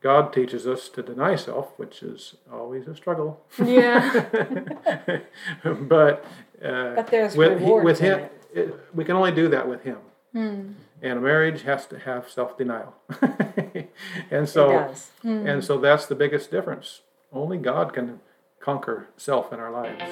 God 0.00 0.32
teaches 0.32 0.66
us 0.66 0.88
to 0.90 1.02
deny 1.02 1.36
self, 1.36 1.78
which 1.78 2.02
is 2.02 2.34
always 2.52 2.88
a 2.88 2.96
struggle. 2.96 3.40
Yeah. 3.62 4.26
but 5.64 6.24
uh, 6.64 6.94
But 6.94 7.06
there's 7.08 7.36
with, 7.36 7.60
rewards 7.60 7.84
with 7.84 7.98
him, 8.00 8.20
it. 8.20 8.32
it- 8.54 8.74
we 8.94 9.04
can 9.04 9.16
only 9.16 9.32
do 9.32 9.48
that 9.48 9.68
with 9.68 9.82
him. 9.82 9.98
Hmm. 10.32 10.72
And 11.02 11.18
a 11.18 11.20
marriage 11.20 11.62
has 11.62 11.86
to 11.86 11.98
have 11.98 12.28
self 12.30 12.56
denial. 12.58 12.94
and 14.30 14.48
so, 14.48 14.70
it 14.70 14.72
does. 14.88 15.10
and 15.24 15.64
so 15.64 15.78
that's 15.78 16.06
the 16.06 16.14
biggest 16.14 16.50
difference. 16.50 17.00
Only 17.32 17.56
God 17.58 17.92
can 17.92 18.20
conquer 18.60 19.08
self 19.16 19.52
in 19.52 19.60
our 19.60 19.70
lives. 19.70 20.02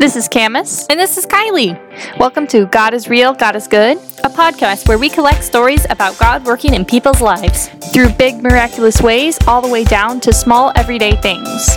This 0.00 0.16
is 0.16 0.28
Camus. 0.28 0.86
And 0.88 0.98
this 0.98 1.18
is 1.18 1.26
Kylie. 1.26 1.78
Welcome 2.18 2.46
to 2.46 2.64
God 2.64 2.94
is 2.94 3.10
Real, 3.10 3.34
God 3.34 3.54
is 3.54 3.68
Good, 3.68 3.98
a 4.24 4.30
podcast 4.30 4.88
where 4.88 4.96
we 4.96 5.10
collect 5.10 5.44
stories 5.44 5.84
about 5.90 6.16
God 6.16 6.46
working 6.46 6.72
in 6.72 6.86
people's 6.86 7.20
lives. 7.20 7.68
through 7.92 8.08
big 8.12 8.42
miraculous 8.42 9.02
ways 9.02 9.38
all 9.46 9.60
the 9.60 9.68
way 9.68 9.84
down 9.84 10.18
to 10.20 10.32
small 10.32 10.72
everyday 10.74 11.16
things. 11.16 11.68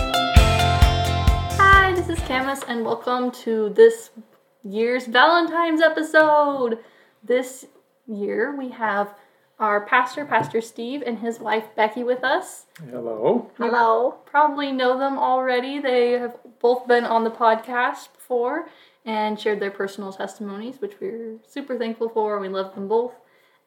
Hi, 1.57 1.91
this 1.93 2.07
is 2.07 2.17
Camus, 2.19 2.61
and 2.69 2.85
welcome 2.85 3.29
to 3.43 3.73
this 3.75 4.11
year's 4.63 5.05
Valentine's 5.05 5.81
episode. 5.81 6.77
This 7.21 7.65
year 8.07 8.55
we 8.55 8.69
have 8.69 9.15
our 9.59 9.85
pastor, 9.85 10.25
Pastor 10.25 10.61
Steve, 10.61 11.03
and 11.05 11.19
his 11.19 11.39
wife 11.39 11.65
Becky 11.75 12.03
with 12.03 12.23
us. 12.23 12.65
Hello. 12.89 13.49
Hello. 13.57 14.15
Probably 14.25 14.71
know 14.71 14.97
them 14.97 15.17
already. 15.17 15.79
They 15.79 16.11
have 16.11 16.37
both 16.59 16.87
been 16.87 17.05
on 17.05 17.23
the 17.23 17.31
podcast 17.31 18.13
before 18.13 18.67
and 19.05 19.39
shared 19.39 19.59
their 19.59 19.71
personal 19.71 20.11
testimonies, 20.11 20.79
which 20.79 20.93
we're 20.99 21.37
super 21.47 21.77
thankful 21.77 22.09
for. 22.09 22.39
We 22.39 22.49
love 22.49 22.73
them 22.75 22.87
both. 22.87 23.13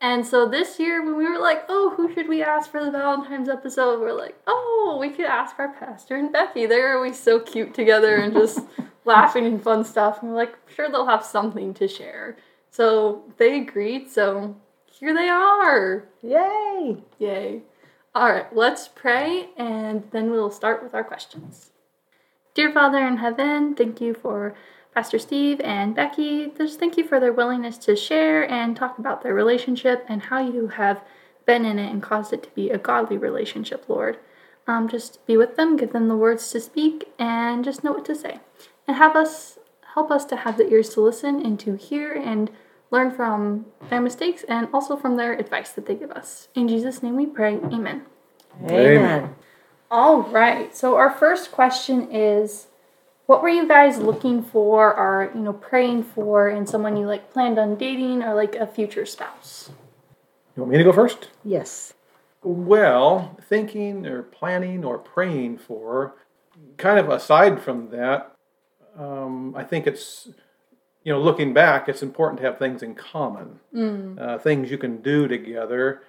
And 0.01 0.27
so 0.27 0.47
this 0.47 0.79
year, 0.79 1.05
when 1.05 1.17
we 1.17 1.29
were 1.29 1.39
like, 1.39 1.65
oh, 1.69 1.95
who 1.97 2.13
should 2.13 2.29
we 2.29 2.43
ask 2.43 2.71
for 2.71 2.85
the 2.85 2.91
Valentine's 2.91 3.49
episode? 3.49 4.01
We're 4.01 4.13
like, 4.13 4.37
oh, 4.47 4.99
we 5.01 5.09
could 5.11 5.25
ask 5.25 5.59
our 5.59 5.73
pastor 5.73 6.17
and 6.17 6.33
Becky. 6.33 6.67
They're 6.67 6.97
always 6.97 7.19
so 7.19 7.41
cute 7.41 7.73
together 7.73 8.17
and 8.17 8.35
just 8.35 8.61
laughing 9.07 9.47
and 9.47 9.63
fun 9.63 9.85
stuff. 9.85 10.21
And 10.21 10.31
we're 10.31 10.37
like, 10.37 10.55
sure, 10.75 10.91
they'll 10.91 11.07
have 11.07 11.25
something 11.25 11.73
to 11.75 11.89
share. 11.89 12.37
So 12.71 13.25
they 13.39 13.59
agreed. 13.59 14.11
So 14.11 14.57
here 14.99 15.15
they 15.15 15.29
are. 15.29 16.05
Yay. 16.23 16.97
Yay. 17.19 17.63
All 18.15 18.31
right, 18.31 18.55
let's 18.57 18.89
pray 18.89 19.51
and 19.57 20.05
then 20.11 20.31
we'll 20.31 20.51
start 20.51 20.83
with 20.83 20.95
our 20.95 21.05
questions. 21.05 21.71
Dear 22.55 22.73
Father 22.73 23.07
in 23.07 23.19
heaven, 23.19 23.75
thank 23.75 24.01
you 24.01 24.15
for 24.15 24.55
Pastor 24.95 25.19
Steve 25.19 25.61
and 25.61 25.95
Becky. 25.95 26.51
Just 26.57 26.81
thank 26.81 26.97
you 26.97 27.07
for 27.07 27.21
their 27.21 27.33
willingness 27.33 27.77
to 27.79 27.95
share 27.95 28.51
and 28.51 28.75
talk 28.75 28.99
about 28.99 29.23
their 29.23 29.35
relationship 29.35 30.07
and 30.09 30.23
how 30.23 30.39
you 30.39 30.69
have 30.69 31.03
been 31.45 31.67
in 31.67 31.79
it 31.79 31.93
and 31.93 32.03
caused 32.03 32.33
it 32.33 32.43
to 32.45 32.51
be 32.55 32.71
a 32.71 32.79
godly 32.79 33.19
relationship, 33.19 33.85
Lord. 33.89 34.19
Um, 34.67 34.89
just 34.89 35.25
be 35.27 35.37
with 35.37 35.57
them, 35.57 35.77
give 35.77 35.93
them 35.93 36.09
the 36.09 36.17
words 36.17 36.51
to 36.53 36.61
speak, 36.61 37.13
and 37.19 37.63
just 37.63 37.85
know 37.85 37.93
what 37.93 38.07
to 38.07 38.15
say. 38.15 38.41
And 38.89 38.97
have 38.97 39.15
us 39.15 39.59
help 39.95 40.11
us 40.11 40.25
to 40.27 40.37
have 40.37 40.57
the 40.57 40.69
ears 40.69 40.89
to 40.91 41.01
listen 41.03 41.45
and 41.45 41.61
to 41.61 41.75
hear 41.75 42.13
and 42.13 42.51
learn 42.91 43.11
from 43.11 43.67
their 43.91 44.01
mistakes 44.01 44.45
and 44.49 44.69
also 44.73 44.97
from 44.97 45.17
their 45.17 45.33
advice 45.33 45.73
that 45.73 45.87
they 45.87 45.95
give 45.95 46.11
us. 46.13 46.49
In 46.55 46.69
Jesus' 46.69 47.03
name 47.03 47.17
we 47.17 47.27
pray. 47.27 47.55
Amen. 47.57 48.03
Amen. 48.65 49.35
All 49.91 50.23
right. 50.23 50.75
So 50.75 50.97
our 50.97 51.11
first 51.11 51.53
question 51.53 52.11
is 52.11 52.69
what 53.27 53.43
were 53.43 53.49
you 53.49 53.67
guys 53.67 53.99
looking 53.99 54.43
for 54.43 54.95
or, 54.95 55.33
you 55.35 55.41
know, 55.41 55.53
praying 55.53 56.05
for 56.05 56.49
in 56.49 56.67
someone 56.67 56.97
you 56.97 57.07
like 57.07 57.33
planned 57.33 57.59
on 57.59 57.77
dating 57.77 58.23
or 58.23 58.35
like 58.35 58.55
a 58.55 58.67
future 58.67 59.05
spouse? 59.05 59.71
You 60.57 60.63
want 60.63 60.73
me 60.73 60.79
to 60.79 60.85
go 60.85 60.93
first? 60.93 61.31
Yes. 61.45 61.95
Well, 62.43 63.37
thinking 63.49 64.07
or 64.07 64.23
planning 64.23 64.85
or 64.85 64.99
praying 64.99 65.59
for, 65.59 66.15
kind 66.77 67.01
of 67.01 67.09
aside 67.09 67.61
from 67.61 67.91
that, 67.91 68.37
um, 68.97 69.55
I 69.57 69.65
think 69.65 69.89
it's, 69.89 70.29
you 71.07 71.13
know, 71.13 71.21
looking 71.21 71.55
back, 71.55 71.89
it's 71.89 72.03
important 72.03 72.41
to 72.41 72.45
have 72.45 72.59
things 72.59 72.83
in 72.83 72.93
common, 72.97 73.61
uh, 74.19 74.39
things 74.39 74.73
you 74.73 74.77
can 74.77 75.01
do 75.03 75.29
together. 75.29 76.03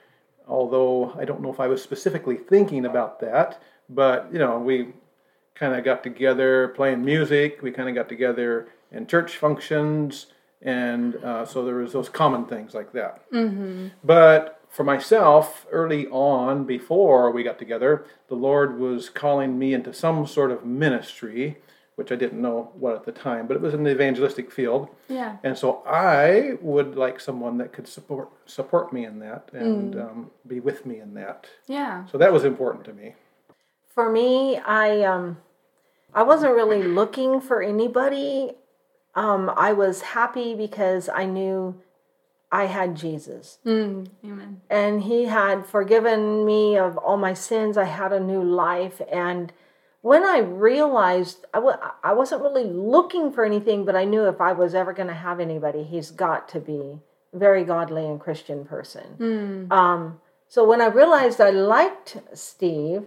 Although 0.48 1.14
I 1.16 1.24
don't 1.24 1.40
know 1.44 1.54
if 1.54 1.60
I 1.60 1.68
was 1.68 1.84
specifically 1.84 2.36
thinking 2.36 2.84
about 2.84 3.20
that, 3.20 3.62
but, 3.88 4.28
you 4.34 4.40
know, 4.40 4.58
we 4.58 4.94
kind 5.54 5.76
of 5.76 5.84
got 5.86 6.02
together 6.02 6.70
playing 6.70 7.06
music, 7.06 7.62
we 7.62 7.70
kind 7.70 7.88
of 7.90 7.94
got 7.94 8.10
together 8.10 8.70
in 8.92 9.06
church 9.06 9.38
functions, 9.38 10.28
and 10.64 11.16
uh, 11.18 11.46
so 11.46 11.64
there 11.64 11.76
was 11.76 11.94
those 11.94 12.10
common 12.10 12.46
things 12.46 12.74
like 12.74 12.92
that. 12.94 13.22
But 14.04 14.60
for 14.68 14.84
myself, 14.84 15.68
early 15.72 16.08
on, 16.08 16.66
before 16.66 17.30
we 17.30 17.44
got 17.44 17.60
together, 17.60 18.04
the 18.30 18.36
Lord 18.36 18.80
was 18.80 19.10
calling 19.10 19.60
me 19.60 19.76
into 19.76 19.94
some 19.94 20.26
sort 20.26 20.50
of 20.50 20.66
ministry, 20.66 21.58
which 21.98 22.12
I 22.12 22.16
didn't 22.16 22.40
know 22.40 22.72
what 22.76 22.94
at 22.96 23.06
the 23.06 23.12
time, 23.12 23.48
but 23.48 23.58
it 23.58 23.62
was 23.62 23.74
in 23.74 23.84
the 23.84 23.90
evangelistic 23.90 24.52
field. 24.52 24.88
Yeah. 25.10 25.38
And 25.44 25.58
so 25.58 25.82
I 25.88 26.54
would 26.62 26.96
like 26.96 27.20
someone 27.20 27.58
that 27.58 27.74
could 27.74 27.88
support 27.88 28.30
support 28.46 28.94
me 28.94 29.04
in 29.04 29.18
that 29.20 29.50
and 29.52 29.96
um, 29.96 30.32
be 30.46 30.60
with 30.60 30.86
me 30.86 31.00
in 31.00 31.16
that. 31.16 31.48
Yeah. 31.68 32.06
So 32.06 32.20
that 32.20 32.32
was 32.32 32.44
important 32.44 32.86
to 32.86 32.94
me. 32.94 33.16
For 33.96 34.12
me, 34.12 34.58
I 34.58 35.02
um 35.04 35.38
I 36.14 36.22
wasn't 36.22 36.54
really 36.54 36.84
looking 36.84 37.42
for 37.42 37.64
anybody. 37.64 38.52
Um 39.16 39.52
I 39.58 39.74
was 39.74 40.02
happy 40.02 40.54
because 40.54 41.10
I 41.10 41.26
knew 41.26 41.82
I 42.52 42.66
had 42.66 42.96
Jesus. 42.96 43.58
Mm, 43.66 44.08
amen. 44.24 44.62
and 44.70 45.02
he 45.02 45.26
had 45.26 45.66
forgiven 45.66 46.46
me 46.46 46.78
of 46.78 46.96
all 46.96 47.18
my 47.18 47.34
sins. 47.34 47.76
I 47.76 47.86
had 47.86 48.14
a 48.14 48.20
new 48.20 48.44
life. 48.44 49.02
And 49.12 49.52
when 50.08 50.24
I 50.24 50.38
realized 50.40 51.38
I 51.54 51.60
w- 51.66 51.78
I 52.10 52.14
wasn't 52.14 52.42
really 52.42 52.64
looking 52.96 53.26
for 53.34 53.44
anything, 53.52 53.80
but 53.88 53.96
I 53.96 54.06
knew 54.12 54.24
if 54.26 54.40
I 54.50 54.54
was 54.54 54.74
ever 54.82 54.94
going 54.94 55.10
to 55.16 55.22
have 55.28 55.40
anybody, 55.42 55.84
he's 55.84 56.12
got 56.12 56.48
to 56.54 56.60
be 56.62 56.82
a 57.34 57.38
very 57.38 57.64
godly 57.74 58.06
and 58.06 58.20
Christian 58.26 58.60
person. 58.64 59.08
Um, 59.80 60.22
so 60.48 60.60
when 60.66 60.82
I 60.82 60.88
realized 61.02 61.42
I 61.42 61.50
liked 61.50 62.18
Steve, 62.34 63.04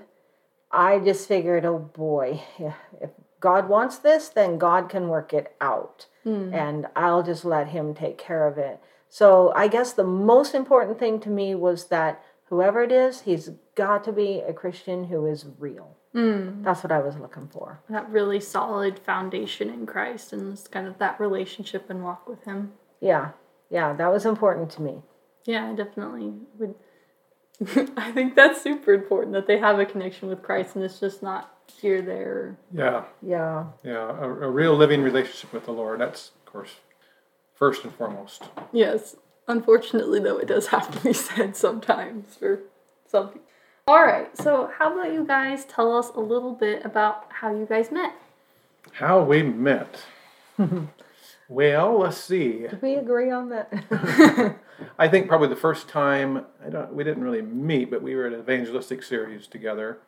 I 0.70 0.98
just 0.98 1.26
figured, 1.26 1.64
oh 1.64 1.78
boy, 1.78 2.42
if 3.00 3.10
God 3.40 3.68
wants 3.68 3.96
this, 3.98 4.28
then 4.28 4.58
God 4.58 4.90
can 4.90 5.08
work 5.08 5.32
it 5.32 5.54
out. 5.60 6.06
And 6.54 6.86
I'll 6.94 7.22
just 7.22 7.44
let 7.46 7.68
him 7.68 7.94
take 7.94 8.18
care 8.18 8.46
of 8.46 8.58
it. 8.58 8.78
So 9.08 9.52
I 9.56 9.68
guess 9.68 9.94
the 9.94 10.04
most 10.04 10.54
important 10.54 10.98
thing 10.98 11.18
to 11.20 11.30
me 11.30 11.54
was 11.54 11.86
that 11.88 12.22
whoever 12.50 12.82
it 12.82 12.92
is, 12.92 13.22
he's 13.22 13.50
got 13.74 14.04
to 14.04 14.12
be 14.12 14.30
a 14.46 14.52
Christian 14.52 15.04
who 15.04 15.24
is 15.24 15.46
real. 15.58 15.96
Mm. 16.14 16.64
That's 16.64 16.82
what 16.82 16.92
I 16.92 16.98
was 16.98 17.16
looking 17.16 17.48
for. 17.48 17.80
That 17.88 18.10
really 18.10 18.40
solid 18.40 18.98
foundation 18.98 19.70
in 19.70 19.86
Christ 19.86 20.32
and 20.32 20.52
just 20.52 20.72
kind 20.72 20.86
of 20.86 20.98
that 20.98 21.20
relationship 21.20 21.88
and 21.88 22.02
walk 22.02 22.28
with 22.28 22.44
Him. 22.44 22.72
Yeah, 23.00 23.30
yeah, 23.70 23.92
that 23.92 24.12
was 24.12 24.26
important 24.26 24.70
to 24.72 24.82
me. 24.82 25.02
Yeah, 25.44 25.70
I 25.70 25.74
definitely 25.74 26.32
would. 26.58 26.74
I 27.96 28.10
think 28.10 28.34
that's 28.34 28.62
super 28.62 28.92
important 28.92 29.34
that 29.34 29.46
they 29.46 29.58
have 29.58 29.78
a 29.78 29.86
connection 29.86 30.28
with 30.28 30.42
Christ 30.42 30.74
and 30.74 30.84
it's 30.84 30.98
just 30.98 31.22
not 31.22 31.54
here, 31.80 32.02
there. 32.02 32.58
Yeah, 32.72 33.04
Yeah, 33.22 33.66
yeah, 33.84 34.08
a, 34.18 34.28
a 34.28 34.50
real 34.50 34.74
living 34.74 35.02
relationship 35.02 35.52
with 35.52 35.66
the 35.66 35.72
Lord. 35.72 36.00
That's 36.00 36.30
of 36.30 36.52
course 36.52 36.76
first 37.54 37.84
and 37.84 37.94
foremost. 37.94 38.42
Yes. 38.72 39.14
Unfortunately, 39.46 40.18
though, 40.18 40.38
it 40.38 40.48
does 40.48 40.68
have 40.68 40.90
to 40.90 41.00
be 41.00 41.12
said 41.26 41.56
sometimes 41.56 42.34
for 42.36 42.60
some 43.06 43.28
people. 43.28 43.46
All 43.90 44.04
right. 44.04 44.28
So, 44.38 44.70
how 44.78 44.92
about 44.96 45.12
you 45.12 45.24
guys 45.26 45.64
tell 45.64 45.96
us 45.98 46.10
a 46.14 46.20
little 46.20 46.54
bit 46.54 46.84
about 46.84 47.24
how 47.30 47.52
you 47.52 47.66
guys 47.66 47.90
met? 47.90 48.12
How 48.92 49.20
we 49.24 49.42
met. 49.42 50.02
well, 51.48 51.98
let's 51.98 52.16
see. 52.16 52.68
did 52.68 52.80
we 52.82 52.94
agree 52.94 53.32
on 53.32 53.48
that? 53.48 54.54
I 54.98 55.08
think 55.08 55.26
probably 55.26 55.48
the 55.48 55.56
first 55.56 55.88
time 55.88 56.46
I 56.64 56.70
don't 56.70 56.94
we 56.94 57.02
didn't 57.02 57.24
really 57.24 57.42
meet, 57.42 57.90
but 57.90 58.00
we 58.00 58.14
were 58.14 58.28
at 58.28 58.32
an 58.32 58.38
evangelistic 58.38 59.02
series 59.02 59.48
together. 59.48 59.98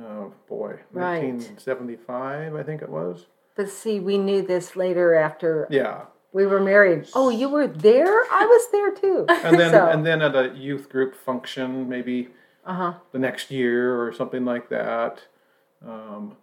Oh 0.00 0.32
boy, 0.48 0.78
Right. 0.92 1.24
1975, 1.24 2.54
I 2.54 2.62
think 2.62 2.80
it 2.80 2.88
was. 2.88 3.26
but 3.56 3.68
see, 3.68 3.98
we 3.98 4.18
knew 4.18 4.40
this 4.40 4.76
later 4.76 5.14
after 5.16 5.66
Yeah, 5.68 6.02
we 6.32 6.46
were 6.46 6.60
married. 6.60 7.08
Oh, 7.12 7.30
you 7.30 7.48
were 7.48 7.66
there? 7.66 8.06
I 8.30 8.46
was 8.46 8.70
there 8.70 8.94
too. 8.94 9.26
and 9.28 9.58
then 9.58 9.70
So- 9.72 9.88
and 9.88 10.06
then 10.06 10.22
at 10.22 10.36
a 10.36 10.54
youth 10.54 10.88
group 10.88 11.16
function, 11.16 11.88
maybe 11.88 12.28
Uh 12.66 12.74
huh. 12.74 12.94
the 13.12 13.18
next 13.18 13.50
year 13.50 14.00
or 14.02 14.12
something 14.12 14.44
like 14.44 14.68
that. 14.70 15.20
Um, 15.86 16.36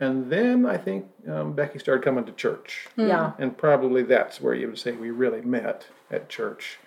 and 0.00 0.30
then 0.30 0.66
I 0.66 0.76
think 0.76 1.06
um, 1.28 1.52
Becky 1.52 1.78
started 1.78 2.02
coming 2.04 2.24
to 2.24 2.32
church, 2.32 2.88
Yeah. 2.96 3.32
and 3.38 3.56
probably 3.56 4.02
that's 4.02 4.40
where 4.40 4.54
you 4.54 4.66
would 4.68 4.78
say 4.78 4.92
we 4.92 5.10
really 5.10 5.40
met 5.42 5.86
at 6.10 6.28
church. 6.28 6.78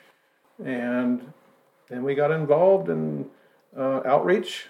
And 0.63 1.33
then 1.89 2.03
we 2.03 2.15
got 2.15 2.31
involved 2.31 2.89
in 2.89 3.29
uh, 3.77 4.01
outreach. 4.05 4.67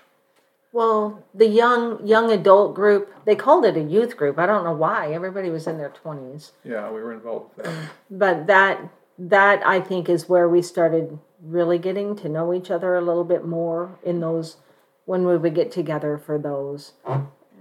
Well, 0.74 1.24
the 1.34 1.48
young 1.48 2.06
young 2.06 2.30
adult 2.32 2.76
group, 2.76 3.12
they 3.26 3.36
called 3.36 3.66
it 3.66 3.78
a 3.78 3.82
youth 3.82 4.18
group. 4.18 4.38
I 4.38 4.46
don't 4.46 4.64
know 4.66 4.74
why. 4.74 5.14
Everybody 5.14 5.50
was 5.50 5.66
in 5.66 5.78
their 5.78 5.90
20s. 6.04 6.52
Yeah, 6.64 6.92
we 6.92 7.02
were 7.02 7.14
involved 7.14 7.56
with 7.56 7.66
that. 7.66 7.90
But 8.12 8.48
that 8.48 8.82
that 9.18 9.66
I 9.66 9.80
think 9.80 10.10
is 10.10 10.30
where 10.30 10.48
we 10.48 10.62
started 10.62 11.18
really 11.42 11.78
getting 11.78 12.16
to 12.18 12.30
know 12.30 12.54
each 12.54 12.70
other 12.72 12.96
a 12.96 13.02
little 13.02 13.24
bit 13.24 13.46
more 13.46 13.98
in 14.04 14.20
those 14.20 14.58
when 15.06 15.26
we 15.26 15.38
would 15.38 15.56
get 15.56 15.72
together 15.72 16.18
for 16.18 16.38
those. 16.38 16.94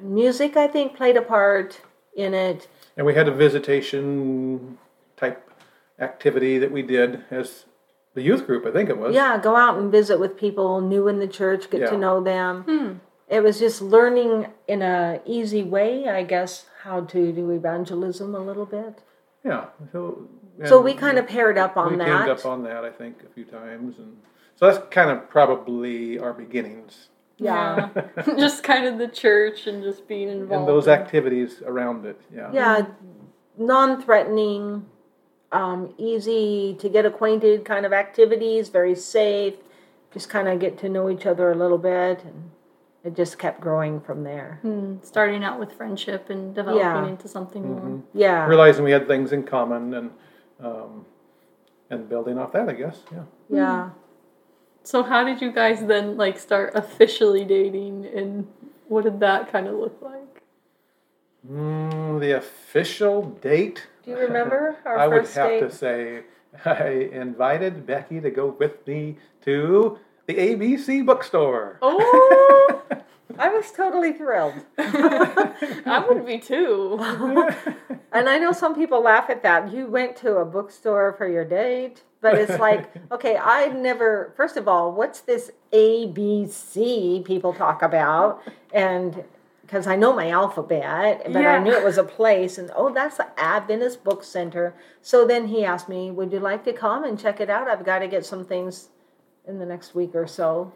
Music, 0.00 0.56
I 0.56 0.66
think, 0.66 0.96
played 0.96 1.16
a 1.16 1.22
part 1.22 1.80
in 2.14 2.34
it. 2.34 2.68
And 2.96 3.06
we 3.06 3.14
had 3.14 3.28
a 3.28 3.32
visitation 3.32 4.78
type 5.16 5.50
activity 5.98 6.58
that 6.58 6.70
we 6.72 6.82
did 6.82 7.22
as 7.30 7.64
the 8.14 8.22
youth 8.22 8.46
group, 8.46 8.66
I 8.66 8.70
think 8.72 8.88
it 8.90 8.98
was. 8.98 9.14
Yeah, 9.14 9.38
go 9.38 9.56
out 9.56 9.78
and 9.78 9.92
visit 9.92 10.18
with 10.18 10.36
people 10.38 10.80
new 10.80 11.06
in 11.08 11.18
the 11.18 11.28
church, 11.28 11.70
get 11.70 11.80
Yeah. 11.82 11.90
to 11.90 11.98
know 11.98 12.20
them. 12.22 12.62
Hmm. 12.64 12.92
It 13.28 13.42
was 13.42 13.58
just 13.58 13.82
learning 13.82 14.46
in 14.68 14.82
a 14.82 15.20
easy 15.24 15.62
way, 15.62 16.08
I 16.08 16.22
guess, 16.22 16.66
how 16.82 17.00
to 17.02 17.32
do 17.32 17.50
evangelism 17.50 18.34
a 18.34 18.40
little 18.40 18.66
bit. 18.66 19.02
Yeah. 19.44 19.66
So, 19.92 20.28
So 20.64 20.80
we 20.80 20.94
kind 20.94 21.18
of 21.18 21.26
paired 21.26 21.58
up 21.58 21.76
on 21.76 21.98
that. 21.98 22.06
we 22.06 22.10
that. 22.10 22.18
teamed 22.26 22.38
up 22.38 22.46
on 22.46 22.62
that, 22.64 22.84
I 22.84 22.90
think, 22.90 23.22
a 23.24 23.28
few 23.34 23.44
times, 23.44 23.98
and 23.98 24.16
so 24.54 24.66
that's 24.70 24.86
kind 24.90 25.10
of 25.10 25.28
probably 25.28 26.18
our 26.18 26.32
beginnings 26.32 27.08
yeah. 27.38 27.90
just 28.38 28.62
kind 28.62 28.86
of 28.86 28.98
the 28.98 29.08
church 29.08 29.66
and 29.66 29.82
just 29.82 30.08
being 30.08 30.28
involved. 30.28 30.52
and 30.52 30.68
those 30.68 30.88
activities 30.88 31.62
around 31.64 32.06
it. 32.06 32.20
Yeah. 32.34 32.50
Yeah, 32.52 32.86
non-threatening, 33.58 34.86
um, 35.52 35.94
easy 35.98 36.76
to 36.80 36.88
get 36.88 37.04
acquainted 37.04 37.64
kind 37.64 37.84
of 37.86 37.92
activities, 37.92 38.68
very 38.68 38.94
safe. 38.94 39.54
Just 40.12 40.28
kind 40.30 40.48
of 40.48 40.58
get 40.60 40.78
to 40.78 40.88
know 40.88 41.10
each 41.10 41.26
other 41.26 41.52
a 41.52 41.54
little 41.54 41.78
bit, 41.78 42.24
and 42.24 42.50
it 43.04 43.14
just 43.14 43.38
kept 43.38 43.60
growing 43.60 44.00
from 44.00 44.24
there. 44.24 44.60
Mm, 44.64 45.04
starting 45.04 45.44
out 45.44 45.60
with 45.60 45.72
friendship 45.72 46.30
and 46.30 46.54
developing 46.54 46.80
Yeah. 46.80 47.06
into 47.06 47.28
something 47.28 47.70
more. 47.70 48.02
Yeah, 48.14 48.46
Realizing 48.46 48.84
we 48.84 48.92
had 48.92 49.06
things 49.06 49.32
in 49.32 49.42
common 49.42 49.92
and 49.92 50.10
um, 50.60 51.04
and 51.90 52.08
building 52.08 52.38
off 52.38 52.52
that, 52.52 52.68
I 52.68 52.72
guess. 52.72 52.98
Yeah. 53.12 53.22
yeah. 53.50 53.90
So 54.82 55.02
how 55.02 55.24
did 55.24 55.40
you 55.40 55.52
guys 55.52 55.84
then 55.84 56.16
like 56.16 56.38
start 56.38 56.72
officially 56.74 57.44
dating 57.44 58.06
and 58.06 58.46
what 58.88 59.04
did 59.04 59.20
that 59.20 59.50
kind 59.50 59.66
of 59.66 59.74
look 59.74 59.98
like? 60.00 60.42
Mm, 61.50 62.20
the 62.20 62.32
official 62.36 63.22
date. 63.22 63.86
Do 64.04 64.12
you 64.12 64.18
remember 64.18 64.76
our 64.84 64.98
I 64.98 65.08
would 65.08 65.26
have 65.28 65.48
date? 65.48 65.60
to 65.60 65.70
say 65.70 66.22
I 66.64 66.88
invited 67.12 67.86
Becky 67.86 68.20
to 68.20 68.30
go 68.30 68.56
with 68.58 68.86
me 68.86 69.16
to 69.42 69.98
the 70.26 70.34
ABC 70.34 71.04
bookstore. 71.04 71.78
Oh, 71.82 72.82
I 73.38 73.48
was 73.48 73.70
totally 73.72 74.12
thrilled. 74.12 74.54
I 74.78 76.04
would 76.08 76.24
be 76.24 76.38
too. 76.38 76.98
And 78.16 78.30
I 78.30 78.38
know 78.38 78.52
some 78.52 78.74
people 78.74 79.02
laugh 79.02 79.28
at 79.28 79.42
that. 79.42 79.70
You 79.70 79.88
went 79.88 80.16
to 80.18 80.36
a 80.36 80.44
bookstore 80.46 81.12
for 81.18 81.28
your 81.28 81.44
date, 81.44 82.02
but 82.22 82.36
it's 82.36 82.58
like, 82.58 82.90
okay, 83.12 83.36
I 83.36 83.66
never, 83.66 84.32
first 84.38 84.56
of 84.56 84.66
all, 84.66 84.90
what's 84.90 85.20
this 85.20 85.50
ABC 85.70 87.22
people 87.22 87.52
talk 87.52 87.82
about? 87.82 88.42
And 88.72 89.22
because 89.60 89.86
I 89.86 89.96
know 89.96 90.14
my 90.14 90.30
alphabet, 90.30 91.24
but 91.26 91.44
I 91.44 91.58
knew 91.58 91.72
it 91.72 91.84
was 91.84 91.98
a 91.98 92.04
place, 92.04 92.56
and 92.56 92.70
oh, 92.74 92.90
that's 92.94 93.18
the 93.18 93.26
Adventist 93.38 94.02
Book 94.02 94.24
Center. 94.24 94.74
So 95.02 95.26
then 95.26 95.48
he 95.48 95.62
asked 95.64 95.88
me, 95.88 96.10
Would 96.10 96.32
you 96.32 96.40
like 96.40 96.64
to 96.64 96.72
come 96.72 97.04
and 97.04 97.20
check 97.20 97.38
it 97.38 97.50
out? 97.50 97.68
I've 97.68 97.84
got 97.84 97.98
to 97.98 98.08
get 98.08 98.24
some 98.24 98.46
things 98.46 98.88
in 99.46 99.58
the 99.58 99.66
next 99.66 99.94
week 99.94 100.14
or 100.14 100.26
so. 100.26 100.72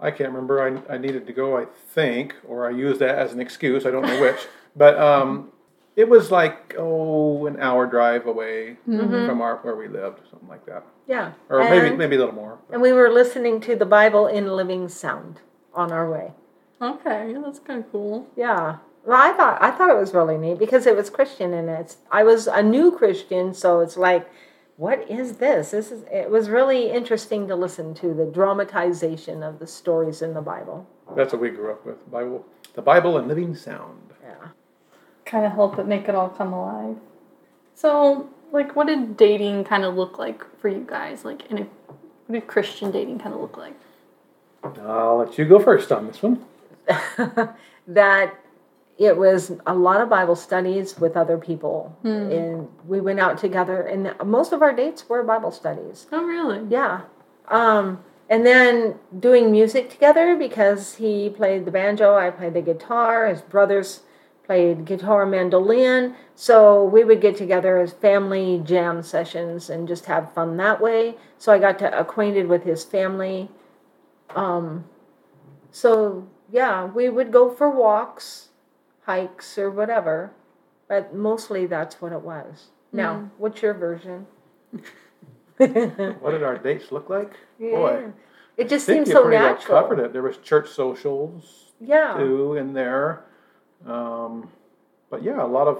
I 0.00 0.10
can't 0.10 0.30
remember. 0.30 0.62
I, 0.88 0.94
I 0.94 0.98
needed 0.98 1.26
to 1.26 1.32
go, 1.32 1.58
I 1.58 1.66
think, 1.90 2.34
or 2.46 2.66
I 2.66 2.70
used 2.70 3.00
that 3.00 3.16
as 3.18 3.32
an 3.32 3.40
excuse. 3.40 3.84
I 3.84 3.90
don't 3.90 4.02
know 4.02 4.20
which. 4.20 4.46
but 4.76 4.98
um, 4.98 5.50
it 5.96 6.08
was 6.08 6.30
like, 6.30 6.74
oh, 6.78 7.46
an 7.46 7.58
hour 7.58 7.86
drive 7.86 8.26
away 8.26 8.76
from 8.84 9.40
our, 9.40 9.56
where 9.58 9.74
we 9.74 9.88
lived, 9.88 10.20
something 10.30 10.48
like 10.48 10.64
that. 10.66 10.84
Yeah. 11.08 11.32
Or 11.48 11.58
maybe 11.64 11.88
And- 11.88 11.98
maybe 11.98 12.16
a 12.16 12.18
little 12.20 12.34
more. 12.34 12.58
And 12.70 12.80
we 12.80 12.92
were 12.92 13.10
listening 13.10 13.60
to 13.62 13.74
the 13.74 13.86
Bible 13.86 14.26
in 14.26 14.46
living 14.54 14.88
sound 14.88 15.40
on 15.74 15.90
our 15.90 16.08
way. 16.08 16.32
Okay, 16.80 17.34
that's 17.42 17.58
kind 17.58 17.82
of 17.84 17.90
cool. 17.90 18.28
Yeah. 18.36 18.76
Well, 19.04 19.20
I 19.20 19.32
thought 19.36 19.60
I 19.60 19.70
thought 19.72 19.90
it 19.90 19.96
was 19.96 20.12
really 20.14 20.36
neat 20.36 20.58
because 20.58 20.86
it 20.86 20.94
was 20.94 21.08
Christian 21.10 21.52
and 21.54 21.68
it's 21.68 21.96
I 22.12 22.22
was 22.22 22.46
a 22.46 22.62
new 22.62 22.92
Christian, 22.92 23.52
so 23.54 23.80
it's 23.80 23.96
like, 23.96 24.28
what 24.78 25.10
is 25.10 25.34
this? 25.34 25.72
This 25.72 25.90
is 25.90 26.04
it 26.10 26.30
was 26.30 26.48
really 26.48 26.90
interesting 26.90 27.48
to 27.48 27.56
listen 27.56 27.94
to 27.94 28.14
the 28.14 28.24
dramatization 28.24 29.42
of 29.42 29.58
the 29.58 29.66
stories 29.66 30.22
in 30.22 30.34
the 30.34 30.40
Bible. 30.40 30.86
That's 31.16 31.32
what 31.32 31.42
we 31.42 31.50
grew 31.50 31.72
up 31.72 31.84
with. 31.84 32.10
Bible, 32.10 32.46
the 32.74 32.82
Bible 32.82 33.18
and 33.18 33.26
living 33.26 33.56
sound. 33.56 34.14
Yeah. 34.22 34.48
Kind 35.26 35.44
of 35.44 35.52
help 35.52 35.80
it 35.80 35.86
make 35.86 36.08
it 36.08 36.14
all 36.14 36.28
come 36.28 36.52
alive. 36.52 36.96
So, 37.74 38.30
like, 38.52 38.76
what 38.76 38.86
did 38.86 39.16
dating 39.16 39.64
kind 39.64 39.84
of 39.84 39.96
look 39.96 40.16
like 40.16 40.44
for 40.60 40.68
you 40.68 40.86
guys? 40.88 41.24
Like, 41.24 41.50
in 41.50 41.58
a 41.58 41.62
what 42.28 42.40
did 42.40 42.46
Christian 42.46 42.92
dating 42.92 43.18
kind 43.18 43.34
of 43.34 43.40
look 43.40 43.56
like? 43.56 43.74
I'll 44.62 45.18
let 45.18 45.38
you 45.38 45.44
go 45.44 45.58
first 45.58 45.90
on 45.90 46.06
this 46.06 46.22
one. 46.22 46.44
that 47.88 48.38
it 48.98 49.16
was 49.16 49.52
a 49.66 49.74
lot 49.74 50.00
of 50.00 50.08
Bible 50.08 50.36
studies 50.36 50.98
with 50.98 51.16
other 51.16 51.38
people, 51.38 51.96
and 52.02 52.68
we 52.86 53.00
went 53.00 53.20
out 53.20 53.38
together, 53.38 53.80
and 53.82 54.12
most 54.28 54.52
of 54.52 54.60
our 54.60 54.74
dates 54.74 55.08
were 55.08 55.22
Bible 55.22 55.52
studies. 55.52 56.06
Oh, 56.10 56.24
really? 56.24 56.66
Yeah. 56.68 57.02
Um, 57.46 58.02
and 58.28 58.44
then 58.44 58.96
doing 59.18 59.50
music 59.50 59.88
together 59.88 60.36
because 60.36 60.96
he 60.96 61.30
played 61.30 61.64
the 61.64 61.70
banjo, 61.70 62.16
I 62.16 62.30
played 62.30 62.54
the 62.54 62.60
guitar, 62.60 63.26
his 63.26 63.40
brothers 63.40 64.00
played 64.44 64.84
guitar 64.84 65.26
mandolin. 65.26 66.14
So 66.34 66.84
we 66.84 67.04
would 67.04 67.20
get 67.20 67.36
together 67.36 67.78
as 67.78 67.92
family 67.92 68.60
jam 68.64 69.02
sessions 69.02 69.70
and 69.70 69.86
just 69.86 70.06
have 70.06 70.32
fun 70.34 70.56
that 70.56 70.80
way. 70.80 71.16
So 71.38 71.52
I 71.52 71.58
got 71.58 71.78
to 71.80 71.98
acquainted 71.98 72.48
with 72.48 72.64
his 72.64 72.82
family. 72.84 73.50
Um, 74.34 74.86
so 75.70 76.26
yeah, 76.50 76.86
we 76.86 77.08
would 77.08 77.30
go 77.30 77.50
for 77.50 77.70
walks, 77.70 78.47
hikes, 79.12 79.56
or 79.58 79.70
whatever. 79.70 80.32
But 80.86 81.14
mostly 81.14 81.66
that's 81.66 82.00
what 82.00 82.12
it 82.12 82.20
was. 82.22 82.68
Now, 82.92 83.30
what's 83.38 83.60
your 83.62 83.74
version? 83.74 84.26
What 85.58 86.30
did 86.30 86.44
our 86.44 86.56
dates 86.56 86.92
look 86.92 87.10
like? 87.10 87.32
Boy, 87.58 88.12
It 88.56 88.68
just 88.68 88.86
seems 88.86 89.10
so 89.10 89.22
pretty 89.22 89.38
well 89.42 89.54
natural. 89.54 89.80
covered 89.82 89.98
it. 89.98 90.12
There 90.12 90.22
was 90.22 90.36
church 90.38 90.68
socials 90.70 91.72
Yeah. 91.80 92.14
too 92.16 92.54
in 92.54 92.74
there. 92.74 93.24
Um, 93.84 94.50
but 95.10 95.24
yeah, 95.24 95.42
a 95.42 95.46
lot 95.58 95.66
of 95.66 95.78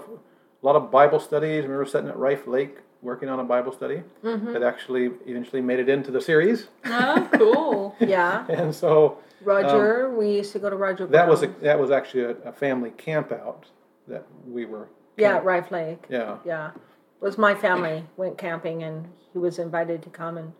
a 0.61 0.65
lot 0.65 0.75
of 0.75 0.91
Bible 0.91 1.19
studies. 1.21 1.63
I 1.63 1.67
remember 1.67 1.85
sitting 1.85 2.09
at 2.09 2.17
Rife 2.17 2.45
Lake 2.45 2.79
working 3.01 3.29
on 3.29 3.39
a 3.39 3.43
Bible 3.43 3.71
study 3.71 4.03
Mm-hmm. 4.23 4.53
that 4.53 4.63
actually 4.63 5.11
eventually 5.25 5.61
made 5.61 5.79
it 5.79 5.89
into 5.89 6.11
the 6.11 6.21
series. 6.21 6.67
Oh, 6.85 7.29
cool. 7.33 7.95
Yeah. 8.07 8.45
And 8.49 8.73
so 8.73 9.17
Roger, 9.41 10.09
we 10.09 10.31
used 10.31 10.51
to 10.53 10.59
go 10.59 10.69
to 10.69 10.75
Roger. 10.75 11.05
Um, 11.05 11.11
that 11.11 11.27
was 11.27 11.43
a, 11.43 11.47
that 11.61 11.79
was 11.79 11.91
actually 11.91 12.23
a, 12.23 12.31
a 12.45 12.51
family 12.53 12.91
camp 12.91 13.31
out 13.31 13.65
that 14.07 14.25
we 14.47 14.65
were. 14.65 14.87
yeah, 15.17 15.35
at 15.37 15.43
Rife 15.45 15.71
Lake. 15.71 16.03
Yeah. 16.09 16.37
Yeah. 16.45 16.71
It 16.71 17.23
was 17.25 17.37
my 17.37 17.55
family 17.55 18.03
went 18.17 18.37
camping 18.37 18.83
and 18.83 19.07
he 19.33 19.39
was 19.39 19.59
invited 19.59 20.01
to 20.03 20.09
come 20.09 20.37
and 20.37 20.53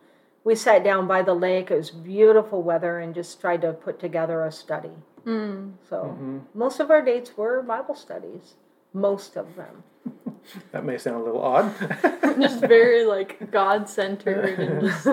we 0.44 0.54
sat 0.54 0.82
down 0.82 1.06
by 1.06 1.20
the 1.22 1.34
lake. 1.34 1.70
It 1.70 1.76
was 1.76 1.90
beautiful 1.90 2.62
weather 2.62 2.98
and 3.00 3.14
just 3.14 3.40
tried 3.40 3.60
to 3.62 3.72
put 3.74 3.98
together 4.00 4.44
a 4.44 4.50
study. 4.52 4.96
Mm. 5.26 5.72
So 5.88 5.96
Mm-hmm. 6.04 6.38
most 6.54 6.80
of 6.80 6.90
our 6.90 7.02
dates 7.02 7.36
were 7.36 7.60
Bible 7.62 7.94
studies. 7.94 8.54
Most 8.94 9.36
of 9.36 9.54
them. 9.56 9.84
That 10.72 10.84
may 10.84 10.98
sound 10.98 11.22
a 11.22 11.24
little 11.24 11.42
odd. 11.42 11.74
Just 12.40 12.60
very 12.60 13.04
like 13.04 13.50
God 13.50 13.88
centered 13.88 14.58
and 14.58 14.80
just 14.88 15.06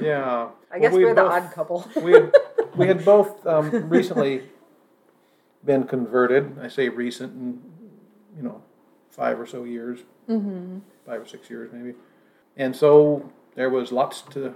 yeah. 0.00 0.48
I 0.70 0.78
guess 0.78 0.92
Well, 0.92 0.98
we 0.98 1.04
we're 1.04 1.14
the 1.14 1.22
both- 1.22 1.32
odd 1.32 1.52
couple. 1.52 1.90
we 2.02 2.12
had, 2.12 2.34
we 2.76 2.86
had 2.86 3.04
both 3.04 3.46
um, 3.46 3.88
recently 3.88 4.42
been 5.64 5.84
converted. 5.84 6.58
I 6.60 6.68
say 6.68 6.88
recent, 6.88 7.32
in, 7.32 7.62
you 8.36 8.42
know, 8.42 8.62
five 9.10 9.40
or 9.40 9.46
so 9.46 9.64
years, 9.64 10.00
mm-hmm. 10.28 10.78
five 11.06 11.22
or 11.22 11.26
six 11.26 11.48
years 11.48 11.70
maybe. 11.72 11.94
And 12.56 12.74
so 12.74 13.32
there 13.54 13.70
was 13.70 13.92
lots 13.92 14.22
to 14.32 14.54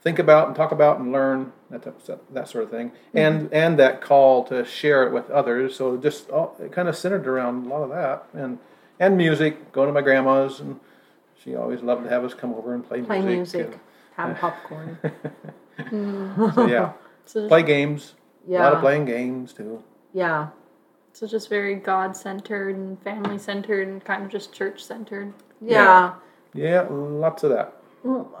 think 0.00 0.18
about 0.18 0.46
and 0.46 0.54
talk 0.56 0.72
about 0.72 1.00
and 1.00 1.10
learn 1.10 1.52
that 1.70 1.84
that 2.32 2.48
sort 2.48 2.64
of 2.64 2.70
thing, 2.70 2.92
and 3.12 3.52
and 3.52 3.78
that 3.78 4.00
call 4.00 4.44
to 4.44 4.64
share 4.64 5.06
it 5.06 5.12
with 5.12 5.28
others. 5.30 5.74
So 5.74 5.96
just 5.96 6.30
all, 6.30 6.54
it 6.60 6.72
kind 6.72 6.88
of 6.88 6.96
centered 6.96 7.26
around 7.26 7.66
a 7.66 7.68
lot 7.68 7.82
of 7.82 7.90
that, 7.90 8.26
and 8.32 8.58
and 8.98 9.16
music. 9.16 9.72
Going 9.72 9.88
to 9.88 9.92
my 9.92 10.00
grandma's, 10.02 10.60
and 10.60 10.78
she 11.42 11.54
always 11.54 11.82
loved 11.82 12.04
to 12.04 12.10
have 12.10 12.24
us 12.24 12.34
come 12.34 12.54
over 12.54 12.74
and 12.74 12.86
play, 12.86 13.02
Play 13.02 13.22
music. 13.22 13.66
music. 13.66 13.80
Have 14.16 14.36
popcorn. 14.40 14.98
and- 15.02 15.12
so 15.78 15.90
mm. 15.90 16.70
yeah, 16.70 16.92
so 17.24 17.40
just, 17.40 17.48
play 17.48 17.62
games. 17.62 18.14
Yeah. 18.48 18.60
A 18.60 18.64
lot 18.64 18.72
of 18.74 18.80
playing 18.80 19.04
games 19.04 19.52
too. 19.52 19.82
Yeah. 20.12 20.48
so 21.12 21.26
just 21.26 21.48
very 21.48 21.74
God 21.74 22.16
centered 22.16 22.76
and 22.76 23.02
family 23.02 23.38
centered 23.38 23.88
and 23.88 24.04
kind 24.04 24.24
of 24.24 24.30
just 24.30 24.52
church 24.52 24.82
centered. 24.84 25.32
Yeah. 25.60 26.14
Yeah, 26.54 26.86
lots 26.90 27.42
of 27.42 27.50
that. 27.50 27.74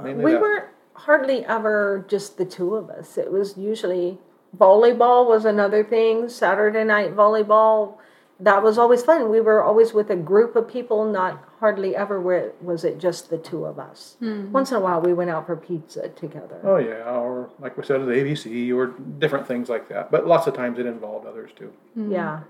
Mainly 0.02 0.24
we 0.24 0.32
that. 0.32 0.40
weren't 0.40 0.66
hardly 0.94 1.44
ever 1.44 2.04
just 2.08 2.38
the 2.38 2.44
two 2.44 2.76
of 2.76 2.88
us. 2.88 3.18
It 3.18 3.30
was 3.30 3.58
usually 3.58 4.18
volleyball 4.56 5.26
was 5.28 5.44
another 5.44 5.84
thing. 5.84 6.28
Saturday 6.28 6.84
night 6.84 7.14
volleyball, 7.14 7.96
that 8.38 8.62
was 8.62 8.76
always 8.76 9.02
fun. 9.02 9.30
We 9.30 9.40
were 9.40 9.62
always 9.62 9.94
with 9.94 10.10
a 10.10 10.16
group 10.16 10.56
of 10.56 10.68
people, 10.68 11.10
not 11.10 11.42
hardly 11.60 11.96
ever 11.96 12.20
where 12.20 12.52
was 12.60 12.84
it 12.84 12.98
just 12.98 13.30
the 13.30 13.38
two 13.38 13.64
of 13.64 13.78
us. 13.78 14.16
Hmm. 14.18 14.52
Once 14.52 14.70
in 14.70 14.76
a 14.76 14.80
while, 14.80 15.00
we 15.00 15.14
went 15.14 15.30
out 15.30 15.46
for 15.46 15.56
pizza 15.56 16.10
together. 16.10 16.60
Oh 16.62 16.76
yeah, 16.76 17.10
or 17.10 17.50
like 17.58 17.76
we 17.76 17.84
said, 17.84 18.00
the 18.02 18.12
ABC 18.12 18.74
or 18.74 18.88
different 19.18 19.46
things 19.46 19.68
like 19.68 19.88
that. 19.88 20.10
But 20.10 20.26
lots 20.26 20.46
of 20.46 20.54
times 20.54 20.78
it 20.78 20.86
involved 20.86 21.26
others 21.26 21.50
too. 21.56 21.72
Hmm. 21.94 22.12
Yeah, 22.12 22.40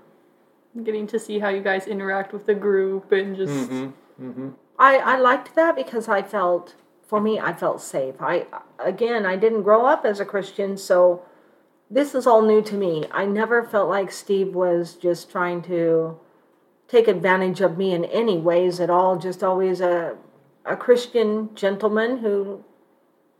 Getting 0.83 1.07
to 1.07 1.19
see 1.19 1.39
how 1.39 1.49
you 1.49 1.61
guys 1.61 1.87
interact 1.87 2.33
with 2.33 2.45
the 2.45 2.53
group 2.53 3.11
and 3.11 3.35
just 3.35 3.53
mm-hmm, 3.53 4.23
mm-hmm. 4.23 4.49
I 4.77 4.97
I 4.97 5.17
liked 5.17 5.55
that 5.55 5.75
because 5.75 6.07
I 6.07 6.21
felt, 6.21 6.75
for 7.01 7.19
me, 7.19 7.39
I 7.39 7.53
felt 7.53 7.81
safe. 7.81 8.15
I 8.19 8.45
again, 8.77 9.25
I 9.25 9.37
didn't 9.37 9.63
grow 9.63 9.85
up 9.85 10.05
as 10.05 10.19
a 10.19 10.25
Christian, 10.25 10.77
so 10.77 11.23
this 11.89 12.13
is 12.13 12.27
all 12.27 12.41
new 12.41 12.61
to 12.63 12.75
me. 12.75 13.05
I 13.11 13.25
never 13.25 13.63
felt 13.63 13.89
like 13.89 14.11
Steve 14.11 14.53
was 14.53 14.95
just 14.95 15.31
trying 15.31 15.61
to 15.63 16.19
take 16.87 17.07
advantage 17.07 17.61
of 17.61 17.77
me 17.77 17.93
in 17.93 18.05
any 18.05 18.37
ways 18.37 18.79
at 18.79 18.89
all. 18.89 19.17
Just 19.17 19.43
always 19.43 19.81
a 19.81 20.17
a 20.65 20.75
Christian 20.75 21.49
gentleman 21.55 22.17
who 22.17 22.63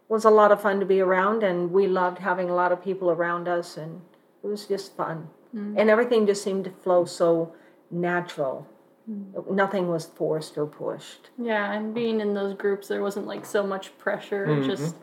was 0.07 0.23
a 0.23 0.29
lot 0.29 0.51
of 0.51 0.61
fun 0.61 0.79
to 0.79 0.85
be 0.85 1.01
around, 1.01 1.43
and 1.43 1.71
we 1.71 1.87
loved 1.87 2.19
having 2.19 2.49
a 2.49 2.55
lot 2.55 2.71
of 2.71 2.81
people 2.81 3.11
around 3.11 3.47
us, 3.47 3.75
and 3.75 4.01
it 4.43 4.47
was 4.47 4.65
just 4.65 4.95
fun. 4.95 5.27
Mm. 5.53 5.75
And 5.77 5.89
everything 5.89 6.25
just 6.25 6.43
seemed 6.43 6.63
to 6.63 6.71
flow 6.71 7.03
so 7.03 7.53
natural. 7.91 8.65
Mm. 9.09 9.51
Nothing 9.51 9.89
was 9.89 10.05
forced 10.05 10.57
or 10.57 10.65
pushed. 10.65 11.29
yeah, 11.37 11.73
and 11.73 11.93
being 11.93 12.21
in 12.21 12.33
those 12.33 12.53
groups, 12.53 12.87
there 12.87 13.01
wasn't 13.01 13.27
like 13.27 13.45
so 13.45 13.65
much 13.65 13.97
pressure. 13.97 14.47
Mm-hmm. 14.47 14.69
Just 14.69 14.95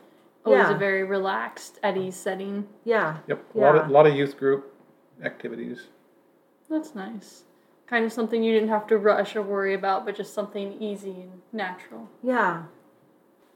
always 0.45 0.61
Yeah. 0.69 0.75
a 0.75 0.79
very 0.79 1.03
relaxed, 1.05 1.79
at 1.83 1.97
ease 1.97 2.17
setting. 2.17 2.69
Yeah. 2.85 3.19
Yep, 3.27 3.55
a 3.55 3.59
lot 3.59 3.77
of 3.77 3.91
lot 3.91 4.07
of 4.07 4.15
youth 4.15 4.37
group 4.37 4.73
activities. 5.23 5.89
That's 6.69 6.95
nice. 6.95 7.45
Kind 7.87 8.05
of 8.05 8.13
something 8.13 8.43
you 8.43 8.53
didn't 8.53 8.71
have 8.71 8.87
to 8.89 8.99
rush 8.99 9.37
or 9.37 9.43
worry 9.43 9.75
about, 9.75 10.05
but 10.07 10.17
just 10.17 10.33
something 10.35 10.73
easy 10.81 11.11
and 11.11 11.43
natural. 11.53 12.09
Yeah. 12.23 12.63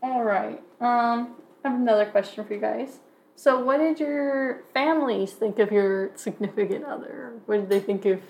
All 0.03 0.23
right. 0.23 0.63
Um, 0.81 1.37
I 1.65 1.71
have 1.71 1.81
another 1.81 2.07
question 2.07 2.45
for 2.45 2.55
you 2.55 2.61
guys. 2.61 3.01
So, 3.35 3.59
what 3.61 3.79
did 3.79 4.01
your 4.01 4.63
families 4.75 5.33
think 5.33 5.59
of 5.59 5.73
your 5.73 6.11
significant 6.17 6.85
other? 6.85 7.33
What 7.47 7.57
did 7.57 7.69
they 7.69 7.81
think 7.81 8.05
of? 8.05 8.21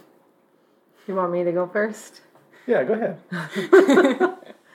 You 1.06 1.14
want 1.14 1.32
me 1.32 1.44
to 1.44 1.52
go 1.52 1.66
first? 1.66 2.20
Yeah, 2.66 2.84
go 2.84 2.92
ahead. 2.94 3.18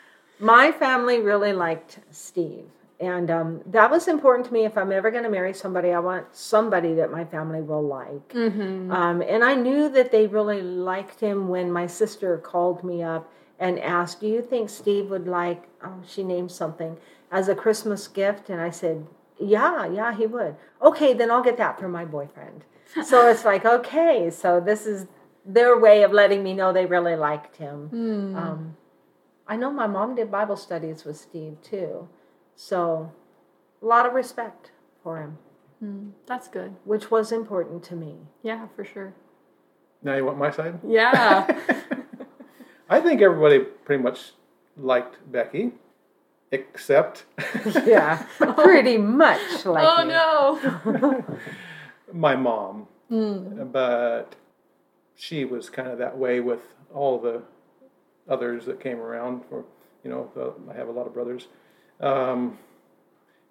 My 0.40 0.72
family 0.72 1.20
really 1.20 1.54
liked 1.54 2.00
Steve. 2.12 2.66
And 3.04 3.30
um, 3.30 3.62
that 3.66 3.92
was 3.92 4.08
important 4.08 4.48
to 4.48 4.54
me. 4.54 4.64
If 4.64 4.78
I'm 4.78 4.94
ever 4.94 5.12
going 5.12 5.26
to 5.26 5.30
marry 5.30 5.54
somebody, 5.54 5.92
I 5.92 6.00
want 6.00 6.26
somebody 6.32 6.94
that 6.94 7.12
my 7.12 7.26
family 7.26 7.62
will 7.62 7.86
like. 7.86 8.30
Mm-hmm. 8.30 8.90
Um, 8.92 9.22
and 9.22 9.44
I 9.44 9.56
knew 9.56 9.90
that 9.90 10.12
they 10.12 10.26
really 10.26 10.62
liked 10.62 11.20
him 11.20 11.50
when 11.50 11.70
my 11.70 11.86
sister 11.86 12.38
called 12.38 12.82
me 12.82 13.04
up 13.04 13.30
and 13.60 13.78
asked, 13.80 14.22
Do 14.22 14.28
you 14.28 14.42
think 14.42 14.70
Steve 14.70 15.10
would 15.10 15.28
like, 15.28 15.64
oh, 15.84 16.02
she 16.08 16.24
named 16.24 16.52
something, 16.52 16.96
as 17.30 17.50
a 17.50 17.56
Christmas 17.56 18.08
gift? 18.08 18.50
And 18.50 18.62
I 18.62 18.70
said, 18.70 19.06
Yeah, 19.38 19.86
yeah, 19.86 20.16
he 20.16 20.26
would. 20.26 20.56
Okay, 20.82 21.14
then 21.14 21.30
I'll 21.30 21.44
get 21.44 21.58
that 21.58 21.78
for 21.78 21.90
my 21.90 22.06
boyfriend. 22.06 22.64
so 23.06 23.28
it's 23.30 23.44
like, 23.44 23.66
okay, 23.66 24.30
so 24.30 24.62
this 24.62 24.86
is 24.86 25.08
their 25.46 25.78
way 25.78 26.04
of 26.04 26.14
letting 26.14 26.42
me 26.42 26.54
know 26.54 26.72
they 26.72 26.86
really 26.86 27.18
liked 27.18 27.58
him. 27.58 27.90
Um, 28.38 28.78
I 29.46 29.58
know 29.58 29.72
my 29.72 29.88
mom 29.88 30.16
did 30.16 30.32
Bible 30.32 30.56
studies 30.56 31.04
with 31.04 31.18
Steve 31.18 31.58
too. 31.62 32.08
So 32.56 33.12
a 33.82 33.86
lot 33.86 34.06
of 34.06 34.14
respect 34.14 34.72
for 35.04 35.20
him, 35.22 35.38
hmm, 35.80 36.10
That's 36.26 36.48
good. 36.48 36.76
which 36.86 37.12
was 37.12 37.32
important 37.32 37.84
to 37.86 37.96
me. 37.96 38.16
Yeah, 38.42 38.68
for 38.76 38.86
sure. 38.86 39.14
Now 40.02 40.16
you 40.16 40.26
want 40.26 40.38
my 40.38 40.52
side? 40.52 40.80
Yeah. 40.88 41.48
I 42.90 43.00
think 43.00 43.22
everybody 43.22 43.60
pretty 43.60 44.04
much 44.04 44.34
liked 44.78 45.18
Becky, 45.32 45.72
except 46.52 47.26
Yeah, 47.86 48.26
pretty 48.38 48.98
oh. 48.98 49.02
much 49.02 49.66
like 49.66 49.86
oh 49.88 50.06
me. 50.06 50.14
no. 50.14 51.26
my 52.14 52.36
mom. 52.36 52.88
Hmm. 53.10 53.64
But 53.72 54.36
she 55.16 55.46
was 55.46 55.70
kind 55.70 55.88
of 55.90 55.98
that 56.00 56.18
way 56.18 56.40
with 56.40 56.62
all 56.94 57.20
the 57.20 57.42
others 58.28 58.66
that 58.66 58.80
came 58.80 59.00
around. 59.00 59.44
For 59.50 59.64
you 60.04 60.10
know, 60.10 60.54
I 60.70 60.74
have 60.76 60.88
a 60.90 60.92
lot 60.92 61.08
of 61.08 61.14
brothers. 61.14 61.48
Um, 62.04 62.58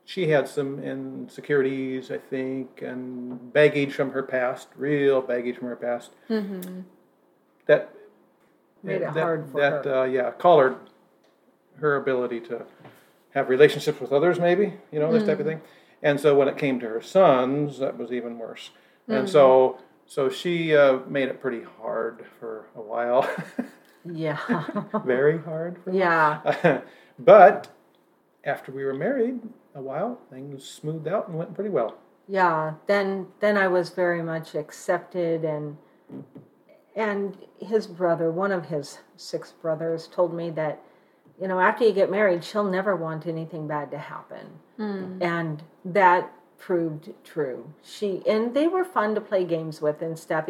she 0.04 0.28
had 0.28 0.48
some 0.48 0.82
insecurities, 0.82 2.10
I 2.10 2.18
think, 2.18 2.82
and 2.82 3.52
baggage 3.52 3.92
from 3.94 4.10
her 4.12 4.22
past, 4.22 4.68
real 4.76 5.22
baggage 5.22 5.56
from 5.56 5.68
her 5.68 5.76
past. 5.76 6.10
That 7.66 7.94
Made 8.82 8.96
it 8.96 9.14
that, 9.14 9.22
hard 9.22 9.46
for 9.50 9.60
that, 9.60 9.84
her. 9.84 10.00
Uh, 10.00 10.04
yeah, 10.04 10.30
collared 10.32 10.76
her 11.78 11.96
ability 11.96 12.40
to 12.40 12.64
have 13.30 13.48
relationships 13.48 14.00
with 14.00 14.12
others, 14.12 14.40
maybe, 14.40 14.74
you 14.90 14.98
know, 14.98 15.12
this 15.12 15.24
type 15.24 15.38
of 15.38 15.46
thing. 15.46 15.60
And 16.02 16.18
so 16.18 16.36
when 16.36 16.48
it 16.48 16.58
came 16.58 16.80
to 16.80 16.88
her 16.88 17.00
sons, 17.00 17.78
that 17.78 17.96
was 17.96 18.10
even 18.12 18.38
worse. 18.38 18.70
And 19.08 19.28
so, 19.28 19.78
so 20.06 20.28
she 20.28 20.76
uh, 20.76 20.98
made 21.08 21.28
it 21.28 21.40
pretty 21.40 21.62
hard 21.80 22.24
for 22.40 22.66
a 22.76 22.80
while, 22.80 23.28
Yeah, 24.04 24.38
very 25.04 25.38
hard. 25.38 25.78
For 25.84 25.92
yeah, 25.92 26.80
but 27.20 27.68
after 28.44 28.72
we 28.72 28.84
were 28.84 28.94
married 28.94 29.40
a 29.74 29.80
while, 29.80 30.20
things 30.30 30.64
smoothed 30.64 31.08
out 31.08 31.28
and 31.28 31.38
went 31.38 31.54
pretty 31.54 31.70
well. 31.70 31.96
yeah. 32.28 32.74
Then, 32.86 33.28
then 33.40 33.56
I 33.56 33.68
was 33.68 33.90
very 33.90 34.22
much 34.22 34.54
accepted, 34.54 35.44
and 35.44 35.76
and 36.94 37.36
his 37.58 37.86
brother, 37.86 38.30
one 38.30 38.52
of 38.52 38.66
his 38.66 38.98
six 39.16 39.52
brothers, 39.52 40.08
told 40.08 40.34
me 40.34 40.50
that, 40.50 40.82
you 41.40 41.48
know, 41.48 41.58
after 41.58 41.84
you 41.84 41.92
get 41.92 42.10
married, 42.10 42.44
she'll 42.44 42.70
never 42.70 42.94
want 42.94 43.26
anything 43.26 43.66
bad 43.66 43.90
to 43.92 43.98
happen, 43.98 44.46
hmm. 44.76 45.22
and 45.22 45.62
that 45.84 46.32
proved 46.58 47.10
true. 47.24 47.72
She 47.82 48.22
and 48.26 48.54
they 48.54 48.68
were 48.68 48.84
fun 48.84 49.14
to 49.14 49.20
play 49.20 49.44
games 49.44 49.80
with 49.80 50.00
and 50.00 50.18
stuff. 50.18 50.48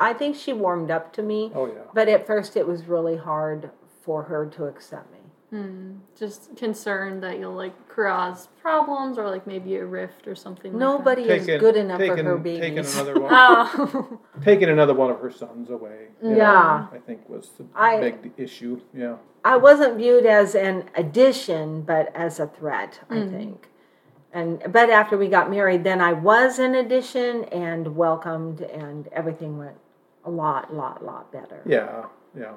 I 0.00 0.12
think 0.12 0.34
she 0.34 0.52
warmed 0.52 0.90
up 0.90 1.12
to 1.14 1.22
me. 1.22 1.52
Oh 1.54 1.66
yeah. 1.66 1.82
But 1.94 2.08
at 2.08 2.26
first, 2.26 2.56
it 2.56 2.66
was 2.66 2.84
really 2.86 3.16
hard 3.16 3.70
for 4.02 4.24
her 4.24 4.46
to 4.46 4.64
accept 4.64 5.12
me. 5.12 5.21
Hmm, 5.52 5.96
just 6.18 6.56
concerned 6.56 7.22
that 7.22 7.38
you'll 7.38 7.52
like 7.52 7.74
cause 7.86 8.48
problems 8.62 9.18
or 9.18 9.28
like 9.28 9.46
maybe 9.46 9.76
a 9.76 9.84
rift 9.84 10.26
or 10.26 10.34
something. 10.34 10.78
Nobody 10.78 11.24
is 11.24 11.44
Taking- 11.44 11.60
good 11.60 11.76
enough 11.76 11.98
taking, 11.98 12.16
for 12.16 12.24
her 12.24 12.38
Taking 12.38 12.74
babies. 12.74 12.94
another 12.94 13.20
one, 13.20 13.30
Like 13.30 13.72
that. 13.72 13.94
Oh. 13.94 14.20
taking 14.42 14.70
another 14.70 14.94
one 14.94 15.10
of 15.10 15.20
her 15.20 15.30
sons 15.30 15.68
away. 15.68 16.06
you 16.22 16.30
know, 16.30 16.36
Yeah. 16.36 16.86
I 16.90 16.96
think 17.06 17.28
was 17.28 17.50
the 17.58 17.66
I- 17.74 18.00
big 18.00 18.32
issue. 18.38 18.80
Yeah. 18.94 19.16
I 19.44 19.58
wasn't 19.58 19.98
viewed 19.98 20.24
as 20.24 20.54
an 20.54 20.88
addition, 20.94 21.82
but 21.82 22.10
as 22.16 22.40
a 22.40 22.46
threat. 22.46 23.00
I 23.10 23.16
hmm. 23.20 23.30
think. 23.30 23.68
And 24.32 24.62
but 24.72 24.88
after 24.88 25.18
we 25.18 25.28
got 25.28 25.50
married, 25.50 25.84
then 25.84 26.00
I 26.00 26.14
was 26.14 26.58
an 26.58 26.74
addition 26.74 27.44
and 27.44 27.94
welcomed, 27.94 28.62
and 28.62 29.06
everything 29.08 29.58
went 29.58 29.76
a 30.24 30.30
lot, 30.30 30.72
lot, 30.72 31.04
lot 31.04 31.30
better. 31.30 31.60
Yeah, 31.66 32.06
yeah. 32.34 32.52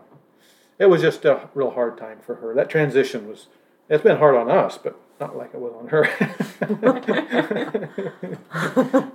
It 0.78 0.88
was 0.88 1.02
just 1.02 1.26
a 1.26 1.50
real 1.54 1.72
hard 1.72 1.98
time 1.98 2.20
for 2.26 2.36
her. 2.36 2.54
That 2.54 2.70
transition 2.70 3.28
was, 3.28 3.48
it's 3.90 4.04
been 4.04 4.18
hard 4.18 4.36
on 4.36 4.52
us, 4.52 4.78
but 4.78 5.00
not 5.20 5.38
like 5.38 5.52
it 5.54 5.60
was 5.60 5.74
on 5.74 5.88
her. 5.88 6.04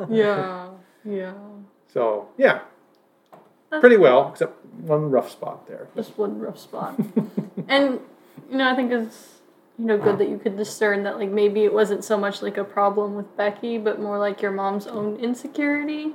yeah. 0.10 0.70
Yeah. 1.04 1.32
so, 1.92 2.28
yeah, 2.36 2.60
pretty 3.78 3.96
well, 3.96 4.30
except 4.30 4.64
one 4.66 5.10
rough 5.10 5.30
spot 5.30 5.66
there. 5.66 5.88
Just 5.96 6.16
one 6.18 6.38
rough 6.38 6.58
spot. 6.58 6.98
and 7.68 8.00
you 8.50 8.56
know, 8.58 8.70
I 8.70 8.74
think 8.74 8.92
it's 8.92 9.40
you 9.78 9.86
know 9.86 9.96
good 9.96 10.18
that 10.18 10.28
you 10.28 10.38
could 10.38 10.56
discern 10.56 11.04
that 11.04 11.18
like 11.18 11.30
maybe 11.30 11.64
it 11.64 11.72
wasn't 11.72 12.04
so 12.04 12.18
much 12.18 12.42
like 12.42 12.58
a 12.58 12.64
problem 12.64 13.14
with 13.14 13.34
Becky, 13.36 13.78
but 13.78 14.00
more 14.00 14.18
like 14.18 14.42
your 14.42 14.50
mom's 14.50 14.86
own 14.86 15.16
insecurity. 15.16 16.12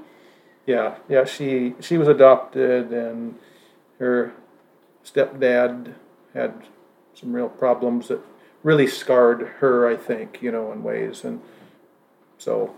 Yeah, 0.65 0.95
yeah, 1.07 1.25
she, 1.25 1.75
she 1.79 1.97
was 1.97 2.07
adopted 2.07 2.91
and 2.91 3.35
her 3.99 4.33
stepdad 5.05 5.93
had 6.33 6.53
some 7.13 7.33
real 7.33 7.49
problems 7.49 8.09
that 8.09 8.19
really 8.63 8.87
scarred 8.87 9.47
her, 9.59 9.87
I 9.87 9.95
think, 9.95 10.41
you 10.41 10.51
know, 10.51 10.71
in 10.71 10.83
ways. 10.83 11.23
And 11.23 11.39
so, 12.37 12.75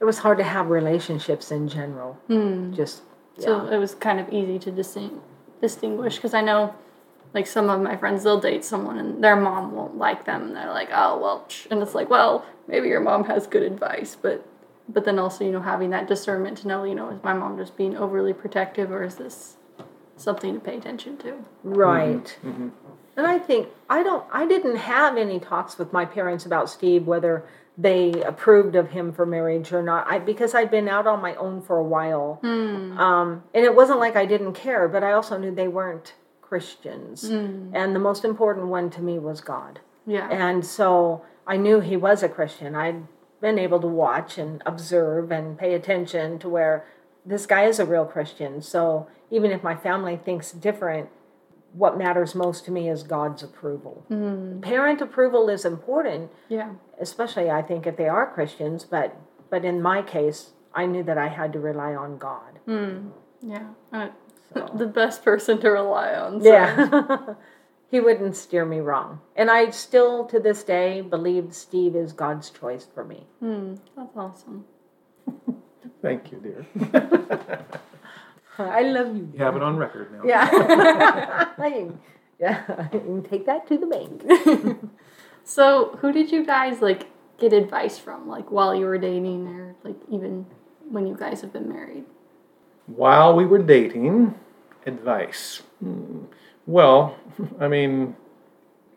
It 0.00 0.04
was 0.04 0.18
hard 0.18 0.38
to 0.38 0.44
have 0.44 0.68
relationships 0.68 1.50
in 1.50 1.68
general. 1.68 2.14
Hmm. 2.26 2.72
Just 2.74 3.02
yeah. 3.36 3.44
So 3.46 3.66
it 3.66 3.78
was 3.78 3.94
kind 3.94 4.20
of 4.20 4.28
easy 4.32 4.58
to 4.60 4.70
disting- 4.70 5.20
distinguish 5.60 6.16
because 6.16 6.34
I 6.34 6.40
know, 6.40 6.74
like 7.34 7.46
some 7.46 7.70
of 7.70 7.80
my 7.80 7.96
friends, 7.96 8.24
they'll 8.24 8.40
date 8.40 8.64
someone 8.64 8.98
and 8.98 9.22
their 9.22 9.36
mom 9.36 9.72
won't 9.72 9.96
like 9.96 10.24
them, 10.24 10.42
and 10.42 10.56
they're 10.56 10.70
like, 10.70 10.88
"Oh 10.92 11.18
well," 11.18 11.44
psh," 11.48 11.66
and 11.70 11.82
it's 11.82 11.94
like, 11.94 12.10
well, 12.10 12.44
maybe 12.66 12.88
your 12.88 13.00
mom 13.00 13.24
has 13.24 13.46
good 13.46 13.62
advice, 13.62 14.16
but 14.20 14.44
but 14.88 15.04
then 15.04 15.18
also 15.18 15.44
you 15.44 15.52
know 15.52 15.60
having 15.60 15.90
that 15.90 16.08
discernment 16.08 16.58
to 16.58 16.68
know, 16.68 16.84
you 16.84 16.94
know, 16.94 17.10
is 17.10 17.22
my 17.22 17.32
mom 17.34 17.56
just 17.58 17.76
being 17.76 17.96
overly 17.96 18.32
protective 18.32 18.90
or 18.90 19.02
is 19.04 19.16
this 19.16 19.56
something 20.20 20.54
to 20.54 20.60
pay 20.60 20.76
attention 20.76 21.16
to? 21.18 21.44
Right. 21.62 22.24
Mm-hmm. 22.24 22.50
Mm-hmm. 22.50 22.68
And 23.16 23.26
I 23.26 23.38
think 23.38 23.68
I 23.90 24.02
don't 24.02 24.24
I 24.32 24.46
didn't 24.46 24.76
have 24.76 25.16
any 25.16 25.40
talks 25.40 25.78
with 25.78 25.92
my 25.92 26.04
parents 26.04 26.46
about 26.46 26.70
Steve 26.70 27.06
whether 27.06 27.44
they 27.76 28.10
approved 28.22 28.74
of 28.74 28.90
him 28.90 29.12
for 29.12 29.24
marriage 29.24 29.72
or 29.72 29.82
not. 29.82 30.06
I 30.08 30.18
because 30.18 30.54
I'd 30.54 30.70
been 30.70 30.88
out 30.88 31.06
on 31.06 31.20
my 31.20 31.34
own 31.36 31.62
for 31.62 31.78
a 31.78 31.84
while, 31.84 32.38
hmm. 32.42 32.98
um, 32.98 33.44
and 33.54 33.64
it 33.64 33.74
wasn't 33.74 34.00
like 34.00 34.16
I 34.16 34.26
didn't 34.26 34.54
care, 34.54 34.88
but 34.88 35.04
I 35.04 35.12
also 35.12 35.38
knew 35.38 35.54
they 35.54 35.68
weren't 35.68 36.14
Christians, 36.42 37.28
hmm. 37.28 37.70
and 37.72 37.94
the 37.94 38.00
most 38.00 38.24
important 38.24 38.66
one 38.66 38.90
to 38.90 39.02
me 39.02 39.18
was 39.18 39.40
God. 39.40 39.80
Yeah. 40.06 40.28
And 40.28 40.64
so 40.64 41.24
I 41.46 41.56
knew 41.56 41.80
he 41.80 41.96
was 41.96 42.22
a 42.22 42.28
Christian. 42.28 42.74
I'd 42.74 43.06
been 43.40 43.58
able 43.58 43.80
to 43.80 43.86
watch 43.86 44.38
and 44.38 44.62
observe 44.66 45.30
and 45.30 45.56
pay 45.56 45.74
attention 45.74 46.38
to 46.40 46.48
where 46.48 46.84
this 47.28 47.46
guy 47.46 47.64
is 47.64 47.78
a 47.78 47.84
real 47.84 48.04
Christian. 48.06 48.62
So 48.62 49.06
even 49.30 49.50
if 49.50 49.62
my 49.62 49.76
family 49.76 50.16
thinks 50.16 50.52
different, 50.52 51.10
what 51.72 51.98
matters 51.98 52.34
most 52.34 52.64
to 52.64 52.70
me 52.70 52.88
is 52.88 53.02
God's 53.02 53.42
approval. 53.42 54.04
Mm-hmm. 54.10 54.60
Parent 54.60 55.00
approval 55.02 55.48
is 55.50 55.64
important, 55.64 56.30
yeah. 56.48 56.72
especially 56.98 57.50
I 57.50 57.62
think 57.62 57.86
if 57.86 57.96
they 57.96 58.08
are 58.08 58.32
Christians, 58.32 58.84
but 58.84 59.16
but 59.50 59.64
in 59.64 59.80
my 59.80 60.02
case, 60.02 60.50
I 60.74 60.86
knew 60.86 61.02
that 61.04 61.18
I 61.18 61.28
had 61.28 61.52
to 61.54 61.60
rely 61.60 61.94
on 61.94 62.18
God. 62.18 62.58
Mm. 62.66 63.12
Yeah. 63.42 63.68
Uh, 63.92 64.08
the 64.74 64.86
best 64.86 65.22
person 65.24 65.60
to 65.60 65.70
rely 65.70 66.14
on. 66.14 66.42
so- 66.42 66.48
Yeah. 66.48 67.18
he 67.90 68.00
wouldn't 68.00 68.36
steer 68.36 68.64
me 68.64 68.80
wrong. 68.80 69.20
And 69.36 69.50
I 69.50 69.70
still 69.70 70.26
to 70.26 70.38
this 70.40 70.62
day 70.64 71.00
believe 71.00 71.54
Steve 71.54 71.96
is 71.96 72.12
God's 72.12 72.50
choice 72.50 72.86
for 72.94 73.04
me. 73.04 73.26
Hmm. 73.40 73.74
That's 73.96 74.16
awesome. 74.16 74.64
Thank 76.02 76.32
you, 76.32 76.38
dear. 76.38 76.66
I 78.58 78.82
love 78.82 79.16
you. 79.16 79.30
You 79.32 79.44
have 79.44 79.56
it 79.56 79.62
on 79.62 79.76
record 79.76 80.12
now. 80.12 80.22
Yeah. 80.24 81.48
Yeah. 82.40 82.88
Take 83.28 83.46
that 83.46 83.66
to 83.66 83.76
the 83.78 83.86
bank. 83.86 84.22
So, 85.48 85.96
who 86.02 86.12
did 86.12 86.30
you 86.30 86.44
guys 86.44 86.82
like 86.82 87.06
get 87.38 87.54
advice 87.54 87.98
from, 87.98 88.28
like 88.28 88.50
while 88.50 88.74
you 88.74 88.84
were 88.84 88.98
dating, 88.98 89.48
or 89.48 89.74
like 89.82 89.96
even 90.10 90.44
when 90.90 91.06
you 91.06 91.16
guys 91.16 91.40
have 91.40 91.54
been 91.54 91.70
married? 91.70 92.04
While 92.84 93.34
we 93.34 93.46
were 93.46 93.56
dating, 93.56 94.34
advice. 94.84 95.62
Hmm. 95.82 96.24
Well, 96.66 97.16
I 97.58 97.66
mean, 97.66 98.14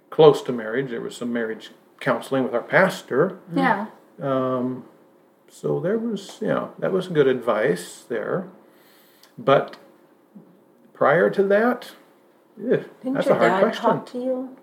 close 0.10 0.42
to 0.42 0.52
marriage, 0.52 0.90
there 0.90 1.00
was 1.00 1.16
some 1.16 1.32
marriage 1.32 1.72
counseling 2.02 2.44
with 2.44 2.54
our 2.54 2.62
pastor. 2.62 3.40
Yeah. 3.56 3.88
Um, 4.22 4.84
so 5.52 5.80
there 5.82 5.98
was, 5.98 6.38
you 6.42 6.48
know, 6.48 6.74
that 6.80 6.92
was 6.94 7.08
good 7.10 7.28
advice 7.28 8.06
there. 8.08 8.48
But 9.38 9.76
prior 10.94 11.30
to 11.30 11.44
that, 11.44 11.92
eh, 12.58 12.84
Didn't 13.04 13.14
that's 13.14 13.28
your 13.28 13.36
a 13.36 13.40
hard 13.40 13.52
dad 13.52 13.62
question. 13.62 13.82
talk 13.84 14.06
to 14.12 14.18
you? 14.18 14.58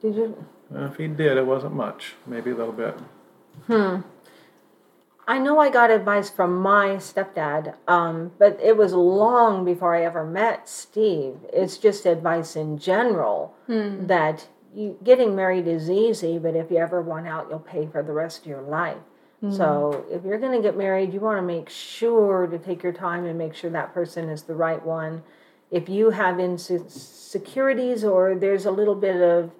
Did 0.00 0.14
you? 0.16 0.46
Uh, 0.74 0.86
if 0.86 0.96
he 0.96 1.06
did, 1.08 1.36
it 1.36 1.46
wasn't 1.46 1.74
much, 1.74 2.14
maybe 2.26 2.50
a 2.50 2.54
little 2.54 2.72
bit. 2.72 2.98
Hmm. 3.66 4.00
I 5.26 5.38
know 5.38 5.58
I 5.58 5.70
got 5.70 5.90
advice 5.90 6.28
from 6.30 6.56
my 6.58 6.96
stepdad, 6.96 7.74
um, 7.88 8.32
but 8.38 8.58
it 8.62 8.76
was 8.76 8.92
long 8.92 9.64
before 9.64 9.94
I 9.94 10.04
ever 10.04 10.24
met 10.24 10.68
Steve. 10.68 11.36
It's 11.52 11.78
just 11.78 12.04
advice 12.04 12.56
in 12.56 12.76
general 12.78 13.54
that 13.66 14.48
you 14.74 14.98
getting 15.02 15.34
married 15.34 15.66
is 15.66 15.88
easy, 15.88 16.38
but 16.38 16.54
if 16.56 16.70
you 16.70 16.76
ever 16.76 17.00
want 17.00 17.26
out, 17.26 17.46
you'll 17.48 17.58
pay 17.60 17.86
for 17.86 18.02
the 18.02 18.12
rest 18.12 18.42
of 18.42 18.46
your 18.46 18.60
life. 18.60 18.98
Hmm. 19.44 19.52
So 19.52 20.06
if 20.10 20.24
you're 20.24 20.38
going 20.38 20.56
to 20.56 20.66
get 20.66 20.76
married, 20.76 21.12
you 21.12 21.20
want 21.20 21.38
to 21.38 21.42
make 21.42 21.68
sure 21.68 22.46
to 22.46 22.58
take 22.58 22.82
your 22.82 22.92
time 22.92 23.26
and 23.26 23.36
make 23.36 23.54
sure 23.54 23.70
that 23.70 23.92
person 23.92 24.30
is 24.30 24.42
the 24.42 24.54
right 24.54 24.84
one. 24.84 25.22
If 25.70 25.88
you 25.88 26.10
have 26.10 26.40
insecurities 26.40 28.04
or 28.04 28.34
there's 28.34 28.64
a 28.64 28.70
little 28.70 28.94
bit 28.94 29.20
of 29.20 29.50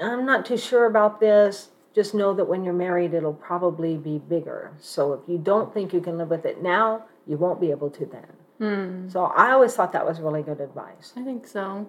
I'm 0.00 0.24
not 0.24 0.46
too 0.46 0.56
sure 0.56 0.86
about 0.86 1.20
this. 1.20 1.70
Just 1.94 2.14
know 2.14 2.32
that 2.34 2.44
when 2.44 2.62
you're 2.62 2.72
married, 2.72 3.14
it'll 3.14 3.34
probably 3.34 3.96
be 3.96 4.18
bigger. 4.18 4.70
So 4.80 5.12
if 5.12 5.20
you 5.26 5.38
don't 5.38 5.74
think 5.74 5.92
you 5.92 6.00
can 6.00 6.16
live 6.16 6.30
with 6.30 6.46
it 6.46 6.62
now, 6.62 7.04
you 7.26 7.36
won't 7.36 7.60
be 7.60 7.72
able 7.72 7.90
to 7.90 8.06
then. 8.06 8.26
Hmm. 8.58 9.08
So 9.08 9.24
I 9.24 9.50
always 9.50 9.74
thought 9.74 9.92
that 9.92 10.06
was 10.06 10.20
really 10.20 10.42
good 10.42 10.60
advice. 10.60 11.12
I 11.16 11.24
think 11.24 11.46
so. 11.46 11.88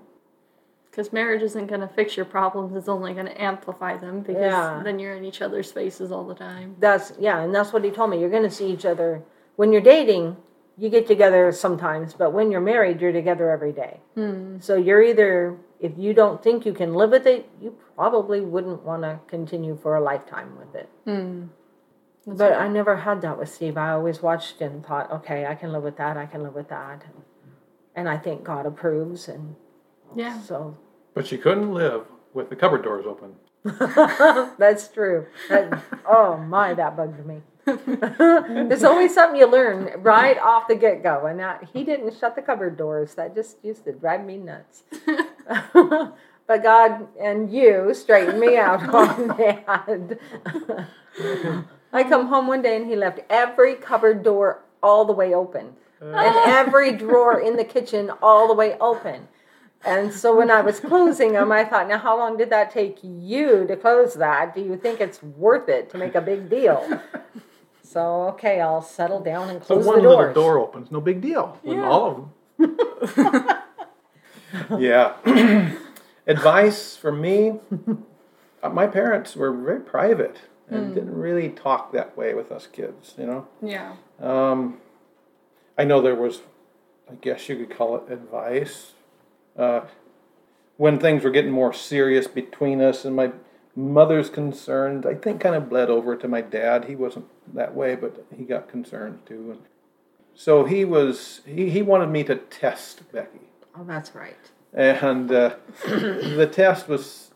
Because 0.92 1.14
marriage 1.14 1.42
isn't 1.42 1.68
going 1.68 1.80
to 1.80 1.88
fix 1.88 2.18
your 2.18 2.26
problems, 2.26 2.76
it's 2.76 2.90
only 2.90 3.14
going 3.14 3.26
to 3.28 3.42
amplify 3.42 3.96
them 3.96 4.20
because 4.20 4.42
Yeah. 4.42 4.82
then 4.84 5.00
you're 5.00 5.16
in 5.16 5.24
each 5.24 5.42
other's 5.42 5.72
faces 5.72 6.12
all 6.12 6.26
the 6.26 6.36
time. 6.36 6.76
That's 6.80 7.14
yeah, 7.18 7.40
and 7.40 7.56
that's 7.56 7.72
what 7.72 7.86
he 7.86 7.92
told 7.92 8.10
me. 8.10 8.20
You're 8.20 8.30
going 8.30 8.44
to 8.44 8.52
see 8.52 8.68
each 8.70 8.86
other 8.86 9.24
when 9.56 9.72
you're 9.72 9.82
dating. 9.82 10.36
You 10.78 10.90
get 10.90 11.08
together 11.08 11.52
sometimes, 11.54 12.14
but 12.14 12.34
when 12.34 12.52
you're 12.52 12.60
married, 12.62 13.00
you're 13.02 13.12
together 13.14 13.50
every 13.52 13.72
day. 13.72 14.02
Hmm. 14.16 14.58
So 14.60 14.76
you're 14.76 15.02
either 15.02 15.58
if 15.80 15.94
you 15.98 16.14
don't 16.14 16.44
think 16.44 16.66
you 16.66 16.74
can 16.74 16.94
live 16.94 17.12
with 17.12 17.26
it, 17.26 17.48
you 17.62 17.76
probably 17.96 18.42
wouldn't 18.42 18.84
want 18.84 19.04
to 19.04 19.20
continue 19.28 19.78
for 19.82 19.96
a 19.96 20.02
lifetime 20.02 20.58
with 20.60 20.76
it. 20.76 20.90
Hmm. 21.06 21.44
But 22.28 22.54
I 22.54 22.68
never 22.68 22.98
had 22.98 23.22
that 23.22 23.40
with 23.40 23.50
Steve. 23.50 23.78
I 23.78 23.92
always 23.92 24.22
watched 24.22 24.62
and 24.62 24.86
thought, 24.86 25.10
okay, 25.12 25.46
I 25.48 25.56
can 25.56 25.72
live 25.72 25.84
with 25.84 25.98
that. 25.98 26.18
I 26.18 26.26
can 26.26 26.44
live 26.44 26.54
with 26.54 26.68
that, 26.70 27.04
and 27.96 28.08
I 28.10 28.18
think 28.18 28.44
God 28.44 28.66
approves, 28.66 29.28
and 29.28 29.56
Yeah. 30.16 30.42
so 30.42 30.78
But 31.14 31.28
she 31.28 31.38
couldn't 31.38 31.74
live 31.74 32.06
with 32.34 32.50
the 32.50 32.56
cupboard 32.56 32.84
doors 32.84 33.06
open. 33.06 33.36
that's 34.58 34.88
true. 34.88 35.28
That- 35.50 35.84
oh 36.08 36.38
my, 36.38 36.74
that 36.74 36.96
bugged 36.98 37.26
me. 37.26 37.42
There's 37.66 38.84
always 38.84 39.14
something 39.14 39.40
you 39.40 39.46
learn 39.46 39.92
right 40.02 40.38
off 40.40 40.68
the 40.68 40.76
get 40.76 41.04
go, 41.04 41.28
and 41.28 41.40
that 41.40 41.70
he 41.72 41.84
didn't 41.84 42.18
shut 42.18 42.36
the 42.36 42.42
cupboard 42.42 42.76
doors. 42.76 43.14
That 43.16 43.36
just 43.36 43.58
used 43.64 43.86
to 43.86 43.92
drive 43.92 44.26
me 44.26 44.38
nuts. 44.38 44.84
but 45.74 46.64
God 46.64 47.08
and 47.22 47.52
you 47.54 47.94
straightened 47.94 48.40
me 48.40 48.58
out 48.58 48.82
on 48.94 49.28
that. 49.38 50.18
I 51.94 52.04
come 52.04 52.28
home 52.28 52.48
one 52.48 52.62
day 52.64 52.76
and 52.78 52.88
he 52.90 52.96
left 52.96 53.20
every 53.30 53.76
cupboard 53.76 54.24
door 54.24 54.64
all 54.82 55.06
the 55.06 55.14
way 55.14 55.36
open, 55.36 55.74
and 56.02 56.36
every 56.50 56.94
drawer 56.94 57.40
in 57.40 57.58
the 57.58 57.64
kitchen 57.66 58.10
all 58.24 58.48
the 58.48 58.56
way 58.56 58.76
open. 58.82 59.28
And 59.84 60.14
so 60.14 60.36
when 60.38 60.52
I 60.52 60.62
was 60.62 60.80
closing 60.80 61.34
them, 61.34 61.52
I 61.52 61.66
thought, 61.66 61.88
now 61.88 61.98
how 61.98 62.18
long 62.18 62.38
did 62.38 62.50
that 62.52 62.72
take 62.72 63.00
you 63.04 63.66
to 63.68 63.76
close 63.76 64.14
that? 64.16 64.54
Do 64.54 64.62
you 64.62 64.78
think 64.78 65.02
it's 65.02 65.24
worth 65.24 65.70
it 65.70 65.90
to 65.92 65.98
make 65.98 66.16
a 66.16 66.22
big 66.22 66.50
deal? 66.50 67.02
So 67.84 68.30
okay, 68.30 68.62
I'll 68.62 68.82
settle 68.82 69.20
down 69.20 69.50
and 69.50 69.62
close 69.62 69.68
So 69.68 69.74
close 69.84 69.86
one 69.86 70.02
the 70.04 70.08
little 70.08 70.34
door 70.34 70.58
opens, 70.60 70.92
no 70.92 71.02
big 71.02 71.20
deal. 71.20 71.60
When 71.62 71.80
Yeah. 71.80 71.90
all 71.90 72.30
of 72.58 72.70
them. 73.18 73.48
yeah. 74.80 75.16
Advice 76.26 76.96
for 76.96 77.12
me, 77.12 77.60
uh, 78.64 78.70
my 78.70 78.88
parents 78.88 79.36
were 79.36 79.52
very 79.52 79.82
private 79.82 80.38
and 80.70 80.96
didn't 80.96 81.14
really 81.14 81.50
talk 81.50 81.92
that 81.92 82.16
way 82.16 82.34
with 82.34 82.50
us 82.50 82.66
kids, 82.66 83.14
you 83.18 83.26
know. 83.26 83.46
Yeah. 83.62 83.96
Um, 84.22 84.78
I 85.78 85.84
know 85.84 86.02
there 86.02 86.16
was, 86.16 86.44
I 87.12 87.16
guess 87.16 87.50
you 87.50 87.58
could 87.58 87.76
call 87.76 87.98
it 87.98 88.10
advice. 88.10 88.94
Uh, 89.58 89.82
when 90.78 91.00
things 91.00 91.24
were 91.24 91.30
getting 91.30 91.52
more 91.52 91.74
serious 91.74 92.28
between 92.28 92.82
us 92.82 93.06
and 93.06 93.16
my 93.16 93.32
mother's 93.76 94.30
concerns, 94.30 95.06
I 95.06 95.14
think 95.14 95.42
kind 95.42 95.56
of 95.56 95.70
bled 95.70 95.90
over 95.90 96.16
to 96.16 96.28
my 96.28 96.42
dad. 96.42 96.86
He 96.86 96.96
wasn't 96.96 97.26
that 97.54 97.76
way, 97.76 97.96
but 97.96 98.26
he 98.36 98.44
got 98.44 98.68
concerned 98.68 99.20
too. 99.26 99.52
And 99.52 99.60
so 100.34 100.66
he 100.66 100.86
was, 100.86 101.42
he, 101.46 101.70
he 101.70 101.82
wanted 101.82 102.10
me 102.10 102.24
to 102.26 102.36
test 102.36 103.12
Becky. 103.12 103.42
Oh, 103.78 103.84
that's 103.84 104.16
right. 104.16 104.52
And 104.74 105.32
uh, 105.32 105.56
the 105.86 106.50
test 106.52 106.88
was, 106.88 107.32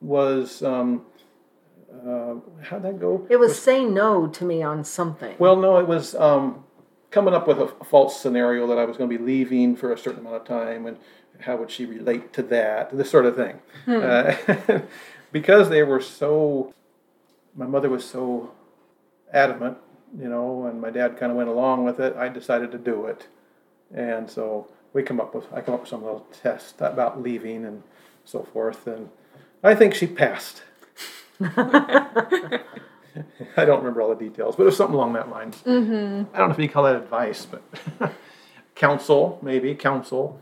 was, 0.00 0.62
um, 0.62 1.04
uh, 1.92 2.34
how'd 2.62 2.82
that 2.82 3.00
go? 3.00 3.26
It 3.28 3.36
was 3.36 3.60
say 3.60 3.84
no 3.84 4.26
to 4.28 4.44
me 4.44 4.62
on 4.62 4.84
something. 4.84 5.34
Well, 5.38 5.56
no, 5.56 5.78
it 5.78 5.86
was 5.86 6.14
um, 6.14 6.64
coming 7.10 7.34
up 7.34 7.46
with 7.46 7.58
a 7.58 7.68
false 7.84 8.20
scenario 8.20 8.66
that 8.66 8.78
I 8.78 8.84
was 8.84 8.96
going 8.96 9.10
to 9.10 9.18
be 9.18 9.24
leaving 9.24 9.76
for 9.76 9.92
a 9.92 9.98
certain 9.98 10.20
amount 10.20 10.36
of 10.36 10.44
time, 10.44 10.86
and 10.86 10.98
how 11.40 11.56
would 11.56 11.70
she 11.70 11.84
relate 11.84 12.32
to 12.34 12.42
that? 12.44 12.96
This 12.96 13.10
sort 13.10 13.26
of 13.26 13.36
thing. 13.36 13.60
Uh, 13.86 14.34
because 15.32 15.68
they 15.68 15.82
were 15.82 16.00
so, 16.00 16.74
my 17.54 17.66
mother 17.66 17.88
was 17.88 18.04
so 18.04 18.52
adamant, 19.32 19.78
you 20.18 20.28
know, 20.28 20.66
and 20.66 20.80
my 20.80 20.90
dad 20.90 21.16
kind 21.16 21.30
of 21.30 21.36
went 21.36 21.48
along 21.48 21.84
with 21.84 22.00
it. 22.00 22.16
I 22.16 22.28
decided 22.28 22.70
to 22.72 22.78
do 22.78 23.06
it, 23.06 23.26
and 23.94 24.30
so 24.30 24.68
we 24.92 25.02
come 25.02 25.20
up 25.20 25.34
with 25.34 25.52
I 25.52 25.60
come 25.60 25.74
up 25.74 25.80
with 25.80 25.90
some 25.90 26.02
little 26.02 26.26
test 26.42 26.76
about 26.80 27.22
leaving 27.22 27.64
and 27.64 27.82
so 28.24 28.42
forth, 28.42 28.86
and 28.86 29.10
I 29.62 29.74
think 29.74 29.94
she 29.94 30.06
passed. 30.06 30.62
I 33.56 33.64
don't 33.64 33.78
remember 33.78 34.02
all 34.02 34.08
the 34.08 34.16
details, 34.16 34.56
but 34.56 34.62
it 34.64 34.66
was 34.66 34.76
something 34.76 34.94
along 34.94 35.14
that 35.14 35.28
lines. 35.28 35.56
Mm-hmm. 35.64 36.34
I 36.34 36.38
don't 36.38 36.48
know 36.48 36.54
if 36.54 36.60
you 36.60 36.68
call 36.68 36.84
that 36.84 36.96
advice, 36.96 37.46
but 37.46 37.62
counsel, 38.76 39.38
maybe 39.42 39.74
counsel. 39.74 40.40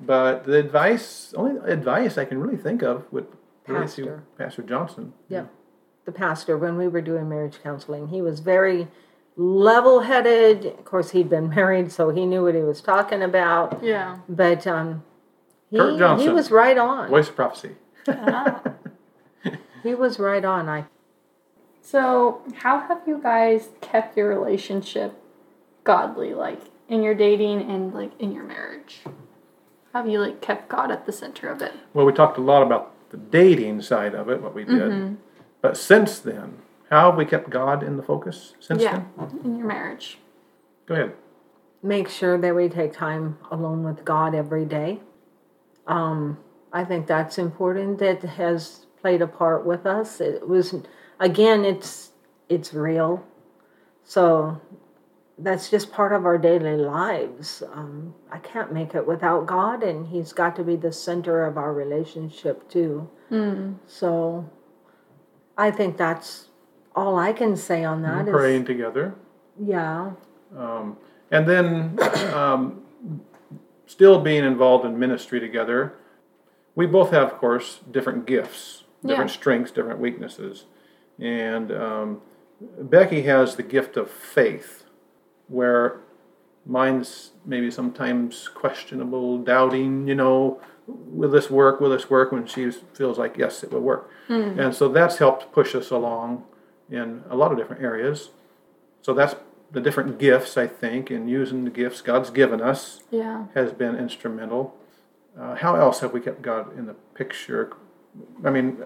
But 0.00 0.44
the 0.44 0.58
advice, 0.58 1.34
only 1.36 1.60
advice 1.70 2.16
I 2.16 2.24
can 2.24 2.38
really 2.38 2.56
think 2.56 2.82
of 2.82 3.04
would 3.12 3.26
relate 3.66 3.90
to 3.90 4.02
Pastor. 4.02 4.24
Pastor 4.38 4.62
Johnson. 4.62 5.12
Yep. 5.28 5.50
The 6.06 6.12
pastor, 6.12 6.56
when 6.56 6.76
we 6.76 6.88
were 6.88 7.00
doing 7.00 7.28
marriage 7.28 7.58
counseling, 7.62 8.08
he 8.08 8.22
was 8.22 8.40
very 8.40 8.88
level 9.36 10.00
headed. 10.00 10.66
Of 10.66 10.84
course, 10.84 11.10
he'd 11.10 11.28
been 11.28 11.48
married, 11.54 11.92
so 11.92 12.10
he 12.10 12.24
knew 12.24 12.44
what 12.44 12.54
he 12.54 12.62
was 12.62 12.80
talking 12.80 13.22
about. 13.22 13.82
Yeah. 13.82 14.18
But 14.28 14.66
um, 14.66 15.02
he, 15.70 15.78
Kurt 15.78 16.20
he 16.20 16.28
was 16.28 16.50
right 16.50 16.78
on. 16.78 17.10
Voice 17.10 17.28
of 17.28 17.36
prophecy. 17.36 17.76
He 19.84 19.94
was 19.94 20.18
right 20.18 20.42
on. 20.42 20.66
I 20.66 20.86
So, 21.82 22.40
how 22.54 22.80
have 22.80 23.02
you 23.06 23.20
guys 23.22 23.68
kept 23.82 24.16
your 24.16 24.30
relationship 24.30 25.12
godly, 25.84 26.32
like 26.32 26.60
in 26.88 27.02
your 27.02 27.14
dating 27.14 27.70
and 27.70 27.92
like 27.92 28.12
in 28.20 28.32
your 28.32 28.44
marriage? 28.44 29.00
Have 29.92 30.08
you 30.08 30.20
like 30.20 30.40
kept 30.40 30.68
God 30.68 30.90
at 30.90 31.06
the 31.06 31.12
center 31.12 31.48
of 31.48 31.62
it? 31.62 31.72
Well, 31.92 32.04
we 32.04 32.12
talked 32.12 32.38
a 32.38 32.40
lot 32.40 32.62
about 32.62 32.92
the 33.10 33.16
dating 33.16 33.82
side 33.82 34.14
of 34.14 34.28
it, 34.28 34.42
what 34.42 34.54
we 34.54 34.64
did. 34.64 34.74
Mm-hmm. 34.74 35.14
But 35.60 35.76
since 35.76 36.18
then, 36.18 36.58
how 36.90 37.10
have 37.10 37.18
we 37.18 37.24
kept 37.24 37.48
God 37.48 37.82
in 37.82 37.96
the 37.96 38.02
focus 38.02 38.54
since 38.60 38.82
yeah, 38.82 39.02
then? 39.16 39.40
in 39.44 39.56
your 39.56 39.66
marriage. 39.66 40.18
Go 40.86 40.94
ahead. 40.94 41.12
Make 41.82 42.08
sure 42.08 42.38
that 42.38 42.54
we 42.54 42.68
take 42.68 42.92
time 42.92 43.38
alone 43.50 43.84
with 43.84 44.04
God 44.04 44.34
every 44.34 44.64
day. 44.64 45.00
Um, 45.86 46.38
I 46.72 46.84
think 46.84 47.06
that's 47.06 47.38
important. 47.38 47.98
That 47.98 48.22
has 48.22 48.86
played 49.00 49.22
a 49.22 49.26
part 49.26 49.64
with 49.64 49.86
us. 49.86 50.20
It 50.20 50.48
was, 50.48 50.74
again, 51.20 51.64
it's 51.64 52.10
it's 52.48 52.74
real. 52.74 53.24
So 54.02 54.60
that's 55.38 55.68
just 55.70 55.90
part 55.92 56.12
of 56.12 56.24
our 56.26 56.38
daily 56.38 56.76
lives. 56.76 57.62
Um, 57.72 58.14
I 58.30 58.38
can't 58.38 58.72
make 58.72 58.94
it 58.94 59.06
without 59.06 59.46
God, 59.46 59.82
and 59.82 60.06
He's 60.06 60.32
got 60.32 60.54
to 60.56 60.62
be 60.64 60.76
the 60.76 60.92
center 60.92 61.44
of 61.44 61.56
our 61.58 61.72
relationship 61.72 62.68
too. 62.68 63.08
So 63.88 64.48
I 65.58 65.72
think 65.72 65.96
that's 65.96 66.48
all 66.94 67.18
I 67.18 67.32
can 67.32 67.56
say 67.56 67.82
on 67.84 68.02
that. 68.02 68.28
is- 68.28 68.32
Praying 68.32 68.64
together. 68.66 69.14
yeah, 69.58 70.12
Um, 70.56 70.96
and 71.32 71.48
then 71.48 71.98
um, 72.32 72.82
still 73.86 74.20
being 74.20 74.44
involved 74.44 74.84
in 74.84 74.96
ministry 74.98 75.40
together. 75.40 75.94
We 76.76 76.86
both 76.86 77.10
have, 77.10 77.32
of 77.32 77.38
course, 77.38 77.80
different 77.90 78.26
gifts, 78.26 78.84
different 79.04 79.30
Yeah. 79.30 79.36
strengths, 79.36 79.72
different 79.72 79.98
weaknesses. 79.98 80.66
And 81.18 81.72
um, 81.72 82.20
Becky 82.80 83.22
has 83.22 83.56
the 83.56 83.62
gift 83.64 83.96
of 83.96 84.08
faith, 84.10 84.83
where 85.48 86.00
mine's 86.66 87.32
maybe 87.44 87.70
sometimes 87.70 88.48
questionable, 88.48 89.38
doubting, 89.38 90.08
you 90.08 90.14
know, 90.14 90.60
will 90.86 91.30
this 91.30 91.50
work? 91.50 91.80
Will 91.80 91.90
this 91.90 92.08
work? 92.10 92.32
When 92.32 92.46
she 92.46 92.70
feels 92.70 93.18
like, 93.18 93.36
yes, 93.36 93.62
it 93.62 93.70
will 93.72 93.80
work. 93.80 94.10
And 94.28 94.74
so 94.74 94.88
that's 94.88 95.18
helped 95.18 95.52
push 95.52 95.74
us 95.74 95.90
along 95.90 96.44
in 96.90 97.22
a 97.28 97.36
lot 97.36 97.52
of 97.52 97.58
different 97.58 97.82
areas. 97.82 98.30
So 99.02 99.12
that's 99.12 99.34
the 99.70 99.80
different 99.80 100.18
gifts, 100.18 100.56
I 100.56 100.66
think, 100.66 101.10
and 101.10 101.28
using 101.28 101.64
the 101.64 101.70
gifts 101.70 102.00
God's 102.00 102.30
given 102.30 102.60
us 102.62 103.02
Yeah. 103.10 103.46
has 103.54 103.72
been 103.72 103.96
instrumental. 103.96 104.74
Uh, 105.38 105.56
how 105.56 105.74
else 105.76 106.00
have 106.00 106.12
we 106.12 106.20
kept 106.20 106.40
God 106.42 106.76
in 106.78 106.86
the 106.86 106.94
picture? 107.14 107.72
I 108.44 108.50
mean, 108.50 108.78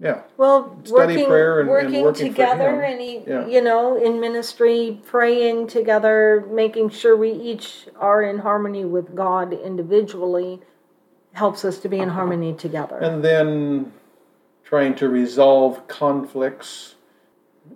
yeah, 0.00 0.22
Well, 0.38 0.76
Study 0.84 1.14
working, 1.14 1.26
prayer 1.26 1.60
and- 1.60 1.68
and 1.68 1.68
working, 1.68 2.02
working 2.02 2.32
for 2.32 2.36
together, 2.36 2.80
and 2.80 3.00
he, 3.00 3.18
Yeah. 3.26 3.46
you 3.46 3.60
know, 3.60 3.96
in 3.96 4.18
ministry, 4.20 5.00
praying 5.06 5.66
together, 5.66 6.44
making 6.50 6.88
sure 6.88 7.16
we 7.16 7.30
each 7.30 7.86
are 7.98 8.22
in 8.22 8.38
harmony 8.38 8.84
with 8.84 9.14
God 9.14 9.52
individually, 9.52 10.60
helps 11.32 11.64
us 11.64 11.78
to 11.80 11.88
be 11.88 11.98
in 11.98 12.08
harmony 12.10 12.52
together. 12.54 12.96
and 12.96 13.22
then 13.22 13.92
trying 14.64 14.94
to 14.94 15.08
resolve 15.08 15.86
conflicts 15.88 16.94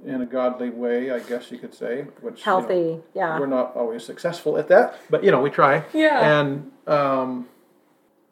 in 0.04 0.20
a 0.22 0.26
godly 0.26 0.70
way, 0.70 1.10
I 1.10 1.18
guess 1.20 1.50
you 1.52 1.58
could 1.58 1.74
say. 1.74 2.06
Which 2.20 2.44
you 2.46 2.52
know, 2.52 2.58
Healthy, 2.60 3.00
yeah. 3.14 3.38
we're 3.38 3.46
not 3.46 3.74
always 3.76 4.04
successful 4.04 4.56
at 4.58 4.68
that, 4.68 4.94
but 5.10 5.22
you 5.24 5.30
know 5.30 5.40
we 5.42 5.50
try. 5.50 5.84
Yeah. 5.92 6.40
And 6.40 6.72
um, 6.86 7.48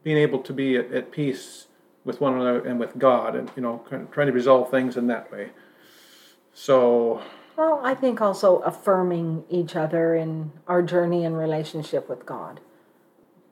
being 0.02 0.16
able 0.16 0.38
to 0.40 0.52
be 0.52 0.76
at, 0.76 0.92
at 0.92 1.10
peace 1.12 1.66
with 2.04 2.20
one 2.20 2.34
another 2.34 2.60
and 2.64 2.80
with 2.80 2.98
God, 2.98 3.36
and 3.36 3.50
you 3.56 3.62
know, 3.62 3.84
kind 3.88 4.02
of 4.02 4.10
trying 4.10 4.26
to 4.26 4.32
resolve 4.32 4.70
things 4.70 4.96
in 4.96 5.06
that 5.06 5.30
way. 5.32 5.50
So 6.52 7.22
Well, 7.56 7.80
I 7.82 7.94
think 7.94 8.20
also 8.20 8.58
affirming 8.58 9.44
each 9.48 9.76
other 9.76 10.14
in 10.14 10.52
our 10.66 10.82
journey 10.82 11.24
and 11.24 11.36
relationship 11.36 12.08
with 12.08 12.26
God. 12.26 12.60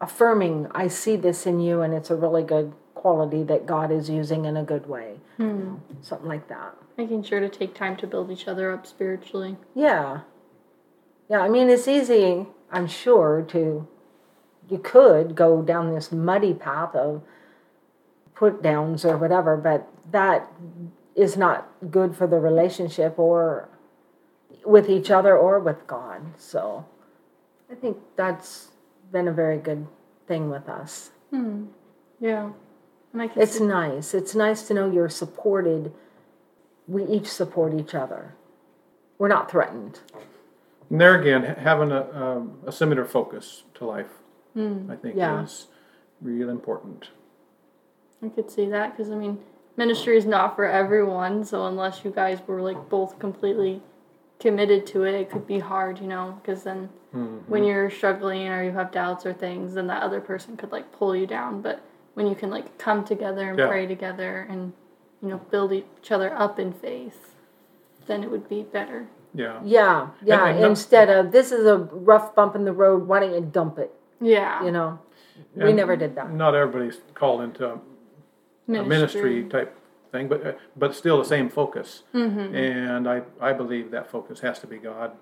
Affirming, 0.01 0.67
I 0.75 0.89
see 0.89 1.17
this 1.17 1.47
in 1.47 1.61
you, 1.61 1.83
and 1.83 1.93
it's 1.93 2.11
a 2.11 2.17
really 2.17 2.43
good 2.43 2.73
quality 2.95 3.43
that 3.45 3.67
God 3.67 3.91
is 3.91 4.11
using 4.11 4.45
in 4.47 4.57
a 4.57 4.63
good 4.63 4.87
way. 4.87 5.21
Hmm. 5.37 5.77
Something 6.03 6.29
like 6.29 6.49
that. 6.49 6.75
Making 6.97 7.23
sure 7.23 7.41
to 7.41 7.49
take 7.49 7.75
time 7.75 7.97
to 7.99 8.07
build 8.07 8.31
each 8.31 8.49
other 8.49 8.73
up 8.73 8.87
spiritually. 8.87 9.57
Yeah. 9.75 10.21
Yeah, 11.29 11.41
I 11.41 11.49
mean, 11.49 11.71
it's 11.71 11.87
easy, 11.87 12.47
I'm 12.71 12.87
sure, 12.87 13.43
to, 13.49 13.87
you 14.69 14.79
could 14.79 15.35
go 15.35 15.63
down 15.63 15.95
this 15.95 16.11
muddy 16.11 16.53
path 16.55 16.95
of 16.95 17.23
put 18.41 18.63
downs 18.63 19.05
or 19.05 19.19
whatever, 19.19 19.55
but 19.59 19.87
that 20.11 20.51
is 21.15 21.37
not 21.37 21.69
good 21.91 22.17
for 22.17 22.27
the 22.27 22.39
relationship 22.39 23.19
or 23.19 23.69
with 24.65 24.89
each 24.89 25.11
other 25.11 25.37
or 25.37 25.61
with 25.61 25.87
God. 25.87 26.23
So 26.39 26.87
I 27.71 27.75
think 27.75 27.99
that's 28.17 28.69
been 29.13 29.29
a 29.29 29.33
very 29.33 29.59
good 29.59 29.87
thing 30.27 30.49
with 30.49 30.67
us. 30.71 31.11
Yeah. 32.19 32.51
And 33.13 33.23
I 33.23 33.29
can 33.29 33.43
It's 33.43 33.59
see- 33.59 33.67
nice. 33.67 34.15
It's 34.15 34.35
nice 34.35 34.67
to 34.69 34.75
know 34.75 34.91
you're 34.91 35.11
supported. 35.25 35.93
We 36.89 37.05
each 37.05 37.29
support 37.29 37.75
each 37.75 37.95
other. 37.95 38.35
We're 39.19 39.29
not 39.37 39.51
threatened. 39.51 40.01
and 40.91 41.01
there 41.01 41.15
again, 41.21 41.43
having 41.45 41.93
a, 41.93 42.03
um, 42.23 42.59
a 42.67 42.73
similar 42.73 43.05
focus 43.05 43.63
to 43.75 43.85
life, 43.85 44.13
I 44.57 44.97
think, 45.03 45.15
Yeah. 45.15 45.43
is 45.45 45.69
real 46.23 46.49
important. 46.49 47.11
I 48.23 48.29
could 48.29 48.51
see 48.51 48.67
that 48.67 48.97
because 48.97 49.11
I 49.11 49.17
mean, 49.17 49.39
ministry 49.77 50.17
is 50.17 50.27
not 50.27 50.57
for 50.57 50.67
everyone. 50.67 51.45
So 51.45 51.67
unless 51.67 52.05
you 52.05 52.11
guys 52.11 52.39
were 52.47 52.61
like 52.61 52.89
both 52.89 53.19
completely 53.19 53.83
committed 54.39 54.87
to 54.89 55.05
it, 55.05 55.15
it 55.15 55.31
could 55.31 55.47
be 55.47 55.59
hard, 55.59 56.01
you 56.01 56.07
know. 56.07 56.39
Because 56.43 56.63
then 56.63 56.89
mm-hmm. 57.15 57.39
when 57.51 57.65
you're 57.65 57.91
struggling 57.91 58.49
or 58.49 58.63
you 58.63 58.73
have 58.73 58.93
doubts 58.93 59.25
or 59.25 59.33
things, 59.33 59.75
then 59.75 59.87
that 59.87 60.03
other 60.03 60.21
person 60.21 60.57
could 60.57 60.73
like 60.73 60.91
pull 60.93 61.15
you 61.17 61.27
down. 61.27 61.63
But 61.63 61.83
when 62.15 62.27
you 62.27 62.35
can 62.35 62.51
like 62.51 62.79
come 62.79 63.05
together 63.05 63.51
and 63.51 63.59
Yeah. 63.59 63.69
pray 63.69 63.87
together 63.87 64.47
and 64.49 64.73
you 65.23 65.29
know 65.29 65.39
build 65.51 65.73
each 65.73 66.11
other 66.11 66.33
up 66.35 66.59
in 66.59 66.73
faith, 66.73 67.37
then 68.07 68.23
it 68.23 68.31
would 68.31 68.49
be 68.49 68.63
better. 68.63 69.09
Yeah. 69.33 69.61
Yeah, 69.65 70.09
yeah. 70.25 70.49
and 70.49 70.61
no- 70.61 70.69
Instead 70.71 71.09
of 71.09 71.31
this 71.31 71.53
is 71.53 71.65
a 71.65 71.79
rough 71.79 72.35
bump 72.35 72.57
in 72.57 72.65
the 72.65 72.73
road, 72.73 73.07
why 73.07 73.21
don't 73.21 73.33
you 73.33 73.41
dump 73.41 73.79
it? 73.79 73.95
Yeah. 74.21 74.65
You 74.65 74.73
know, 74.73 74.99
we 75.55 75.73
never 75.73 75.97
did 75.97 76.17
that. 76.17 76.33
Not 76.33 76.55
everybody's 76.55 76.99
called 77.15 77.43
into 77.43 77.79
a 78.75 78.83
a 78.83 78.85
ministry 78.85 79.45
type 79.45 79.77
thing, 80.13 80.29
but 80.29 80.47
uh, 80.47 80.53
but 80.77 80.95
still 80.95 81.19
the 81.19 81.25
same 81.25 81.49
focus. 81.49 82.03
Mm-hmm. 82.15 82.55
And 82.55 83.09
I 83.09 83.23
I 83.41 83.53
believe 83.53 83.91
that 83.91 84.11
focus 84.11 84.41
has 84.41 84.59
to 84.61 84.67
be 84.67 84.79
God. 84.79 85.13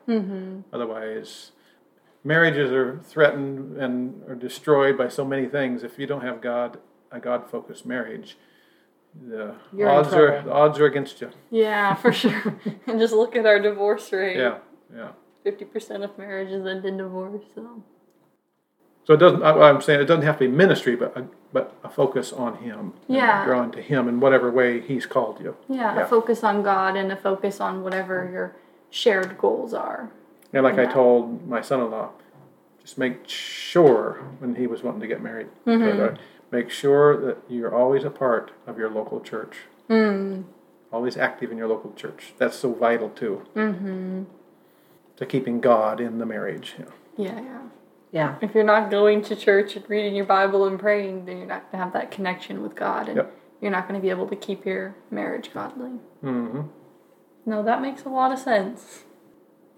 Otherwise, 0.72 1.52
marriages 2.24 2.70
are 2.72 3.00
threatened 3.04 3.76
and 3.76 4.22
are 4.28 4.34
destroyed 4.34 4.96
by 4.96 5.08
so 5.08 5.24
many 5.24 5.46
things. 5.46 5.82
If 5.82 5.98
you 5.98 6.06
don't 6.06 6.22
have 6.22 6.40
God, 6.40 6.78
a 7.10 7.20
God 7.20 7.50
focused 7.50 7.86
marriage, 7.86 8.36
the 9.28 9.54
You're 9.72 9.88
odds 9.88 10.12
are 10.12 10.42
the 10.42 10.52
odds 10.52 10.78
are 10.78 10.86
against 10.86 11.20
you. 11.20 11.30
Yeah, 11.50 11.94
for 11.94 12.12
sure. 12.12 12.60
and 12.86 12.98
just 12.98 13.14
look 13.14 13.36
at 13.36 13.46
our 13.46 13.60
divorce 13.60 14.12
rate. 14.12 14.36
Yeah, 14.36 14.58
yeah. 14.94 15.10
Fifty 15.42 15.64
percent 15.64 16.04
of 16.04 16.16
marriages 16.18 16.66
end 16.66 16.84
in 16.84 16.96
divorce. 16.98 17.44
So. 17.54 17.82
So 19.08 19.14
it 19.14 19.16
doesn't. 19.16 19.42
I'm 19.42 19.80
saying 19.80 20.02
it 20.02 20.04
doesn't 20.04 20.24
have 20.26 20.36
to 20.36 20.44
be 20.44 20.48
ministry, 20.54 20.94
but 20.94 21.16
a, 21.16 21.24
but 21.50 21.72
a 21.82 21.88
focus 21.88 22.30
on 22.30 22.56
Him. 22.58 22.92
and 23.08 23.16
Yeah. 23.16 23.42
drawing 23.46 23.70
to 23.70 23.80
Him 23.80 24.06
in 24.06 24.20
whatever 24.20 24.50
way 24.50 24.80
He's 24.82 25.06
called 25.06 25.40
you. 25.40 25.56
Yeah, 25.66 25.94
Yeah. 25.94 26.02
a 26.02 26.06
focus 26.06 26.44
on 26.44 26.62
God 26.62 26.94
and 26.94 27.10
a 27.10 27.16
focus 27.16 27.58
on 27.58 27.82
whatever 27.82 28.28
your 28.30 28.52
shared 28.90 29.38
goals 29.38 29.72
are. 29.72 30.10
And 30.52 30.62
like 30.62 30.78
I 30.78 30.84
told 30.84 31.48
my 31.48 31.62
son-in-law, 31.62 32.10
just 32.82 32.98
make 32.98 33.26
sure 33.26 34.18
when 34.40 34.56
he 34.56 34.66
was 34.66 34.82
wanting 34.82 35.00
to 35.00 35.06
get 35.06 35.22
married, 35.22 35.46
Mm-hmm. 35.66 36.16
make 36.50 36.68
sure 36.68 37.16
that 37.16 37.38
you're 37.48 37.74
always 37.74 38.04
a 38.04 38.10
part 38.10 38.50
of 38.66 38.76
your 38.78 38.90
local 38.90 39.20
church. 39.22 39.56
Mm. 39.88 40.44
Always 40.92 41.16
active 41.16 41.50
in 41.50 41.56
your 41.56 41.68
local 41.68 41.94
church. 41.94 42.34
That's 42.36 42.58
so 42.58 42.74
vital 42.74 43.08
too. 43.08 43.40
Mm-hmm. 43.56 44.24
To 45.16 45.24
keeping 45.24 45.60
God 45.62 45.98
in 45.98 46.18
the 46.18 46.26
marriage. 46.26 46.74
know. 46.78 46.92
Yeah, 47.16 47.40
yeah. 47.40 47.58
Yeah, 48.10 48.36
If 48.40 48.54
you're 48.54 48.64
not 48.64 48.90
going 48.90 49.20
to 49.22 49.36
church 49.36 49.76
and 49.76 49.84
reading 49.88 50.14
your 50.14 50.24
Bible 50.24 50.64
and 50.66 50.80
praying, 50.80 51.26
then 51.26 51.36
you're 51.38 51.46
not 51.46 51.70
going 51.70 51.78
to 51.78 51.84
have 51.84 51.92
that 51.92 52.10
connection 52.10 52.62
with 52.62 52.74
God 52.74 53.08
and 53.08 53.16
Yep. 53.18 53.34
you're 53.60 53.70
not 53.70 53.86
going 53.86 54.00
to 54.00 54.02
be 54.02 54.08
able 54.10 54.26
to 54.28 54.36
keep 54.36 54.64
your 54.64 54.94
marriage 55.10 55.52
godly. 55.52 55.90
Mm-hmm. 56.24 56.62
No, 57.44 57.62
that 57.62 57.82
makes 57.82 58.04
a 58.04 58.08
lot 58.08 58.32
of 58.32 58.38
sense. 58.38 59.04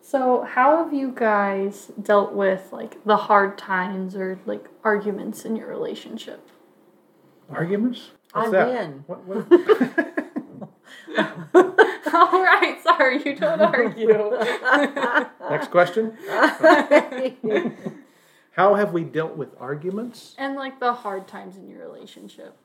So, 0.02 0.42
how 0.42 0.82
have 0.82 0.94
you 0.94 1.12
guys 1.14 1.90
dealt 2.00 2.32
with 2.32 2.68
like 2.72 3.04
the 3.04 3.16
hard 3.16 3.58
times 3.58 4.14
or 4.16 4.38
like 4.46 4.66
arguments 4.84 5.44
in 5.44 5.56
your 5.56 5.68
relationship? 5.68 6.48
Arguments? 7.50 8.10
What's 8.32 8.48
I 8.48 8.50
that? 8.52 8.68
win. 8.68 9.04
What, 9.06 9.24
what? 9.24 9.46
All 12.12 12.42
right, 12.42 12.76
sorry, 12.82 13.22
you 13.22 13.34
don't 13.36 13.60
argue. 13.74 14.32
Next 15.50 15.70
question. 15.70 16.16
How 18.52 18.74
have 18.74 18.92
we 18.92 19.04
dealt 19.04 19.36
with 19.36 19.50
arguments? 19.60 20.34
and 20.38 20.56
like 20.56 20.80
the 20.80 20.92
hard 20.92 21.28
times 21.28 21.56
in 21.56 21.68
your 21.68 21.80
relationship. 21.80 22.56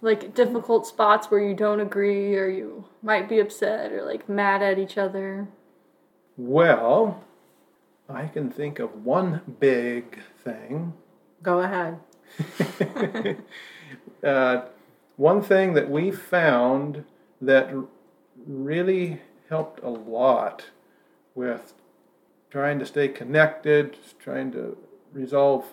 like 0.00 0.34
difficult 0.34 0.84
spots 0.86 1.30
where 1.30 1.40
you 1.40 1.54
don't 1.54 1.78
agree 1.80 2.36
or 2.36 2.48
you 2.48 2.84
might 3.02 3.28
be 3.28 3.38
upset 3.38 3.92
or 3.92 4.02
like 4.02 4.28
mad 4.28 4.60
at 4.62 4.78
each 4.78 4.98
other? 4.98 5.48
Well, 6.36 7.22
I 8.08 8.26
can 8.26 8.50
think 8.50 8.78
of 8.78 9.04
one 9.04 9.42
big 9.60 10.18
thing. 10.42 10.94
Go 11.42 11.60
ahead. 11.60 11.98
uh, 14.24 14.62
one 15.16 15.42
thing 15.42 15.74
that 15.74 15.88
we 15.90 16.10
found 16.10 17.04
that 17.40 17.72
really 18.46 19.20
helped 19.48 19.82
a 19.82 19.88
lot 19.88 20.70
with 21.34 21.74
trying 22.50 22.78
to 22.78 22.86
stay 22.86 23.08
connected, 23.08 23.96
trying 24.18 24.50
to 24.52 24.76
resolve 25.12 25.64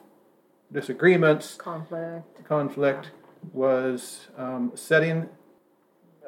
disagreements, 0.72 1.56
Conflict. 1.56 2.44
conflict, 2.46 3.12
was 3.54 4.28
um, 4.38 4.72
setting 4.76 5.30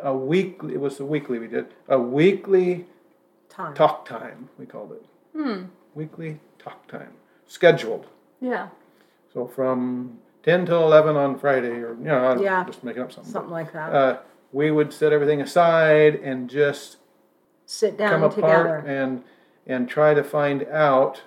a 0.01 0.15
weekly. 0.15 0.73
It 0.73 0.79
was 0.79 0.99
a 0.99 1.05
weekly 1.05 1.39
we 1.39 1.47
did 1.47 1.67
a 1.87 1.99
weekly 1.99 2.87
Time. 3.49 3.73
talk 3.73 4.05
time. 4.07 4.49
We 4.57 4.65
called 4.65 4.93
it 4.93 5.05
weekly 5.93 6.39
talk 6.57 6.87
time, 6.87 7.11
scheduled. 7.47 8.07
Yeah. 8.39 8.69
So 9.33 9.45
from 9.47 10.17
10 10.43 10.65
till 10.65 10.83
11 10.83 11.15
on 11.15 11.37
Friday, 11.37 11.69
or, 11.81 11.93
you 11.95 12.03
know, 12.05 12.17
I'm 12.27 12.41
Yeah. 12.41 12.63
just 12.65 12.83
making 12.83 13.03
up 13.03 13.11
something. 13.11 13.31
Something 13.31 13.51
like 13.51 13.71
that. 13.73 13.93
Uh, 13.93 14.17
we 14.51 14.71
would 14.71 14.91
set 14.91 15.13
everything 15.13 15.41
aside 15.41 16.15
and 16.15 16.49
just 16.49 16.97
Sit 17.65 17.97
come 17.97 18.07
down 18.21 18.23
apart 18.23 18.35
together. 18.35 18.75
and 18.87 19.23
and 19.67 19.87
try 19.87 20.13
to 20.13 20.23
find 20.23 20.63
out 20.67 21.21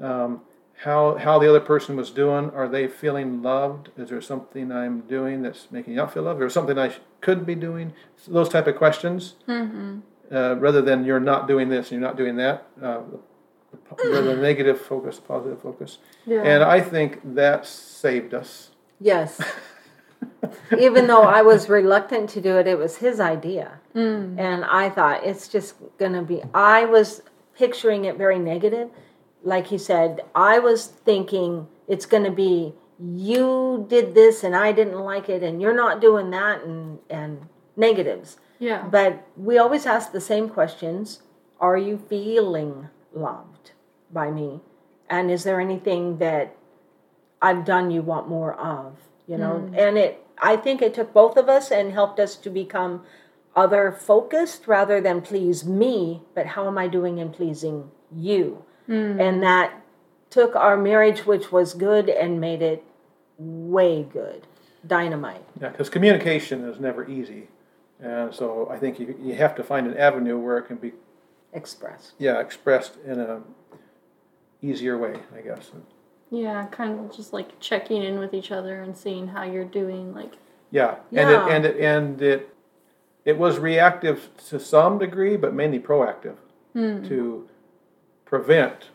um, 0.00 0.42
how 0.82 1.16
how 1.16 1.38
the 1.38 1.48
other 1.48 1.60
person 1.60 1.96
was 1.96 2.10
doing. 2.10 2.50
Are 2.50 2.68
they 2.68 2.88
feeling 2.88 3.42
loved? 3.42 3.90
Is 3.96 4.08
there 4.08 4.20
something 4.20 4.72
I'm 4.72 5.00
doing 5.02 5.42
that's 5.42 5.70
making 5.70 5.92
you 5.92 5.96
not 5.98 6.12
feel 6.12 6.22
loved, 6.22 6.40
or 6.40 6.48
something 6.48 6.78
I 6.78 6.88
sh- 6.88 7.00
could 7.20 7.44
be 7.44 7.54
doing? 7.54 7.92
Those 8.26 8.48
type 8.48 8.66
of 8.66 8.76
questions, 8.76 9.34
mm-hmm. 9.46 10.00
uh, 10.34 10.54
rather 10.54 10.80
than 10.80 11.04
you're 11.04 11.20
not 11.20 11.46
doing 11.46 11.68
this 11.68 11.90
and 11.90 12.00
you're 12.00 12.08
not 12.08 12.16
doing 12.16 12.36
that. 12.36 12.66
Uh, 12.82 13.00
rather 14.04 14.36
negative 14.40 14.80
focus, 14.80 15.20
positive 15.20 15.60
focus. 15.60 15.98
Yeah. 16.26 16.42
And 16.42 16.62
I 16.62 16.80
think 16.80 17.20
that 17.34 17.66
saved 17.66 18.34
us. 18.34 18.70
Yes. 19.00 19.40
Even 20.78 21.06
though 21.06 21.22
I 21.22 21.42
was 21.42 21.68
reluctant 21.68 22.30
to 22.30 22.40
do 22.40 22.56
it, 22.58 22.66
it 22.66 22.78
was 22.78 22.96
his 22.96 23.20
idea. 23.20 23.80
And 23.94 24.64
I 24.64 24.90
thought 24.90 25.24
it's 25.24 25.48
just 25.48 25.74
going 25.98 26.12
to 26.12 26.22
be, 26.22 26.42
I 26.54 26.84
was 26.84 27.22
picturing 27.56 28.04
it 28.04 28.16
very 28.16 28.38
negative. 28.38 28.90
Like 29.42 29.68
he 29.68 29.78
said, 29.78 30.20
I 30.34 30.58
was 30.58 30.86
thinking 30.86 31.68
it's 31.88 32.06
going 32.06 32.24
to 32.24 32.30
be, 32.30 32.74
you 32.98 33.86
did 33.88 34.14
this 34.14 34.44
and 34.44 34.54
I 34.54 34.72
didn't 34.72 35.00
like 35.00 35.28
it, 35.28 35.42
and 35.42 35.60
you're 35.60 35.74
not 35.74 36.00
doing 36.00 36.30
that, 36.30 36.62
and, 36.62 36.98
and 37.08 37.48
negatives. 37.76 38.36
Yeah. 38.58 38.86
But 38.86 39.26
we 39.36 39.58
always 39.58 39.86
ask 39.86 40.12
the 40.12 40.20
same 40.20 40.48
questions 40.48 41.22
Are 41.58 41.78
you 41.78 41.96
feeling 41.96 42.88
loved 43.12 43.72
by 44.12 44.30
me? 44.30 44.60
And 45.08 45.30
is 45.30 45.42
there 45.42 45.60
anything 45.60 46.18
that 46.18 46.56
I've 47.42 47.64
done 47.64 47.90
you 47.90 48.02
want 48.02 48.28
more 48.28 48.54
of? 48.54 48.96
You 49.26 49.38
know, 49.38 49.68
mm. 49.70 49.78
and 49.78 49.96
it, 49.96 50.24
I 50.38 50.56
think 50.56 50.82
it 50.82 50.94
took 50.94 51.12
both 51.12 51.36
of 51.36 51.48
us 51.48 51.70
and 51.70 51.92
helped 51.92 52.18
us 52.18 52.36
to 52.36 52.50
become 52.50 53.04
other 53.54 53.92
focused 53.92 54.66
rather 54.66 55.00
than 55.00 55.20
please 55.20 55.64
me, 55.64 56.22
but 56.34 56.46
how 56.46 56.66
am 56.66 56.78
I 56.78 56.88
doing 56.88 57.18
in 57.18 57.30
pleasing 57.30 57.90
you? 58.14 58.64
Mm. 58.90 59.20
And 59.20 59.42
that 59.42 59.72
took 60.30 60.56
our 60.56 60.76
marriage, 60.76 61.24
which 61.24 61.52
was 61.52 61.74
good, 61.74 62.08
and 62.08 62.40
made 62.40 62.60
it 62.60 62.84
way 63.38 64.02
good. 64.02 64.46
Dynamite. 64.86 65.44
Yeah, 65.60 65.68
because 65.68 65.88
communication 65.88 66.64
is 66.64 66.80
never 66.80 67.08
easy, 67.08 67.48
and 68.00 68.34
so 68.34 68.68
I 68.70 68.78
think 68.78 68.98
you 68.98 69.14
you 69.20 69.34
have 69.34 69.54
to 69.56 69.62
find 69.62 69.86
an 69.86 69.96
avenue 69.96 70.38
where 70.38 70.56
it 70.56 70.62
can 70.62 70.76
be 70.76 70.92
expressed. 71.52 72.12
yeah 72.18 72.40
expressed 72.40 72.96
in 73.04 73.20
a 73.20 73.42
easier 74.62 74.96
way, 74.96 75.16
I 75.36 75.40
guess. 75.42 75.70
Yeah, 76.30 76.66
kind 76.66 76.98
of 76.98 77.14
just 77.14 77.32
like 77.32 77.58
checking 77.60 78.02
in 78.02 78.18
with 78.18 78.32
each 78.32 78.52
other 78.52 78.82
and 78.82 78.96
seeing 78.96 79.28
how 79.28 79.42
you're 79.42 79.64
doing. 79.64 80.14
Like, 80.14 80.34
Yeah, 80.70 80.96
Yeah. 81.10 81.22
and 81.22 81.30
it 81.30 81.40
and 81.54 81.64
it 81.66 81.76
and 81.80 82.22
it 82.22 82.54
it 83.24 83.38
was 83.38 83.58
reactive 83.58 84.30
to 84.48 84.58
some 84.58 84.98
degree, 84.98 85.36
but 85.36 85.52
mainly 85.52 85.78
proactive 85.78 86.36
hmm. 86.72 87.06
to 87.08 87.48
prevent 88.30 88.90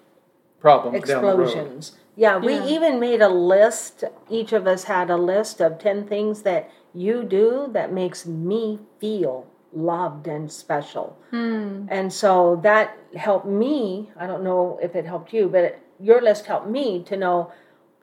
problems 0.59 1.07
down 1.07 1.21
the 1.21 1.27
road. 1.37 1.43
explosions. 1.43 1.97
Yeah, 2.15 2.37
we 2.37 2.53
Yeah. 2.53 2.65
even 2.67 2.99
made 2.99 3.21
a 3.21 3.27
list. 3.27 4.05
Each 4.29 4.53
of 4.53 4.65
us 4.65 4.85
had 4.85 5.09
a 5.09 5.17
list 5.17 5.59
of 5.61 5.77
10 5.77 6.07
things 6.07 6.43
that 6.43 6.69
you 6.93 7.23
do 7.23 7.67
that 7.73 7.91
makes 7.91 8.25
me 8.25 8.79
feel 8.99 9.45
loved 9.73 10.25
and 10.25 10.49
special. 10.49 11.17
Hmm. 11.31 11.85
And 11.89 12.13
so 12.13 12.57
that 12.63 12.95
helped 13.15 13.45
me. 13.45 14.09
I 14.17 14.25
don't 14.25 14.43
know 14.43 14.79
if 14.81 14.95
it 14.95 15.05
helped 15.05 15.33
you, 15.33 15.49
but 15.49 15.77
your 15.99 16.21
list 16.21 16.45
helped 16.45 16.69
me 16.69 17.03
to 17.03 17.17
know 17.17 17.51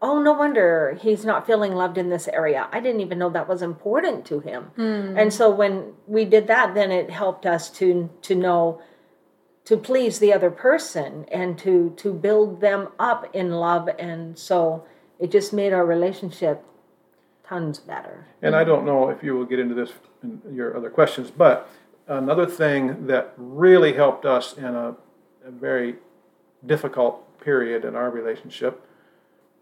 oh, 0.04 0.20
no 0.20 0.32
wonder 0.32 0.98
he's 1.00 1.24
not 1.24 1.46
feeling 1.46 1.76
loved 1.76 1.96
in 1.96 2.08
this 2.08 2.26
area. 2.26 2.66
I 2.72 2.80
didn't 2.80 3.02
even 3.02 3.20
know 3.20 3.30
that 3.30 3.48
was 3.48 3.62
important 3.62 4.24
to 4.26 4.40
him. 4.40 4.64
Hmm. 4.74 5.16
And 5.16 5.32
so 5.32 5.48
when 5.48 5.92
we 6.08 6.24
did 6.24 6.48
that, 6.48 6.74
then 6.74 6.90
it 6.90 7.08
helped 7.08 7.46
us 7.46 7.70
to 7.78 8.10
to 8.22 8.34
know 8.34 8.80
to 9.72 9.78
please 9.78 10.18
the 10.18 10.34
other 10.34 10.50
person 10.50 11.24
and 11.32 11.58
to 11.58 11.94
to 11.96 12.12
build 12.12 12.60
them 12.60 12.88
up 12.98 13.34
in 13.34 13.52
love. 13.52 13.88
And 13.98 14.38
so 14.38 14.84
it 15.18 15.30
just 15.30 15.50
made 15.54 15.72
our 15.72 15.86
relationship 15.86 16.62
tons 17.42 17.78
better. 17.78 18.26
And 18.42 18.54
I 18.54 18.64
don't 18.64 18.84
know 18.84 19.08
if 19.08 19.22
you 19.22 19.34
will 19.34 19.46
get 19.46 19.58
into 19.58 19.74
this 19.74 19.90
in 20.22 20.42
your 20.52 20.76
other 20.76 20.90
questions, 20.90 21.30
but 21.30 21.70
another 22.06 22.44
thing 22.44 23.06
that 23.06 23.32
really 23.38 23.94
helped 23.94 24.26
us 24.26 24.52
in 24.58 24.66
a, 24.66 24.94
a 25.46 25.50
very 25.50 25.96
difficult 26.66 27.40
period 27.40 27.86
in 27.86 27.96
our 27.96 28.10
relationship 28.10 28.86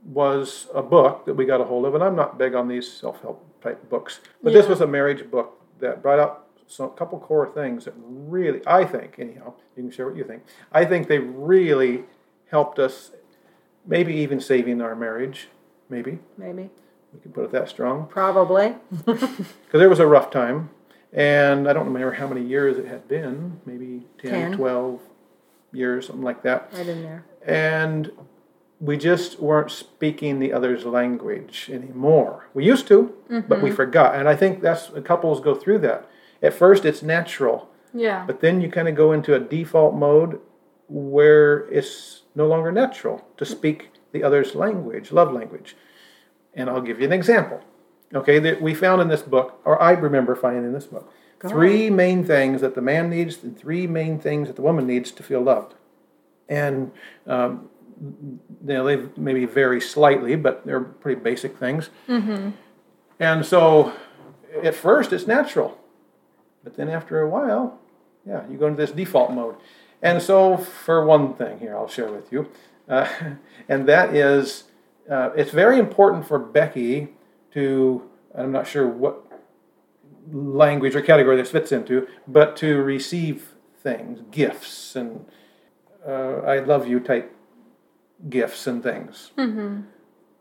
was 0.04 0.66
a 0.74 0.82
book 0.82 1.24
that 1.26 1.34
we 1.34 1.44
got 1.44 1.60
a 1.60 1.64
hold 1.64 1.84
of. 1.84 1.94
And 1.94 2.02
I'm 2.02 2.16
not 2.16 2.36
big 2.36 2.56
on 2.56 2.66
these 2.66 2.90
self 2.90 3.20
help 3.22 3.46
type 3.62 3.88
books, 3.88 4.18
but 4.42 4.52
this 4.52 4.66
was 4.66 4.80
a 4.80 4.88
marriage 4.88 5.30
book 5.30 5.60
that 5.78 6.02
brought 6.02 6.18
up 6.18 6.39
some, 6.70 6.86
a 6.86 6.90
couple 6.90 7.18
core 7.18 7.50
things 7.50 7.84
that 7.84 7.94
really, 7.98 8.60
I 8.66 8.84
think, 8.84 9.16
anyhow, 9.18 9.54
you 9.76 9.82
can 9.84 9.90
share 9.90 10.06
what 10.06 10.16
you 10.16 10.24
think. 10.24 10.44
I 10.72 10.84
think 10.84 11.08
they 11.08 11.18
really 11.18 12.04
helped 12.50 12.78
us, 12.78 13.10
maybe 13.86 14.14
even 14.14 14.40
saving 14.40 14.80
our 14.80 14.94
marriage, 14.94 15.48
maybe. 15.88 16.18
maybe. 16.36 16.70
We 17.12 17.20
can 17.20 17.32
put 17.32 17.44
it 17.44 17.52
that 17.52 17.68
strong. 17.68 18.06
Probably. 18.06 18.74
Because 19.04 19.78
there 19.78 19.88
was 19.88 20.00
a 20.00 20.06
rough 20.06 20.30
time 20.30 20.70
and 21.12 21.68
i 21.68 21.72
don't 21.72 21.86
remember 21.86 22.12
how 22.12 22.26
many 22.26 22.42
years 22.42 22.78
it 22.78 22.86
had 22.86 23.08
been 23.08 23.60
maybe 23.66 24.06
10, 24.22 24.30
Ten. 24.30 24.52
12 24.56 25.00
years 25.72 26.06
something 26.06 26.24
like 26.24 26.42
that. 26.42 26.68
Right 26.72 26.88
in 26.88 27.02
there. 27.02 27.24
And 27.46 28.10
we 28.80 28.96
just 28.96 29.38
weren't 29.38 29.70
speaking 29.70 30.40
the 30.40 30.52
other's 30.52 30.84
language 30.84 31.70
anymore. 31.72 32.48
We 32.54 32.64
used 32.64 32.88
to 32.88 33.14
but 33.28 33.62
we 33.62 33.68
mm-hmm. 33.68 33.76
forgot 33.76 34.14
and 34.16 34.28
i 34.28 34.34
think 34.34 34.60
that's 34.60 34.90
couples 35.04 35.40
go 35.40 35.54
through 35.54 35.78
that 35.78 36.08
at 36.42 36.54
first 36.54 36.84
it's 36.84 37.02
natural 37.02 37.68
yeah. 37.94 38.24
but 38.26 38.40
then 38.40 38.60
you 38.60 38.70
kind 38.70 38.88
of 38.88 38.94
go 38.94 39.12
into 39.12 39.34
a 39.34 39.40
default 39.40 39.94
mode 39.94 40.40
where 40.88 41.68
it's 41.68 42.22
no 42.34 42.46
longer 42.46 42.72
natural 42.72 43.24
to 43.36 43.44
speak 43.44 43.90
the 44.12 44.22
other's 44.22 44.54
language, 44.54 45.12
love 45.12 45.32
language. 45.32 45.76
And 46.54 46.68
I'll 46.68 46.80
give 46.80 46.98
you 47.00 47.06
an 47.06 47.12
example. 47.12 47.62
Okay, 48.12 48.40
that 48.40 48.60
we 48.60 48.74
found 48.74 49.00
in 49.00 49.06
this 49.06 49.22
book, 49.22 49.60
or 49.64 49.80
I 49.80 49.92
remember 49.92 50.34
finding 50.34 50.64
in 50.64 50.72
this 50.72 50.86
book, 50.86 51.12
three 51.46 51.90
main 51.90 52.24
things 52.24 52.60
that 52.60 52.74
the 52.74 52.80
man 52.82 53.08
needs 53.08 53.42
and 53.42 53.56
three 53.56 53.86
main 53.86 54.18
things 54.18 54.48
that 54.48 54.56
the 54.56 54.62
woman 54.62 54.84
needs 54.84 55.12
to 55.12 55.22
feel 55.22 55.40
loved. 55.40 55.74
And 56.48 56.90
um, 57.28 57.70
you 58.00 58.40
know, 58.74 58.84
they 58.84 59.08
maybe 59.16 59.44
vary 59.44 59.80
slightly, 59.80 60.34
but 60.34 60.66
they're 60.66 60.80
pretty 60.80 61.20
basic 61.20 61.56
things. 61.56 61.90
Hmm. 62.06 62.50
And 63.20 63.46
so 63.46 63.92
at 64.60 64.74
first 64.74 65.12
it's 65.12 65.28
natural. 65.28 65.79
But 66.62 66.76
then 66.76 66.88
after 66.88 67.20
a 67.20 67.28
while, 67.28 67.78
yeah, 68.26 68.42
you 68.48 68.58
go 68.58 68.66
into 68.66 68.76
this 68.76 68.92
default 68.92 69.32
mode. 69.32 69.56
And 70.02 70.22
so, 70.22 70.56
for 70.56 71.04
one 71.04 71.34
thing 71.34 71.58
here, 71.58 71.76
I'll 71.76 71.88
share 71.88 72.10
with 72.10 72.32
you, 72.32 72.48
uh, 72.88 73.08
and 73.68 73.86
that 73.86 74.14
is 74.14 74.64
uh, 75.10 75.30
it's 75.36 75.50
very 75.50 75.78
important 75.78 76.26
for 76.26 76.38
Becky 76.38 77.08
to, 77.52 78.08
I'm 78.34 78.52
not 78.52 78.66
sure 78.66 78.86
what 78.86 79.26
language 80.30 80.94
or 80.94 81.02
category 81.02 81.36
this 81.36 81.50
fits 81.50 81.72
into, 81.72 82.06
but 82.28 82.56
to 82.58 82.80
receive 82.80 83.54
things, 83.82 84.20
gifts, 84.30 84.94
and 84.94 85.26
uh, 86.06 86.40
I 86.46 86.60
love 86.60 86.86
you 86.86 87.00
type 87.00 87.34
gifts 88.28 88.66
and 88.66 88.82
things. 88.82 89.32
Mm-hmm. 89.36 89.82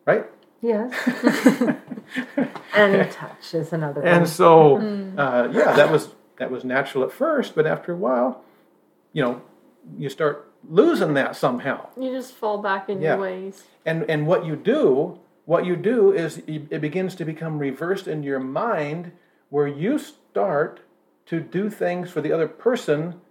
Right? 0.06 0.26
yes 0.62 0.94
and 2.76 3.12
touch 3.12 3.54
is 3.54 3.74
another 3.74 4.02
And 4.02 4.22
one 4.22 4.28
so, 4.28 4.78
uh, 5.18 5.50
yeah, 5.52 5.74
that 5.74 5.92
was 5.92 6.10
that 6.38 6.50
was 6.52 6.64
natural 6.64 7.04
at 7.04 7.12
first, 7.12 7.54
but 7.56 7.68
after 7.68 7.92
a 7.94 7.98
while, 7.98 8.44
you 9.14 9.22
know, 9.22 9.42
you 9.98 10.10
start 10.10 10.52
losing 10.68 11.14
that 11.16 11.36
somehow. 11.36 11.88
You 12.00 12.12
just 12.12 12.34
fall 12.34 12.60
back 12.62 12.90
in 12.90 13.02
Yeah. 13.02 13.14
your 13.14 13.22
ways. 13.22 13.64
And 13.86 14.10
and 14.10 14.26
what 14.28 14.46
you 14.46 14.56
do, 14.56 15.20
what 15.46 15.66
you 15.66 15.76
do 15.76 16.12
is 16.12 16.42
it 16.48 16.82
begins 16.82 17.16
to 17.16 17.26
become 17.26 17.60
reversed 17.60 18.08
in 18.08 18.24
your 18.24 18.40
mind 18.40 19.12
where 19.50 19.68
you 19.68 19.98
start 19.98 20.82
to 21.26 21.40
do 21.40 21.70
things 21.70 22.10
for 22.10 22.22
the 22.22 22.32
other 22.32 22.48
person 22.48 23.22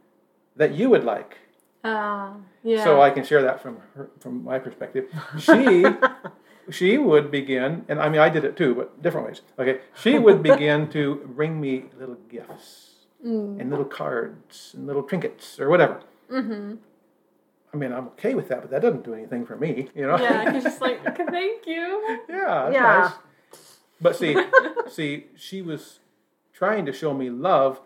that 0.56 0.72
you 0.72 0.90
would 0.90 1.04
like. 1.04 1.38
Uh, 1.84 2.32
yeah. 2.64 2.82
So 2.84 3.00
I 3.00 3.10
can 3.10 3.24
share 3.24 3.42
that 3.42 3.62
from 3.62 3.78
her, 3.94 4.10
from 4.18 4.44
my 4.44 4.58
perspective. 4.58 5.06
She 5.38 5.86
she 6.70 6.98
would 6.98 7.30
begin, 7.30 7.84
and 7.88 8.00
I 8.00 8.08
mean 8.08 8.20
I 8.20 8.28
did 8.28 8.44
it 8.44 8.56
too, 8.56 8.74
but 8.74 9.02
different 9.02 9.26
ways. 9.26 9.42
Okay, 9.58 9.80
she 9.94 10.18
would 10.18 10.42
begin 10.42 10.88
to 10.90 11.16
bring 11.34 11.60
me 11.60 11.84
little 11.98 12.16
gifts 12.28 12.94
and 13.22 13.68
little 13.70 13.84
cards 13.84 14.72
and 14.76 14.86
little 14.86 15.02
trinkets 15.02 15.58
or 15.58 15.68
whatever. 15.68 16.00
Mm-hmm. 16.30 16.74
I 17.72 17.76
mean, 17.76 17.92
I'm 17.92 18.06
okay 18.08 18.34
with 18.34 18.48
that, 18.48 18.62
but 18.62 18.70
that 18.70 18.80
doesn't 18.82 19.04
do 19.04 19.12
anything 19.14 19.44
for 19.44 19.56
me, 19.56 19.88
you 19.94 20.06
know. 20.06 20.18
yeah, 20.18 20.52
he's 20.52 20.62
just 20.62 20.80
like, 20.80 21.06
okay, 21.06 21.24
thank 21.30 21.66
you. 21.66 22.18
yeah, 22.28 22.70
that's 22.70 22.74
Yeah. 22.74 22.82
nice. 22.82 23.12
But 24.00 24.16
see, 24.16 24.36
see, 24.88 25.26
she 25.36 25.60
was 25.62 25.98
trying 26.52 26.86
to 26.86 26.92
show 26.92 27.12
me 27.12 27.28
love 27.30 27.80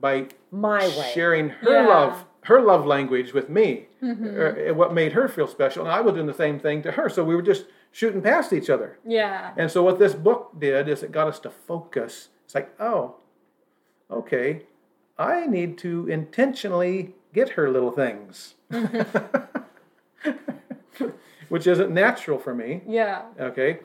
by 0.00 0.26
My 0.50 0.80
way. 0.88 1.10
sharing 1.14 1.48
her 1.50 1.70
Yeah. 1.72 1.86
love, 1.86 2.24
her 2.42 2.60
love 2.60 2.84
language 2.84 3.32
with 3.32 3.48
me, 3.48 3.86
uh, 4.02 4.74
what 4.74 4.92
made 4.92 5.12
her 5.12 5.28
feel 5.28 5.46
special, 5.46 5.84
and 5.84 5.92
I 5.92 6.00
was 6.00 6.14
doing 6.14 6.26
the 6.26 6.34
same 6.34 6.58
thing 6.58 6.82
to 6.82 6.92
her. 6.92 7.08
So 7.08 7.22
we 7.24 7.36
were 7.36 7.42
just 7.42 7.66
shooting 7.92 8.22
past 8.22 8.52
each 8.52 8.68
other. 8.68 8.98
Yeah. 9.06 9.52
And 9.56 9.70
so 9.70 9.84
what 9.84 9.98
this 10.00 10.14
book 10.14 10.58
did 10.58 10.88
is 10.88 11.02
it 11.02 11.12
got 11.12 11.28
us 11.28 11.38
to 11.40 11.50
focus. 11.50 12.30
It's 12.44 12.54
like, 12.54 12.74
oh, 12.80 13.16
okay, 14.10 14.62
I 15.18 15.46
need 15.46 15.78
to 15.78 16.08
intentionally 16.08 17.14
get 17.32 17.50
her 17.50 17.70
little 17.70 17.92
things, 17.92 18.54
which 21.48 21.66
isn't 21.66 21.92
natural 21.92 22.38
for 22.38 22.54
me. 22.54 22.82
Yeah. 22.86 23.22
Okay, 23.38 23.80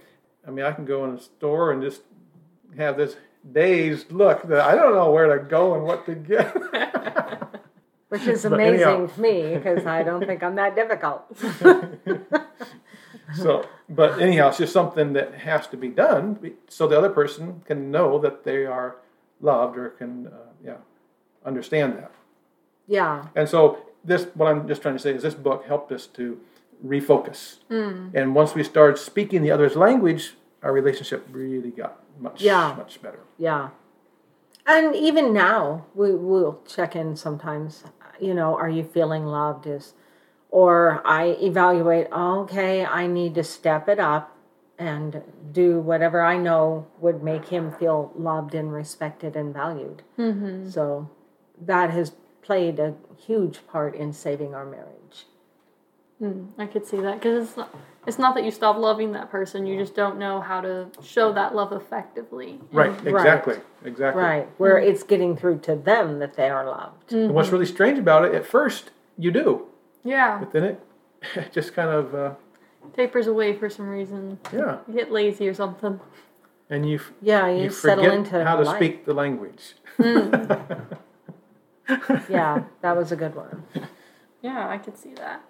I 0.47 0.51
mean, 0.51 0.65
I 0.65 0.71
can 0.71 0.85
go 0.85 1.03
in 1.05 1.11
a 1.11 1.19
store 1.19 1.71
and 1.71 1.81
just 1.81 2.01
have 2.77 2.97
this 2.97 3.17
dazed 3.51 4.11
look 4.11 4.47
that 4.47 4.61
I 4.61 4.75
don't 4.75 4.95
know 4.95 5.11
where 5.11 5.37
to 5.37 5.43
go 5.43 5.75
and 5.75 5.83
what 5.83 6.05
to 6.05 6.15
get. 6.15 6.55
Which 8.09 8.25
is 8.25 8.45
amazing 8.45 9.09
to 9.09 9.19
me 9.19 9.55
because 9.55 9.85
I 9.85 10.01
don't 10.01 10.25
think 10.25 10.41
I'm 10.41 10.55
that 10.55 10.75
difficult. 10.75 11.25
so, 13.35 13.65
but 13.89 14.19
anyhow, 14.21 14.49
it's 14.49 14.57
just 14.57 14.73
something 14.73 15.13
that 15.13 15.33
has 15.35 15.67
to 15.67 15.77
be 15.77 15.89
done 15.89 16.53
so 16.69 16.87
the 16.87 16.97
other 16.97 17.09
person 17.09 17.61
can 17.65 17.91
know 17.91 18.19
that 18.19 18.43
they 18.43 18.65
are 18.65 18.97
loved 19.41 19.77
or 19.77 19.89
can, 19.89 20.27
uh, 20.27 20.31
yeah, 20.63 20.77
understand 21.45 21.97
that. 21.97 22.11
Yeah. 22.87 23.25
And 23.35 23.47
so, 23.49 23.79
this, 24.03 24.27
what 24.35 24.47
I'm 24.47 24.67
just 24.67 24.81
trying 24.81 24.95
to 24.95 24.99
say 24.99 25.13
is 25.13 25.23
this 25.23 25.33
book 25.33 25.65
helped 25.65 25.91
us 25.91 26.07
to 26.07 26.39
refocus. 26.85 27.57
And 27.69 28.33
once 28.35 28.55
we 28.55 28.63
started 28.63 28.97
speaking 28.97 29.41
the 29.41 29.51
other's 29.51 29.75
language, 29.75 30.35
our 30.63 30.71
relationship 30.71 31.27
really 31.31 31.71
got 31.71 32.01
much, 32.19 32.41
Yeah. 32.41 32.75
much 32.77 33.01
better. 33.01 33.19
Yeah. 33.37 33.69
And 34.65 34.95
even 34.95 35.33
now, 35.33 35.85
we 35.95 36.13
will 36.13 36.61
check 36.67 36.95
in 36.95 37.15
sometimes. 37.15 37.83
You 38.19 38.33
know, 38.33 38.55
are 38.55 38.69
you 38.69 38.83
feeling 38.83 39.25
loved? 39.25 39.65
Is, 39.67 39.93
or 40.49 41.01
I 41.05 41.37
evaluate. 41.41 42.07
oh, 42.11 42.41
Okay, 42.41 42.85
I 42.85 43.07
need 43.07 43.35
to 43.35 43.43
step 43.43 43.89
it 43.89 43.99
up 43.99 44.35
and 44.79 45.21
do 45.51 45.79
whatever 45.79 46.21
I 46.21 46.37
know 46.37 46.87
would 46.99 47.23
make 47.23 47.45
him 47.45 47.71
feel 47.71 48.11
loved 48.15 48.53
and 48.53 48.71
respected 48.71 49.35
and 49.35 49.53
valued. 49.53 50.03
Mm-hmm. 50.17 50.69
So 50.69 51.09
that 51.59 51.89
has 51.89 52.11
played 52.41 52.79
a 52.79 52.93
huge 53.17 53.65
part 53.67 53.95
in 53.95 54.13
saving 54.13 54.53
our 54.53 54.65
marriage. 54.65 55.25
Mm, 56.21 56.49
I 56.57 56.65
could 56.65 56.85
see 56.85 56.97
that 56.97 57.19
because 57.19 57.47
it's 57.47 57.57
not, 57.57 57.75
it's 58.07 58.19
not 58.19 58.35
that 58.35 58.43
you 58.43 58.49
stop 58.49 58.77
loving 58.77 59.11
that 59.11 59.29
person, 59.29 59.67
you 59.67 59.77
just 59.77 59.95
don't 59.95 60.17
know 60.17 60.41
how 60.41 60.61
to 60.61 60.89
show 61.03 61.31
that 61.33 61.53
love 61.53 61.71
effectively. 61.73 62.59
Right, 62.71 62.91
exactly, 63.05 63.57
exactly. 63.83 64.23
Right, 64.23 64.49
where 64.57 64.75
mm. 64.75 64.87
it's 64.87 65.03
getting 65.03 65.37
through 65.37 65.59
to 65.59 65.75
them 65.75 66.19
that 66.19 66.35
they 66.35 66.49
are 66.49 66.65
loved. 66.65 67.09
Mm-hmm. 67.09 67.17
And 67.17 67.33
what's 67.33 67.49
really 67.49 67.67
strange 67.67 67.99
about 67.99 68.25
it, 68.25 68.33
at 68.33 68.45
first, 68.45 68.91
you 69.17 69.29
do. 69.29 69.67
Yeah. 70.07 70.39
But 70.39 70.51
then 70.53 70.63
it, 70.63 70.79
it 71.35 71.51
just 71.57 71.73
kind 71.73 71.89
of, 71.89 72.15
uh, 72.15 72.31
Tapers 72.95 73.27
away 73.27 73.53
for 73.53 73.69
some 73.69 73.89
reason. 73.89 74.39
yeah. 74.53 74.77
You 74.87 74.93
get 74.93 75.11
lazy 75.11 75.47
or 75.47 75.53
something. 75.53 75.99
And 76.69 76.89
you, 76.89 76.95
f- 76.95 77.11
Yeah, 77.21 77.47
you, 77.49 77.63
you 77.63 77.69
settle 77.69 78.03
forget 78.05 78.17
into 78.17 78.43
how 78.45 78.55
to 78.55 78.63
life. 78.63 78.77
speak 78.77 79.05
the 79.05 79.13
language. 79.13 79.73
Yeah, 82.29 82.63
that 82.81 82.97
was 82.97 83.11
a 83.13 83.15
good 83.15 83.33
one. 83.33 83.63
Yeah, 84.41 84.67
I 84.67 84.77
could 84.77 84.97
see 84.97 85.13
that 85.15 85.41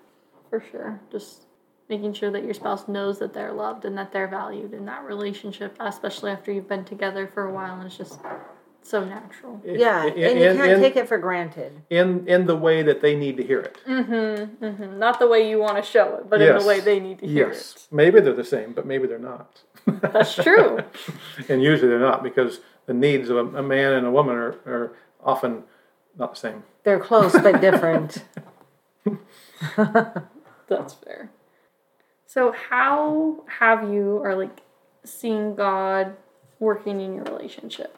for 0.51 0.61
sure. 0.71 0.99
Just 1.11 1.45
making 1.89 2.13
sure 2.13 2.29
that 2.29 2.43
your 2.43 2.53
spouse 2.53 2.87
knows 2.87 3.17
that 3.19 3.33
they're 3.33 3.51
loved 3.53 3.85
and 3.85 3.97
that 3.97 4.11
they're 4.11 4.27
valued 4.27 4.73
in 4.73 4.85
that 4.85 5.03
relationship, 5.03 5.75
especially 5.79 6.29
after 6.31 6.51
you've 6.51 6.67
been 6.69 6.85
together 6.85 7.25
for 7.33 7.45
a 7.45 7.51
while 7.51 7.75
and 7.75 7.87
it's 7.87 7.97
just 7.97 8.19
so 8.87 9.03
natural. 9.03 9.61
Yeah, 9.65 10.05
In- 10.05 10.23
and 10.23 10.39
you 10.39 10.53
can't 10.53 10.71
in- 10.71 10.79
take 10.79 10.95
it 10.95 11.07
for 11.07 11.17
granted. 11.17 11.81
in 11.89 12.27
in 12.27 12.45
the 12.45 12.55
way 12.55 12.83
that 12.83 13.01
they 13.01 13.15
need 13.15 13.37
to 13.37 13.43
hear 13.43 13.59
it. 13.59 13.77
Mm-hmm. 13.87 14.65
mm-hmm. 14.65 14.99
Not 14.99 15.19
the 15.19 15.27
way 15.27 15.49
you 15.49 15.59
want 15.59 15.77
to 15.77 15.83
show 15.83 16.15
it, 16.15 16.29
but 16.29 16.41
in 16.41 16.57
the 16.57 16.65
way 16.65 16.79
they 16.79 16.99
need 16.99 17.19
to 17.19 17.27
hear 17.27 17.49
it. 17.49 17.55
Yes, 17.55 17.87
maybe 17.91 18.19
they're 18.21 18.33
the 18.33 18.43
same, 18.43 18.73
but 18.73 18.85
maybe 18.85 19.07
they're 19.07 19.19
not. 19.19 19.61
That's 19.85 20.35
true. 20.35 20.79
and 21.49 21.61
usually 21.61 21.89
they're 21.89 21.99
not 21.99 22.23
because 22.23 22.61
the 22.85 22.93
needs 22.93 23.29
of 23.29 23.37
a, 23.37 23.59
a 23.59 23.63
man 23.63 23.93
and 23.93 24.07
a 24.07 24.11
woman 24.11 24.35
are, 24.35 24.55
are 24.65 24.91
often 25.23 25.63
not 26.17 26.35
the 26.35 26.39
same. 26.39 26.63
They're 26.83 26.99
close 26.99 27.33
but 27.33 27.59
different. 27.67 28.23
That's 29.75 30.93
fair. 30.93 31.29
So, 32.25 32.53
how 32.69 33.43
have 33.59 33.89
you 33.89 34.19
or 34.23 34.35
like 34.35 34.61
seen 35.03 35.55
God 35.55 36.15
working 36.59 37.01
in 37.01 37.13
your 37.13 37.23
relationship? 37.23 37.97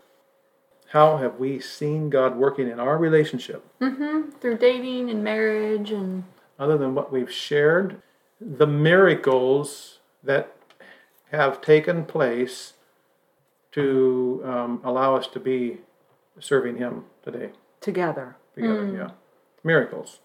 How 0.89 1.17
have 1.17 1.35
we 1.35 1.59
seen 1.59 2.09
God 2.09 2.35
working 2.35 2.67
in 2.67 2.79
our 2.79 2.97
relationship? 2.97 3.63
Through 3.79 4.57
dating 4.57 5.09
and 5.09 5.23
marriage 5.23 5.91
and 5.91 6.23
Other 6.57 6.77
than 6.77 6.95
what 6.95 7.11
we've 7.11 7.31
shared, 7.31 8.01
the 8.41 8.65
miracles 8.65 9.99
that 10.23 10.55
have 11.31 11.61
taken 11.61 12.05
place 12.05 12.73
to 13.71 14.41
um, 14.43 14.81
allow 14.83 15.15
us 15.15 15.27
to 15.27 15.39
be 15.39 15.77
serving 16.39 16.77
Him 16.77 17.05
today 17.23 17.51
together. 17.81 18.35
together. 18.55 18.91
Yeah, 18.91 19.09
miracles. 19.63 20.19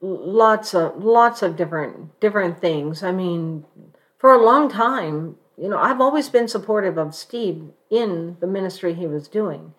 Lots 0.00 0.74
of 0.74 1.04
lots 1.04 1.42
of 1.42 1.56
different 1.56 2.18
different 2.18 2.60
things. 2.60 3.02
I 3.04 3.12
mean, 3.12 3.64
for 4.18 4.32
a 4.32 4.42
long 4.42 4.68
time, 4.68 5.36
you 5.60 5.68
know, 5.68 5.78
I've 5.78 6.00
always 6.00 6.28
been 6.30 6.48
supportive 6.48 6.96
of 6.96 7.14
Steve 7.14 7.70
in 7.90 8.36
the 8.40 8.46
ministry 8.46 8.94
he 8.94 9.06
was 9.06 9.28
doing. 9.28 9.74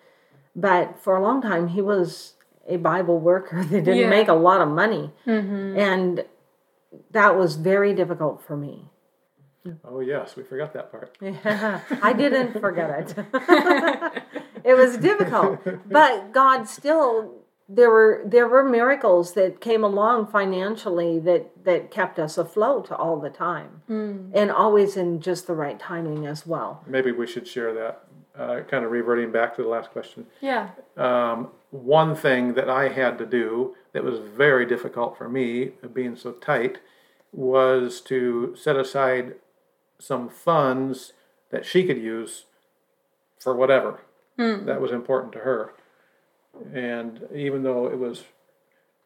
But 0.54 0.98
for 1.02 1.16
a 1.16 1.22
long 1.22 1.42
time 1.42 1.68
he 1.68 1.82
was 1.82 2.34
a 2.68 2.76
Bible 2.76 3.18
worker 3.18 3.64
that 3.70 3.84
didn't 3.84 3.96
Yeah. 3.96 4.08
make 4.08 4.28
a 4.28 4.34
lot 4.34 4.60
of 4.60 4.68
money. 4.68 5.10
Mm-hmm. 5.26 5.78
And 5.78 6.24
that 7.10 7.36
was 7.36 7.56
very 7.56 7.94
difficult 7.94 8.42
for 8.46 8.56
me. 8.56 8.88
Oh 9.84 10.00
yes, 10.00 10.34
we 10.36 10.42
forgot 10.42 10.72
that 10.74 10.90
part. 10.90 11.16
I 12.02 12.12
didn't 12.12 12.60
forget 12.60 12.90
it. 13.00 13.14
it 14.64 14.74
was 14.76 14.96
difficult, 14.96 15.60
but 15.88 16.32
God 16.32 16.68
still 16.68 17.41
there 17.74 17.90
were 17.90 18.22
there 18.24 18.48
were 18.48 18.64
miracles 18.64 19.34
that 19.34 19.60
came 19.60 19.82
along 19.84 20.26
financially 20.26 21.18
that 21.20 21.64
that 21.64 21.90
kept 21.90 22.18
us 22.18 22.36
afloat 22.38 22.90
all 22.92 23.18
the 23.20 23.30
time, 23.30 23.82
and 24.34 24.50
always 24.50 24.96
in 24.96 25.20
just 25.20 25.46
the 25.46 25.54
right 25.54 25.78
timing 25.78 26.26
as 26.26 26.46
well. 26.46 26.82
Maybe 26.86 27.12
we 27.12 27.26
should 27.26 27.46
share 27.46 27.72
that. 27.74 28.04
Uh, 28.34 28.60
kind 28.62 28.82
of 28.82 28.90
reverting 28.90 29.30
back 29.30 29.54
to 29.54 29.62
the 29.62 29.68
last 29.68 29.90
question. 29.90 30.26
yeah. 30.40 30.70
um, 30.96 31.48
one 31.70 32.16
thing 32.16 32.54
that 32.54 32.68
I 32.68 32.88
had 32.88 33.18
to 33.18 33.26
do 33.26 33.74
that 33.92 34.04
was 34.04 34.20
very 34.20 34.64
difficult 34.64 35.18
for 35.18 35.28
me, 35.28 35.72
being 35.92 36.16
so 36.16 36.32
tight, 36.32 36.78
was 37.30 38.00
to 38.02 38.54
set 38.56 38.76
aside 38.76 39.34
some 39.98 40.30
funds 40.30 41.12
that 41.50 41.66
she 41.66 41.84
could 41.84 41.98
use 41.98 42.46
for 43.38 43.54
whatever 43.54 44.00
that 44.66 44.80
was 44.80 44.90
important 44.92 45.32
to 45.34 45.40
her. 45.40 45.74
And 46.74 47.26
even 47.34 47.62
though 47.62 47.86
it 47.86 47.98
was, 47.98 48.24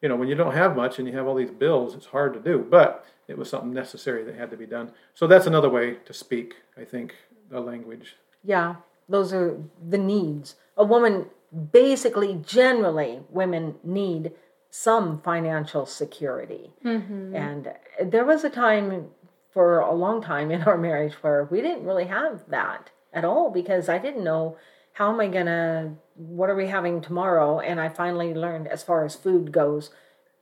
you 0.03 0.09
know, 0.09 0.17
when 0.17 0.29
you 0.29 0.35
don't 0.35 0.55
have 0.55 0.77
much 0.77 0.99
and 0.99 1.07
you 1.09 1.15
have 1.15 1.27
all 1.27 1.35
these 1.35 1.51
bills, 1.51 1.95
it's 1.95 2.07
hard 2.07 2.35
to 2.35 2.41
do, 2.41 2.67
but 2.69 3.05
it 3.29 3.39
was 3.39 3.49
something 3.49 3.73
necessary 3.73 4.25
that 4.25 4.37
had 4.37 4.51
to 4.51 4.57
be 4.57 4.67
done. 4.67 4.93
So 5.15 5.27
that's 5.27 5.47
another 5.47 5.71
way 5.71 5.95
to 6.05 6.13
speak, 6.13 6.57
I 6.77 6.85
think, 6.85 7.15
the 7.51 7.61
language. 7.61 8.17
Yeah, 8.45 8.77
those 9.09 9.33
are 9.33 9.59
the 9.89 9.99
needs. 9.99 10.57
A 10.77 10.85
woman 10.85 11.27
basically, 11.73 12.41
generally, 12.45 13.21
women 13.31 13.77
need 13.83 14.33
some 14.71 15.21
financial 15.21 15.87
security. 15.87 16.71
Mm-hmm. 16.85 17.35
And 17.35 17.73
there 18.05 18.25
was 18.25 18.45
a 18.45 18.51
time 18.51 19.07
for 19.51 19.79
a 19.79 19.95
long 19.95 20.21
time 20.21 20.51
in 20.51 20.63
our 20.65 20.77
marriage 20.77 21.15
where 21.23 21.45
we 21.45 21.63
didn't 21.63 21.85
really 21.85 22.05
have 22.05 22.43
that 22.49 22.91
at 23.13 23.25
all 23.25 23.51
because 23.51 23.89
I 23.89 23.99
didn't 23.99 24.25
know 24.25 24.59
how 24.93 25.13
am 25.13 25.21
I 25.21 25.29
gonna, 25.29 25.95
what 26.17 26.51
are 26.51 26.55
we 26.55 26.67
having 26.67 27.01
tomorrow? 27.01 27.61
And 27.61 27.81
I 27.81 27.89
finally 27.89 28.35
learned 28.35 28.69
as 28.69 28.83
far 28.83 29.05
as 29.05 29.15
food 29.15 29.53
goes, 29.53 29.91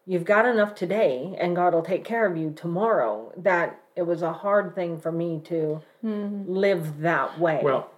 you've 0.07 0.25
got 0.25 0.47
enough 0.47 0.75
today 0.75 1.37
and 1.39 1.57
God 1.57 1.75
will 1.75 1.83
take 1.83 2.05
care 2.05 2.27
of 2.27 2.37
you 2.37 2.51
tomorrow. 2.51 3.33
That 3.37 3.81
it 3.97 4.03
was 4.03 4.23
a 4.23 4.33
hard 4.33 4.75
thing 4.75 4.99
for 5.01 5.13
me 5.13 5.41
to 5.45 5.83
live 6.03 7.01
that 7.01 7.39
way. 7.39 7.61
Well, 7.63 7.91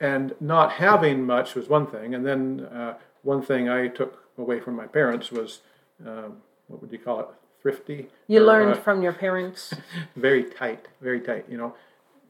and 0.00 0.34
not 0.40 0.72
having 0.72 1.24
much 1.24 1.54
was 1.54 1.68
one 1.68 1.86
thing, 1.86 2.14
and 2.14 2.26
then 2.26 2.66
uh, 2.66 2.94
one 3.22 3.42
thing 3.42 3.68
I 3.68 3.88
took 3.88 4.24
away 4.36 4.60
from 4.60 4.76
my 4.76 4.86
parents 4.86 5.30
was 5.30 5.60
um, 6.06 6.38
what 6.68 6.80
would 6.82 6.92
you 6.92 6.98
call 6.98 7.20
it? 7.20 7.26
Thrifty. 7.62 8.08
You 8.28 8.42
Or, 8.42 8.46
learned 8.46 8.72
uh, 8.72 8.80
from 8.80 9.02
your 9.02 9.12
parents. 9.12 9.74
very 10.16 10.44
tight, 10.44 10.88
very 11.00 11.20
tight. 11.20 11.46
You 11.48 11.56
know, 11.56 11.74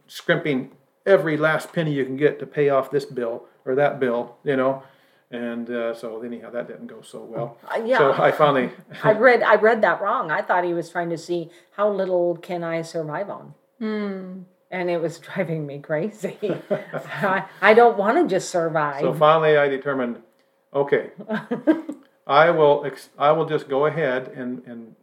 scrimping 0.07 0.73
every 1.07 1.37
last 1.37 1.73
penny 1.73 1.93
you 1.93 2.05
can 2.05 2.17
get 2.17 2.39
to 2.41 2.47
pay 2.47 2.69
off 2.69 2.91
this 2.91 3.05
bill 3.05 3.45
or 3.65 3.75
that 3.77 3.99
bill. 3.99 4.37
You 4.45 4.57
know, 4.57 4.83
and 5.31 5.71
uh, 5.71 5.95
so 5.95 6.23
anyhow, 6.23 6.51
that 6.51 6.69
didn't 6.69 6.89
go 6.89 7.01
so 7.03 7.21
well. 7.23 7.59
Uh, 7.65 7.83
yeah. 7.85 7.99
So 7.99 8.13
I 8.13 8.33
finally, 8.33 8.71
I 9.03 9.13
read 9.13 9.43
I 9.43 9.55
read 9.55 9.83
that 9.83 10.01
wrong. 10.01 10.31
I 10.31 10.43
thought 10.43 10.65
he 10.65 10.75
was 10.75 10.91
trying 10.91 11.11
to 11.11 11.19
see 11.19 11.51
how 11.73 11.91
little 11.91 12.37
can 12.37 12.63
I 12.63 12.83
survive 12.83 13.31
on. 13.31 13.55
And 14.69 14.91
it 14.91 15.01
was 15.01 15.19
driving 15.27 15.67
me 15.67 15.79
crazy. 15.79 16.39
I, 16.71 17.45
I 17.63 17.75
don't 17.75 17.97
want 17.97 18.19
to 18.19 18.27
just 18.29 18.51
survive. 18.51 19.01
so 19.01 19.15
finally, 19.15 19.57
I 19.57 19.69
determined, 19.69 20.23
okay, 20.75 21.11
I 22.27 22.51
will, 22.51 22.85
ex- 22.85 23.11
I 23.19 23.31
will 23.33 23.47
just 23.47 23.69
go 23.69 23.87
ahead 23.87 24.29
and 24.29 24.63
and 24.67 24.97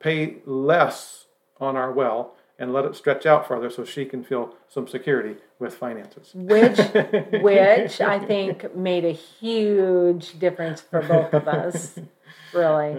pay 0.00 0.36
less 0.46 1.26
on 1.60 1.76
our 1.76 1.90
well 1.90 2.34
and 2.58 2.72
let 2.72 2.84
it 2.84 2.96
stretch 2.96 3.24
out 3.24 3.46
further 3.46 3.70
so 3.70 3.84
she 3.84 4.04
can 4.04 4.24
feel 4.24 4.54
some 4.68 4.88
security 4.88 5.36
with 5.58 5.74
finances. 5.74 6.32
which 6.34 6.78
which 7.42 8.00
I 8.00 8.18
think 8.18 8.74
made 8.74 9.04
a 9.04 9.12
huge 9.12 10.38
difference 10.38 10.80
for 10.80 11.02
both 11.02 11.32
of 11.34 11.48
us. 11.48 11.98
Really. 12.54 12.96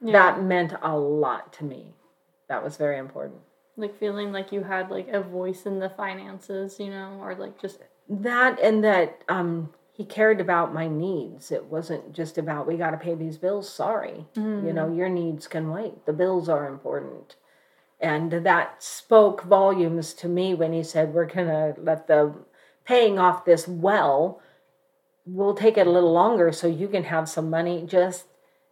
That 0.00 0.42
meant 0.42 0.74
a 0.82 0.96
lot 0.96 1.52
to 1.54 1.64
me. 1.64 1.94
That 2.48 2.64
was 2.64 2.76
very 2.76 2.98
important. 2.98 3.40
Like 3.76 3.96
feeling 3.98 4.32
like 4.32 4.50
you 4.50 4.64
had 4.64 4.90
like 4.90 5.08
a 5.08 5.20
voice 5.20 5.64
in 5.64 5.78
the 5.78 5.90
finances, 5.90 6.80
you 6.80 6.90
know, 6.90 7.18
or 7.20 7.36
like 7.36 7.60
just 7.60 7.78
That 8.08 8.58
and 8.60 8.82
that 8.82 9.22
um 9.28 9.72
he 9.92 10.04
cared 10.04 10.40
about 10.40 10.74
my 10.74 10.88
needs. 10.88 11.52
It 11.52 11.66
wasn't 11.66 12.12
just 12.12 12.38
about 12.38 12.66
we 12.66 12.76
got 12.76 12.90
to 12.90 12.96
pay 12.96 13.14
these 13.14 13.36
bills. 13.38 13.68
Sorry. 13.68 14.26
You 14.34 14.72
know, 14.72 14.92
your 14.92 15.08
needs 15.08 15.46
can 15.46 15.70
wait. 15.70 16.04
The 16.06 16.12
bills 16.12 16.48
are 16.48 16.66
important. 16.66 17.36
And 18.00 18.30
that 18.32 18.82
spoke 18.82 19.42
volumes 19.42 20.14
to 20.14 20.28
me 20.28 20.54
when 20.54 20.72
he 20.72 20.82
said 20.84 21.12
we're 21.12 21.26
going 21.26 21.48
to 21.48 21.74
let 21.80 22.06
the 22.06 22.32
paying 22.84 23.18
off 23.18 23.44
this 23.44 23.66
well 23.68 24.40
we'll 25.26 25.54
take 25.54 25.76
it 25.76 25.86
a 25.86 25.90
little 25.90 26.12
longer 26.12 26.50
so 26.52 26.66
you 26.66 26.88
can 26.88 27.04
have 27.04 27.28
some 27.28 27.50
money 27.50 27.84
just 27.86 28.24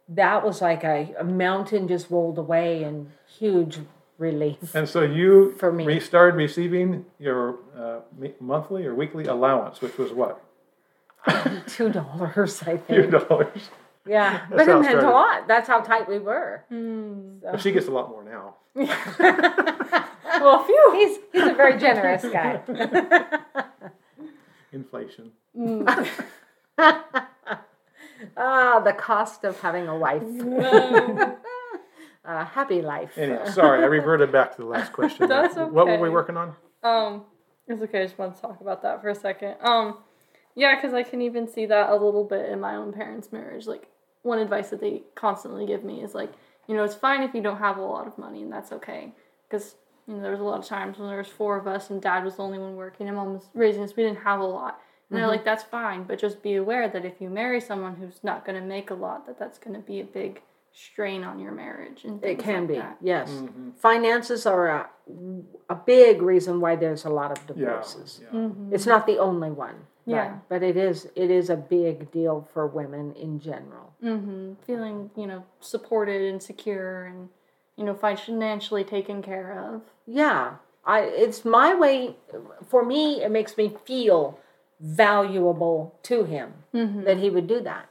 that 0.09 0.43
was 0.43 0.59
like 0.59 0.83
a, 0.83 1.13
a 1.19 1.23
mountain 1.23 1.87
just 1.87 2.09
rolled 2.09 2.37
away 2.39 2.81
and 2.83 3.11
huge 3.37 3.77
relief 4.17 4.73
And 4.73 4.89
so 4.89 5.01
you 5.03 5.53
For 5.59 5.71
me. 5.71 5.85
restarted 5.85 6.35
receiving 6.35 7.05
your 7.19 7.57
uh, 7.77 7.99
monthly 8.39 8.87
or 8.87 8.95
weekly 8.95 9.25
allowance, 9.25 9.81
which 9.81 9.97
was 9.99 10.11
what? 10.11 10.41
two 11.67 11.89
dollars 11.89 12.63
i 12.65 12.77
Two 12.87 13.07
dollars. 13.11 13.69
yeah 14.07 14.45
but 14.49 14.61
it 14.61 14.67
how 14.67 14.79
it 14.79 14.81
meant 14.81 14.99
a 14.99 15.09
lot 15.09 15.47
that's 15.47 15.67
how 15.67 15.81
tight 15.81 16.07
we 16.09 16.17
were 16.17 16.63
But 16.69 17.61
she 17.61 17.71
gets 17.71 17.87
a 17.87 17.91
lot 17.91 18.09
more 18.09 18.23
now. 18.23 18.55
well 20.41 20.63
phew 20.63 20.91
he's 20.93 21.17
he's 21.33 21.47
a 21.47 21.53
very 21.53 21.79
generous 21.79 22.23
guy 22.23 22.61
Inflation. 24.73 25.31
ah 28.37 28.79
the 28.83 28.93
cost 28.93 29.43
of 29.43 29.59
having 29.61 29.87
a 29.87 29.97
wife 29.97 30.21
a 32.25 32.43
happy 32.45 32.81
life 32.81 33.17
Anyway, 33.17 33.49
sorry, 33.51 33.81
I 33.81 33.85
reverted 33.85 34.31
back 34.31 34.51
to 34.57 34.61
the 34.61 34.67
last 34.67 34.91
question. 34.91 35.27
That's 35.29 35.55
okay. 35.57 35.71
What 35.71 35.87
were 35.87 35.97
we 35.97 36.09
working 36.09 36.35
on? 36.35 36.53
Um, 36.83 37.23
it's 37.67 37.81
okay. 37.83 38.01
I 38.01 38.05
just 38.05 38.17
want 38.19 38.35
to 38.35 38.41
talk 38.41 38.59
about 38.59 38.81
that 38.83 39.01
for 39.01 39.09
a 39.09 39.15
second. 39.15 39.55
Um, 39.61 39.97
yeah, 40.55 40.75
because 40.75 40.93
I 40.93 41.03
can 41.03 41.21
even 41.21 41.47
see 41.47 41.65
that 41.67 41.89
a 41.89 41.93
little 41.95 42.25
bit 42.25 42.49
in 42.49 42.59
my 42.59 42.75
own 42.75 42.91
parents' 42.91 43.31
marriage. 43.31 43.65
Like 43.65 43.87
one 44.23 44.39
advice 44.39 44.69
that 44.71 44.81
they 44.81 45.03
constantly 45.15 45.65
give 45.65 45.83
me 45.85 46.03
is 46.03 46.13
like, 46.13 46.31
you 46.67 46.75
know, 46.75 46.83
it's 46.83 46.95
fine 46.95 47.23
if 47.23 47.33
you 47.33 47.41
don't 47.41 47.59
have 47.59 47.77
a 47.77 47.81
lot 47.81 48.07
of 48.07 48.17
money, 48.17 48.41
and 48.41 48.51
that's 48.51 48.71
okay. 48.71 49.13
Because 49.49 49.75
you 50.07 50.15
know, 50.15 50.21
there 50.21 50.31
was 50.31 50.39
a 50.39 50.43
lot 50.43 50.59
of 50.59 50.65
times 50.65 50.97
when 50.97 51.07
there 51.07 51.17
was 51.17 51.27
four 51.27 51.57
of 51.57 51.67
us, 51.67 51.89
and 51.89 52.01
Dad 52.01 52.23
was 52.23 52.35
the 52.35 52.43
only 52.43 52.59
one 52.59 52.75
working, 52.75 53.07
and 53.07 53.15
Mom 53.15 53.33
was 53.35 53.49
raising 53.53 53.83
us. 53.83 53.95
We 53.95 54.03
didn't 54.03 54.23
have 54.23 54.39
a 54.39 54.45
lot, 54.45 54.79
and 55.09 55.17
they're 55.17 55.23
mm-hmm. 55.25 55.31
like, 55.31 55.45
that's 55.45 55.63
fine, 55.63 56.03
but 56.03 56.19
just 56.19 56.41
be 56.41 56.55
aware 56.55 56.87
that 56.89 57.05
if 57.05 57.19
you 57.19 57.29
marry 57.29 57.61
someone 57.61 57.95
who's 57.95 58.23
not 58.23 58.45
going 58.45 58.59
to 58.59 58.65
make 58.65 58.89
a 58.89 58.93
lot, 58.93 59.25
that 59.25 59.39
that's 59.39 59.57
going 59.57 59.75
to 59.75 59.81
be 59.81 59.99
a 59.99 60.05
big 60.05 60.41
strain 60.73 61.23
on 61.23 61.39
your 61.39 61.51
marriage. 61.51 62.03
And 62.03 62.23
It 62.23 62.39
can 62.39 62.61
like 62.61 62.67
be, 62.67 62.75
that. 62.75 62.97
yes. 63.01 63.31
Mm-hmm. 63.31 63.71
Finances 63.77 64.45
are 64.45 64.67
a, 64.67 64.89
a 65.69 65.75
big 65.75 66.21
reason 66.21 66.59
why 66.61 66.75
there's 66.75 67.05
a 67.05 67.09
lot 67.09 67.31
of 67.31 67.39
Yeah. 67.49 67.65
divorces. 67.65 68.19
yeah. 68.21 68.39
Mm-hmm. 68.39 68.73
It's 68.73 68.85
not 68.85 69.07
the 69.07 69.17
only 69.17 69.49
one. 69.49 69.75
but- 70.05 70.11
Yeah. 70.11 70.39
But 70.49 70.61
it 70.63 70.77
is 70.77 71.09
it 71.15 71.31
is 71.31 71.49
a 71.49 71.55
big 71.57 72.11
deal 72.11 72.47
for 72.53 72.67
women 72.67 73.13
in 73.13 73.39
general. 73.39 73.86
Hmm 74.01 74.53
Feeling, 74.65 75.09
you 75.15 75.27
know, 75.27 75.43
supported 75.59 76.21
and 76.21 76.41
secure 76.41 77.05
and, 77.05 77.29
you 77.75 77.83
know, 77.85 77.93
financially 77.93 78.83
taken 78.83 79.21
care 79.21 79.57
of. 79.73 79.81
Yeah. 80.05 80.55
I 80.85 81.01
it's 81.01 81.43
my 81.43 81.73
way 81.75 82.15
for 82.67 82.85
me 82.85 83.21
it 83.21 83.29
makes 83.31 83.57
me 83.57 83.75
feel 83.85 84.39
valuable 84.79 85.95
to 86.03 86.23
him 86.23 86.53
that 86.73 87.17
he 87.17 87.29
would 87.29 87.47
do 87.47 87.59
that. 87.61 87.89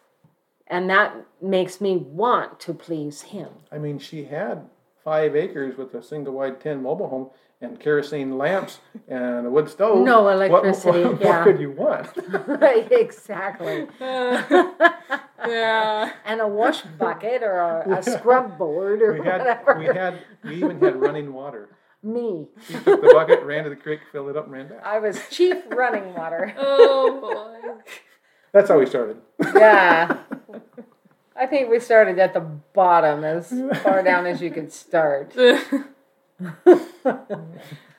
And 0.69 0.89
that 0.91 1.15
makes 1.43 1.81
me 1.81 1.97
want 1.97 2.59
to 2.61 2.75
please 2.75 3.23
him. 3.23 3.49
I 3.71 3.79
mean, 3.79 3.99
she 3.99 4.25
had 4.25 4.69
five 5.05 5.37
acres 5.37 5.77
with 5.77 5.95
a 5.95 6.03
single 6.03 6.35
wide 6.35 6.61
tin 6.61 6.83
mobile 6.83 7.09
home 7.09 7.31
and 7.61 7.79
kerosene 7.79 8.37
lamps 8.39 8.81
and 9.09 9.47
a 9.47 9.51
wood 9.51 9.69
stove. 9.69 10.05
No 10.05 10.23
What- 10.23 10.35
electricity, 10.35 11.05
What, 11.05 11.21
yeah. 11.21 11.45
could 11.45 11.61
you 11.61 11.71
want? 11.71 12.09
exactly. 12.93 13.87
Yeah. 15.47 16.12
And 16.24 16.41
a 16.41 16.47
wash 16.49 16.80
bucket 16.99 17.43
or 17.43 17.59
a, 17.59 17.99
a 17.99 18.03
scrub 18.03 18.57
board 18.59 19.03
or 19.03 19.14
We 19.14 19.24
had, 19.26 19.39
whatever. 19.41 19.78
we 19.78 19.87
had, 19.87 20.18
we 20.45 20.55
even 20.57 20.80
had 20.80 20.97
running 20.97 21.32
water. 21.32 21.68
me. 22.03 22.49
She 22.66 22.74
took 22.74 23.01
the 23.03 23.11
bucket, 23.12 23.43
ran 23.43 23.64
to 23.64 23.70
the 23.70 23.76
creek, 23.76 24.01
filled 24.12 24.28
it 24.30 24.37
up, 24.37 24.45
and 24.45 24.53
ran 24.53 24.68
back. 24.68 24.84
I 24.84 24.99
was 24.99 25.20
chief 25.30 25.57
running 25.70 26.14
water. 26.14 26.55
oh 26.59 27.20
boy. 27.20 27.72
That's 28.53 28.68
how 28.68 28.78
we 28.78 28.87
started. 28.87 29.18
Yeah. 29.55 30.18
I 31.39 31.45
think 31.47 31.68
we 31.70 31.80
started 31.80 32.18
at 32.18 32.32
the 32.32 32.41
bottom 32.41 33.22
as 33.24 33.51
far 33.82 34.03
down 34.03 34.24
as 34.24 34.41
you 34.41 34.51
could 34.51 34.72
start. 34.72 35.34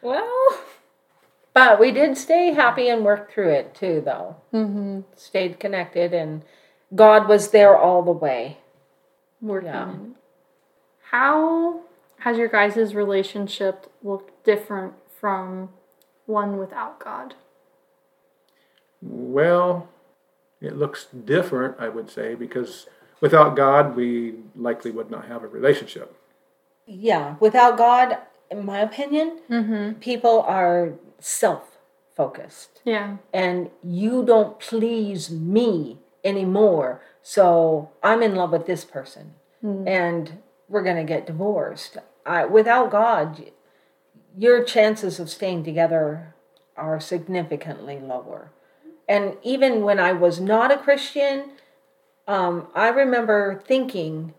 well, 0.01 0.59
But 1.53 1.79
we 1.79 1.91
did 1.91 2.17
stay 2.17 2.53
happy 2.53 2.89
and 2.89 3.03
work 3.05 3.31
through 3.31 3.49
it 3.49 3.75
too, 3.75 4.01
though. 4.03 4.37
Mm-hmm. 4.53 5.01
Stayed 5.15 5.59
connected, 5.59 6.13
and 6.13 6.43
God 6.93 7.27
was 7.27 7.51
there 7.51 7.77
all 7.77 8.01
the 8.03 8.11
way. 8.11 8.57
working. 9.41 9.69
Yeah. 9.69 9.95
How 11.11 11.81
has 12.19 12.37
your 12.37 12.47
guys' 12.47 12.95
relationship 12.95 13.91
looked 14.03 14.43
different 14.43 14.93
from 15.19 15.69
one 16.25 16.57
without 16.57 16.99
God? 16.99 17.35
Well, 19.01 19.89
it 20.59 20.75
looks 20.75 21.05
different, 21.05 21.75
I 21.79 21.89
would 21.89 22.09
say, 22.09 22.35
because 22.35 22.87
without 23.21 23.55
God, 23.55 23.95
we 23.95 24.35
likely 24.55 24.91
would 24.91 25.11
not 25.11 25.27
have 25.27 25.43
a 25.43 25.47
relationship. 25.47 26.15
Yeah, 26.85 27.35
without 27.39 27.77
God, 27.77 28.17
in 28.49 28.65
my 28.65 28.79
opinion, 28.79 29.39
mm-hmm. 29.49 29.99
people 29.99 30.41
are 30.41 30.93
self 31.19 31.77
focused. 32.15 32.81
Yeah. 32.83 33.17
and 33.31 33.69
you 33.83 34.25
don't 34.25 34.59
please 34.59 35.29
me 35.29 35.99
anymore. 36.27 37.01
So 37.21 37.89
I'm 38.03 38.21
in 38.21 38.35
love 38.35 38.51
with 38.51 38.65
this 38.67 38.85
person, 38.85 39.33
and 39.87 40.39
we're 40.69 40.83
gonna 40.83 41.03
get 41.03 41.25
divorced. 41.25 41.97
I, 42.25 42.45
without 42.45 42.91
God, 42.91 43.51
your 44.37 44.63
chances 44.63 45.19
of 45.19 45.29
staying 45.29 45.63
together 45.63 46.35
are 46.75 46.99
significantly 46.99 47.99
lower. 47.99 48.51
And 49.09 49.37
even 49.41 49.81
when 49.83 49.99
I 49.99 50.11
was 50.13 50.39
not 50.39 50.71
a 50.71 50.77
Christian, 50.77 51.51
um, 52.27 52.67
I 52.75 52.89
remember 52.89 53.63
thinking 53.65 54.33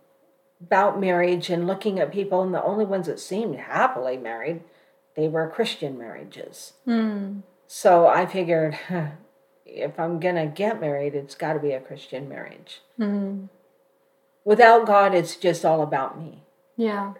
about 0.60 1.00
marriage 1.00 1.48
and 1.50 1.66
looking 1.66 1.98
at 1.98 2.12
people, 2.12 2.42
and 2.42 2.52
the 2.54 2.62
only 2.62 2.84
ones 2.84 3.06
that 3.06 3.18
seemed 3.20 3.56
happily 3.56 4.16
married, 4.16 4.60
they 5.16 5.26
were 5.28 5.48
Christian 5.48 5.96
marriages. 5.98 6.74
So 7.66 8.06
I 8.06 8.26
figured 8.26 8.78
if 9.68 9.98
I'm 10.00 10.18
going 10.18 10.34
to 10.36 10.46
get 10.46 10.80
married, 10.80 11.14
it's 11.14 11.34
got 11.34 11.52
to 11.52 11.58
be 11.58 11.72
a 11.72 11.80
Christian 11.80 12.28
marriage. 12.28 12.80
Mm-hmm. 12.98 13.46
Without 14.44 14.86
God, 14.86 15.14
it's 15.14 15.36
just 15.36 15.64
all 15.64 15.82
about 15.82 16.18
me. 16.18 16.42
Yeah. 16.76 17.14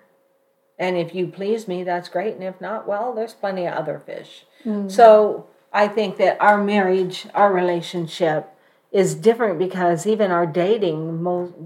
And 0.78 0.96
if 0.96 1.14
you 1.14 1.26
please 1.26 1.68
me, 1.68 1.84
that's 1.84 2.08
great. 2.08 2.34
And 2.34 2.44
if 2.44 2.60
not, 2.60 2.86
well, 2.86 3.12
there's 3.12 3.34
plenty 3.34 3.66
of 3.66 3.74
other 3.74 4.00
fish. 4.04 4.44
Mm-hmm. 4.64 4.88
So 4.88 5.46
I 5.72 5.88
think 5.88 6.16
that 6.18 6.40
our 6.40 6.62
marriage, 6.62 7.26
our 7.34 7.52
relationship 7.52 8.48
is 8.90 9.14
different 9.14 9.58
because 9.58 10.06
even 10.06 10.30
our 10.30 10.46
dating, 10.46 11.18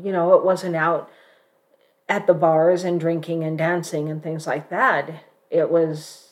you 0.03 0.13
know, 0.13 0.35
it 0.35 0.45
wasn't 0.45 0.75
out 0.75 1.09
at 2.09 2.27
the 2.27 2.35
bars 2.35 2.85
and 2.85 2.99
drinking 2.99 3.45
and 3.45 3.57
dancing 3.57 4.09
and 4.09 4.23
things 4.23 4.47
like 4.47 4.71
that. 4.71 5.23
It 5.51 5.71
was 5.71 6.31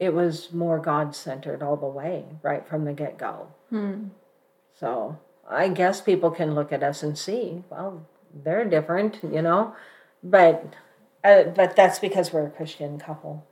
it 0.00 0.14
was 0.14 0.52
more 0.52 0.78
God 0.78 1.14
centered 1.14 1.62
all 1.62 1.76
the 1.76 1.86
way, 1.86 2.24
right 2.42 2.66
from 2.66 2.84
the 2.86 2.92
get 2.92 3.18
go. 3.18 3.48
So 4.80 5.18
I 5.48 5.68
guess 5.68 6.00
people 6.00 6.30
can 6.30 6.54
look 6.54 6.72
at 6.72 6.82
us 6.82 7.02
and 7.02 7.16
see, 7.16 7.62
well, 7.70 8.06
they're 8.34 8.64
different, 8.64 9.20
you 9.22 9.42
know, 9.42 9.74
but 10.24 10.64
uh, 11.22 11.44
but 11.44 11.76
that's 11.76 11.98
because 11.98 12.32
we're 12.32 12.46
a 12.46 12.50
Christian 12.50 12.98
couple. 12.98 13.46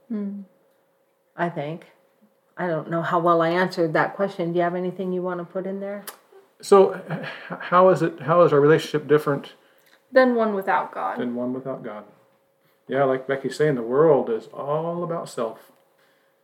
I 1.37 1.49
think. 1.49 1.85
I 2.57 2.67
don't 2.67 2.89
know 2.89 3.03
how 3.03 3.19
well 3.19 3.41
I 3.41 3.49
answered 3.49 3.93
that 3.93 4.15
question. 4.15 4.51
Do 4.51 4.57
you 4.57 4.63
have 4.63 4.75
anything 4.75 5.13
you 5.13 5.21
want 5.21 5.39
to 5.39 5.45
put 5.45 5.65
in 5.65 5.79
there? 5.79 6.03
So, 6.61 6.99
how 7.47 7.89
is 7.89 8.01
it? 8.01 8.21
How 8.21 8.41
is 8.41 8.51
our 8.51 8.59
relationship 8.59 9.07
different 9.07 9.53
than 10.11 10.35
one 10.35 10.53
without 10.55 10.91
God. 10.91 11.19
than 11.19 11.35
one 11.35 11.53
without 11.53 11.83
God? 11.83 12.03
Yeah, 12.87 13.03
like 13.03 13.27
Becky's 13.27 13.55
saying, 13.55 13.75
the 13.75 13.83
world 13.83 14.31
is 14.31 14.47
all 14.47 15.03
about 15.03 15.29
self. 15.29 15.71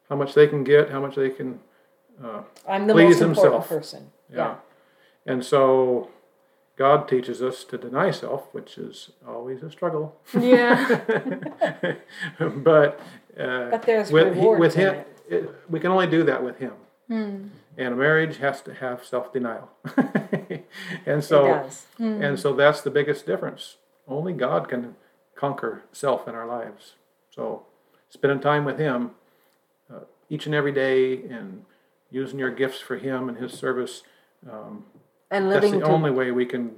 How 0.09 0.15
much 0.15 0.33
they 0.33 0.47
can 0.47 0.63
get, 0.63 0.89
how 0.91 0.99
much 1.01 1.15
they 1.15 1.29
can 1.29 1.59
I'm 2.67 2.87
the 2.87 2.93
Please 2.93 3.19
most 3.19 3.21
important 3.21 3.53
himself. 3.53 3.69
person. 3.69 4.11
Yeah. 4.33 4.55
And 5.25 5.43
so 5.43 6.09
God 6.77 7.07
teaches 7.07 7.41
us 7.41 7.63
to 7.65 7.77
deny 7.77 8.11
self, 8.11 8.53
which 8.53 8.77
is 8.77 9.11
always 9.27 9.63
a 9.63 9.71
struggle. 9.71 10.15
Yeah. 10.33 11.01
but 12.39 12.99
uh, 13.39 13.69
But 13.71 13.83
there's 13.83 14.11
with, 14.11 14.33
he- 14.33 14.39
rewards 14.39 14.59
with 14.59 14.75
him, 14.75 14.95
it. 14.95 15.07
it- 15.29 15.49
we 15.69 15.79
can 15.79 15.91
only 15.91 16.07
do 16.07 16.23
that 16.23 16.43
with 16.43 16.57
him. 16.59 16.73
And 17.07 17.93
a 17.93 17.95
marriage 17.95 18.37
has 18.37 18.61
to 18.63 18.73
have 18.73 19.05
self 19.05 19.31
denial. 19.33 19.69
and 21.05 21.23
so, 21.23 21.45
it 21.45 21.47
does. 21.63 21.85
and 21.99 22.39
so 22.39 22.53
that's 22.53 22.81
the 22.81 22.89
biggest 22.89 23.25
difference. 23.27 23.77
Only 24.07 24.33
God 24.33 24.67
can 24.69 24.95
conquer 25.35 25.83
self 25.91 26.27
in 26.27 26.33
our 26.35 26.47
lives. 26.47 26.93
So, 27.29 27.63
spending 28.09 28.39
time 28.39 28.65
with 28.65 28.79
Him 28.79 29.01
uh, 29.07 29.09
each 30.29 30.45
and 30.45 30.55
every 30.55 30.71
day 30.71 31.21
and 31.23 31.63
using 32.11 32.39
your 32.39 32.51
gifts 32.51 32.79
for 32.79 32.97
Him 32.97 33.29
and 33.29 33.37
His 33.37 33.53
service 33.53 34.03
um, 34.51 34.85
And 35.31 35.51
that's 35.51 35.69
the 35.71 35.79
to 35.79 35.85
only 35.85 36.11
way 36.11 36.31
we 36.31 36.45
can 36.45 36.75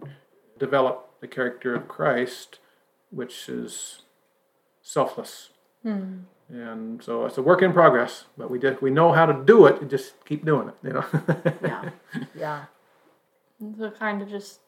develop 0.57 1.09
the 1.19 1.27
character 1.27 1.75
of 1.75 1.87
Christ, 1.87 2.59
which 3.11 3.49
is 3.49 4.01
selfless. 4.81 5.49
Hmm. 5.83 6.19
And 6.49 7.03
so 7.03 7.25
it's 7.25 7.37
a 7.37 7.41
work 7.41 7.61
in 7.61 7.73
progress, 7.73 8.25
but 8.37 8.49
we 8.49 8.57
just 8.57 8.81
we 8.81 8.89
know 8.89 9.11
how 9.11 9.25
to 9.25 9.43
do 9.45 9.65
it. 9.65 9.81
and 9.81 9.89
Just 9.89 10.13
keep 10.25 10.45
doing 10.45 10.69
it, 10.69 10.75
you 10.83 10.93
know. 10.93 11.05
yeah. 11.61 11.89
Yeah. 12.35 12.65
so 13.77 13.91
kind 13.91 14.21
of 14.21 14.29
just 14.29 14.59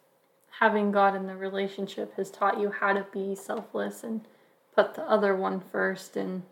having 0.60 0.92
God 0.92 1.16
in 1.16 1.26
the 1.28 1.36
relationship 1.38 2.16
has 2.18 2.30
taught 2.30 2.60
you 2.60 2.70
how 2.72 2.92
to 2.92 3.06
be 3.14 3.34
selfless 3.34 4.04
and 4.04 4.22
put 4.76 4.96
the 4.96 5.04
other 5.04 5.36
one 5.36 5.62
first 5.62 6.18
and 6.18 6.44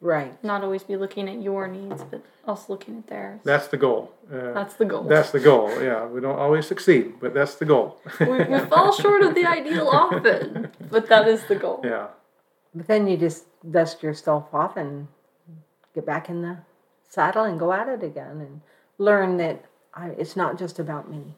Right. 0.00 0.32
not 0.42 0.62
always 0.64 0.82
be 0.82 0.96
looking 0.96 1.28
at 1.28 1.42
your 1.42 1.68
needs, 1.68 2.02
but 2.10 2.22
also 2.46 2.72
looking 2.72 2.96
at 2.98 3.06
theirs. 3.08 3.40
that's 3.44 3.68
the 3.68 3.76
goal. 3.76 4.12
Uh, 4.32 4.52
That's 4.52 4.74
the 4.74 4.84
goal. 4.86 5.02
that's 5.04 5.30
the 5.30 5.40
goal. 5.40 5.68
Yeah, 5.82 6.06
we 6.06 6.20
don't 6.20 6.38
always 6.38 6.66
succeed, 6.66 7.14
but 7.20 7.34
that's 7.34 7.56
the 7.56 7.64
goal. 7.66 8.00
we, 8.20 8.44
we 8.44 8.58
fall 8.72 8.92
short 8.92 9.22
of 9.22 9.34
the 9.34 9.44
ideal 9.44 9.88
often, 9.88 10.70
but 10.90 11.08
that 11.08 11.28
is 11.28 11.44
the 11.48 11.56
goal. 11.56 11.80
yeah, 11.84 12.06
But 12.74 12.86
then 12.86 13.06
you 13.08 13.16
just 13.16 13.44
dust 13.70 14.02
yourself 14.02 14.44
off 14.54 14.76
and 14.76 15.08
get 15.94 16.06
back 16.06 16.28
in 16.30 16.42
the 16.42 16.58
saddle 17.08 17.44
and 17.44 17.58
go 17.58 17.72
at 17.72 17.88
it 17.88 18.02
again 18.02 18.40
and 18.40 18.60
learn 18.98 19.36
that 19.38 19.64
I, 19.92 20.10
it's 20.10 20.36
not 20.36 20.58
just 20.58 20.78
about 20.78 21.10
me. 21.10 21.34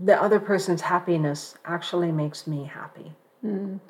The 0.00 0.20
other 0.22 0.38
person's 0.40 0.82
happiness 0.82 1.56
actually 1.64 2.12
makes 2.12 2.46
me 2.46 2.64
happy. 2.64 3.12
Prior- 3.42 3.80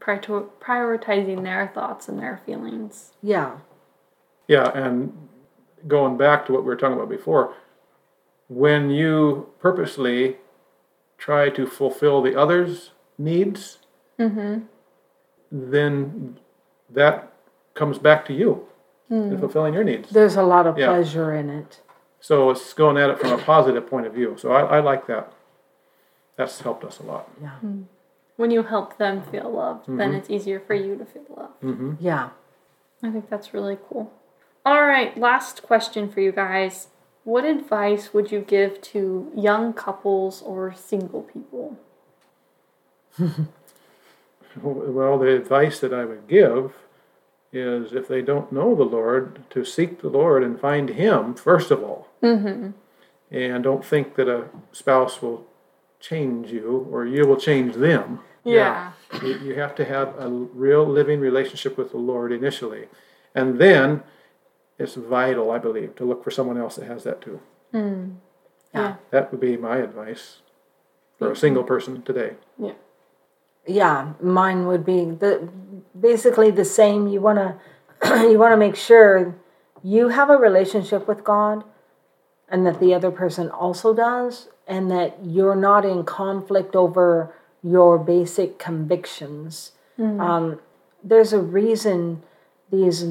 prioritizing 0.00 1.42
their 1.42 1.70
thoughts 1.74 2.08
and 2.08 2.18
their 2.18 2.40
feelings. 2.44 3.12
Yeah. 3.22 3.58
yeah, 4.48 4.70
and 4.74 5.28
going 5.86 6.16
back 6.16 6.46
to 6.46 6.52
what 6.52 6.62
we 6.62 6.66
were 6.66 6.76
talking 6.76 6.96
about 6.96 7.08
before, 7.08 7.54
when 8.48 8.90
you 8.90 9.50
purposely 9.60 10.36
try 11.18 11.50
to 11.50 11.66
fulfill 11.66 12.20
the 12.22 12.38
other's 12.38 12.90
needs, 13.16 13.78
mm-hmm. 14.18 14.60
then 15.50 16.38
that 16.88 17.32
comes 17.74 17.98
back 17.98 18.26
to 18.26 18.32
you, 18.32 18.66
in 19.08 19.30
mm. 19.30 19.40
fulfilling 19.40 19.74
your 19.74 19.84
needs. 19.84 20.10
There's 20.10 20.36
a 20.36 20.42
lot 20.42 20.66
of 20.66 20.78
Yeah. 20.78 20.88
pleasure 20.88 21.32
in 21.34 21.48
it. 21.50 21.80
So 22.20 22.50
it's 22.50 22.72
going 22.74 22.96
at 22.98 23.10
it 23.10 23.18
from 23.18 23.32
a 23.32 23.38
positive 23.38 23.86
point 23.88 24.06
of 24.06 24.12
view. 24.12 24.36
So 24.36 24.52
I, 24.52 24.78
I 24.78 24.80
like 24.80 25.06
that. 25.06 25.32
That's 26.36 26.60
helped 26.60 26.84
us 26.84 26.98
a 26.98 27.02
lot. 27.02 27.28
Yeah. 27.40 27.50
Mm. 27.64 27.84
When 28.40 28.50
you 28.50 28.62
help 28.62 28.96
them 28.96 29.22
feel 29.30 29.50
loved, 29.50 29.84
then 29.98 30.14
it's 30.14 30.30
easier 30.30 30.60
for 30.60 30.72
you 30.72 30.96
to 30.96 31.04
feel 31.04 31.26
loved. 31.36 32.00
Yeah. 32.00 32.30
I 33.02 33.10
think 33.10 33.28
that's 33.28 33.52
really 33.52 33.76
cool. 33.86 34.10
All 34.64 34.86
right, 34.86 35.14
last 35.18 35.62
question 35.62 36.10
for 36.10 36.22
you 36.22 36.32
guys. 36.32 36.88
What 37.24 37.44
advice 37.44 38.14
would 38.14 38.32
you 38.32 38.40
give 38.40 38.80
to 38.92 39.30
young 39.36 39.74
couples 39.74 40.40
or 40.40 40.72
single 40.74 41.22
people? 41.22 41.78
Well, 44.56 45.18
the 45.18 45.36
advice 45.36 45.78
that 45.78 45.92
I 45.92 46.04
would 46.04 46.26
give 46.26 46.72
is 47.52 47.92
if 47.92 48.08
they 48.08 48.20
don't 48.20 48.50
know 48.50 48.74
the 48.74 48.84
Lord, 48.84 49.44
to 49.50 49.64
seek 49.64 50.00
the 50.00 50.08
Lord 50.08 50.42
and 50.42 50.58
find 50.58 50.88
Him, 50.88 51.34
first 51.34 51.70
of 51.70 51.84
all. 51.84 52.08
Mm-hmm. 52.20 52.70
And 53.30 53.62
don't 53.62 53.84
think 53.84 54.16
that 54.16 54.28
a 54.28 54.48
spouse 54.72 55.22
will 55.22 55.46
change 56.00 56.50
you 56.50 56.88
or 56.90 57.06
you 57.06 57.26
will 57.26 57.36
change 57.36 57.74
them. 57.76 58.20
Yeah. 58.50 58.92
You, 59.22 59.38
you 59.38 59.54
have 59.54 59.74
to 59.76 59.84
have 59.84 60.14
a 60.18 60.28
real 60.28 60.86
living 60.86 61.20
relationship 61.20 61.76
with 61.76 61.90
the 61.90 61.98
Lord 61.98 62.32
initially. 62.32 62.86
And 63.34 63.58
then 63.58 64.02
it's 64.78 64.94
vital, 64.94 65.50
I 65.50 65.58
believe, 65.58 65.94
to 65.96 66.04
look 66.04 66.24
for 66.24 66.30
someone 66.30 66.56
else 66.58 66.76
that 66.76 66.86
has 66.86 67.04
that 67.04 67.20
too. 67.20 67.40
Mm. 67.72 68.16
Yeah. 68.74 68.96
That 69.10 69.30
would 69.30 69.40
be 69.40 69.56
my 69.56 69.78
advice 69.78 70.38
for 71.18 71.30
a 71.30 71.36
single 71.36 71.64
person 71.64 72.02
today. 72.02 72.34
Yeah. 72.58 72.72
Yeah, 73.66 74.14
mine 74.22 74.66
would 74.66 74.84
be 74.84 75.04
the 75.04 75.48
basically 75.98 76.50
the 76.50 76.64
same. 76.64 77.08
You 77.08 77.20
wanna 77.20 77.60
you 78.04 78.38
wanna 78.38 78.56
make 78.56 78.74
sure 78.74 79.36
you 79.82 80.08
have 80.08 80.30
a 80.30 80.36
relationship 80.36 81.06
with 81.06 81.24
God, 81.24 81.64
and 82.48 82.66
that 82.66 82.80
the 82.80 82.94
other 82.94 83.10
person 83.10 83.50
also 83.50 83.92
does, 83.94 84.48
and 84.66 84.90
that 84.90 85.18
you're 85.22 85.54
not 85.54 85.84
in 85.84 86.04
conflict 86.04 86.74
over 86.74 87.34
your 87.62 87.98
basic 87.98 88.58
convictions. 88.58 89.72
Um, 89.98 90.60
there's 91.04 91.32
a 91.34 91.40
reason 91.40 92.22
these 92.70 93.04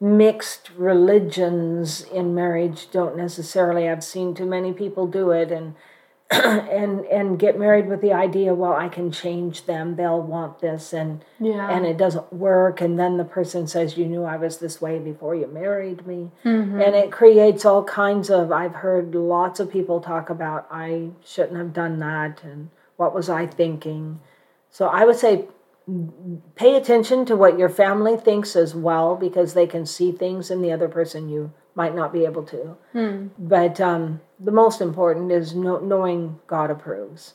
mixed 0.00 0.70
religions 0.76 2.02
in 2.02 2.34
marriage 2.34 2.90
don't 2.90 3.16
necessarily. 3.16 3.88
I've 3.88 4.04
seen 4.04 4.34
too 4.34 4.46
many 4.46 4.72
people 4.72 5.06
do 5.06 5.30
it, 5.30 5.50
and 5.52 5.74
and 6.30 7.00
and 7.06 7.38
get 7.40 7.58
married 7.58 7.88
with 7.88 8.00
the 8.00 8.12
idea 8.12 8.54
well 8.54 8.72
i 8.74 8.88
can 8.88 9.10
change 9.10 9.66
them 9.66 9.96
they'll 9.96 10.22
want 10.22 10.60
this 10.60 10.92
and 10.92 11.24
Yeah. 11.40 11.68
and 11.68 11.84
it 11.84 11.96
doesn't 11.96 12.32
work 12.32 12.80
and 12.80 12.96
then 12.96 13.16
the 13.16 13.24
person 13.24 13.66
says 13.66 13.98
you 13.98 14.06
knew 14.06 14.22
i 14.22 14.36
was 14.36 14.58
this 14.58 14.80
way 14.80 15.00
before 15.00 15.34
you 15.34 15.48
married 15.48 16.06
me 16.06 16.30
and 16.44 16.94
it 16.94 17.10
creates 17.10 17.64
all 17.64 17.82
kinds 17.82 18.30
of 18.30 18.52
i've 18.52 18.76
heard 18.76 19.12
lots 19.12 19.58
of 19.58 19.72
people 19.72 20.00
talk 20.00 20.30
about 20.30 20.68
i 20.70 21.08
shouldn't 21.24 21.56
have 21.56 21.72
done 21.72 21.98
that 21.98 22.44
and 22.44 22.70
what 23.00 23.14
was 23.14 23.28
i 23.28 23.46
thinking 23.46 24.20
so 24.70 24.86
i 24.86 25.04
would 25.04 25.16
say 25.16 25.46
pay 26.54 26.76
attention 26.76 27.24
to 27.24 27.34
what 27.34 27.58
your 27.58 27.68
family 27.68 28.16
thinks 28.16 28.54
as 28.54 28.74
well 28.74 29.16
because 29.16 29.54
they 29.54 29.66
can 29.66 29.84
see 29.84 30.12
things 30.12 30.50
in 30.50 30.62
the 30.62 30.70
other 30.70 30.88
person 30.88 31.28
you 31.28 31.52
might 31.74 31.94
not 31.94 32.12
be 32.12 32.24
able 32.24 32.44
to 32.44 32.76
but 33.38 33.80
um, 33.80 34.20
the 34.38 34.50
most 34.50 34.80
important 34.80 35.30
is 35.30 35.54
know, 35.54 35.78
knowing 35.78 36.40
God 36.46 36.70
approves. 36.70 37.34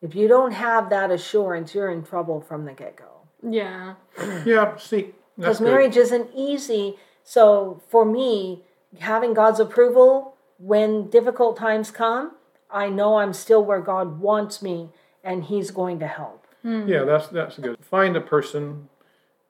If 0.00 0.14
you 0.14 0.26
don't 0.26 0.52
have 0.52 0.90
that 0.90 1.10
assurance, 1.10 1.74
you're 1.74 1.90
in 1.90 2.02
trouble 2.02 2.40
from 2.40 2.64
the 2.64 2.72
get 2.72 2.96
go. 2.96 3.28
Yeah. 3.48 3.94
Yeah, 4.44 4.76
seek. 4.76 5.14
That's 5.38 5.58
Because 5.58 5.60
marriage 5.60 5.96
isn't 5.96 6.30
easy. 6.34 6.96
So 7.22 7.80
for 7.88 8.04
me, 8.04 8.64
having 8.98 9.34
God's 9.34 9.60
approval 9.60 10.34
when 10.58 11.08
difficult 11.08 11.56
times 11.56 11.90
come, 11.90 12.32
I 12.72 12.88
know 12.88 13.18
I'm 13.18 13.32
still 13.32 13.64
where 13.64 13.80
God 13.80 14.20
wants 14.20 14.62
me 14.62 14.88
and 15.22 15.44
He's 15.44 15.70
going 15.70 15.98
to 16.00 16.06
help. 16.06 16.46
Yeah, 16.64 17.04
that's 17.04 17.26
that's 17.28 17.58
good. 17.58 17.76
Find 17.84 18.16
a 18.16 18.20
person 18.20 18.88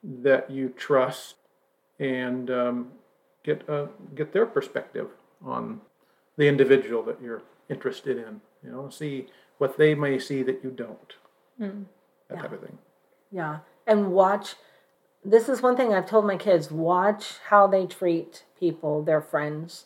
that 0.02 0.50
you 0.50 0.70
trust 0.70 1.34
and 1.98 2.50
um, 2.50 2.92
get 3.44 3.68
uh, 3.68 3.86
get 4.14 4.32
their 4.32 4.46
perspective 4.46 5.08
on 5.44 5.80
the 6.36 6.48
individual 6.48 7.02
that 7.02 7.20
you're 7.20 7.42
interested 7.68 8.16
in. 8.16 8.40
You 8.64 8.70
know, 8.70 8.88
see 8.88 9.26
what 9.58 9.76
they 9.76 9.94
may 9.94 10.18
see 10.18 10.42
that 10.42 10.64
you 10.64 10.70
don't. 10.70 11.14
That 12.28 12.38
type 12.40 12.52
of 12.52 12.60
thing. 12.60 12.78
Yeah. 13.30 13.58
And 13.86 14.12
watch. 14.12 14.54
This 15.24 15.48
is 15.48 15.62
one 15.62 15.76
thing 15.76 15.94
I've 15.94 16.08
told 16.08 16.26
my 16.26 16.36
kids 16.36 16.70
watch 16.70 17.34
how 17.48 17.66
they 17.66 17.86
treat 17.86 18.44
people, 18.58 19.02
their 19.02 19.20
friends. 19.20 19.84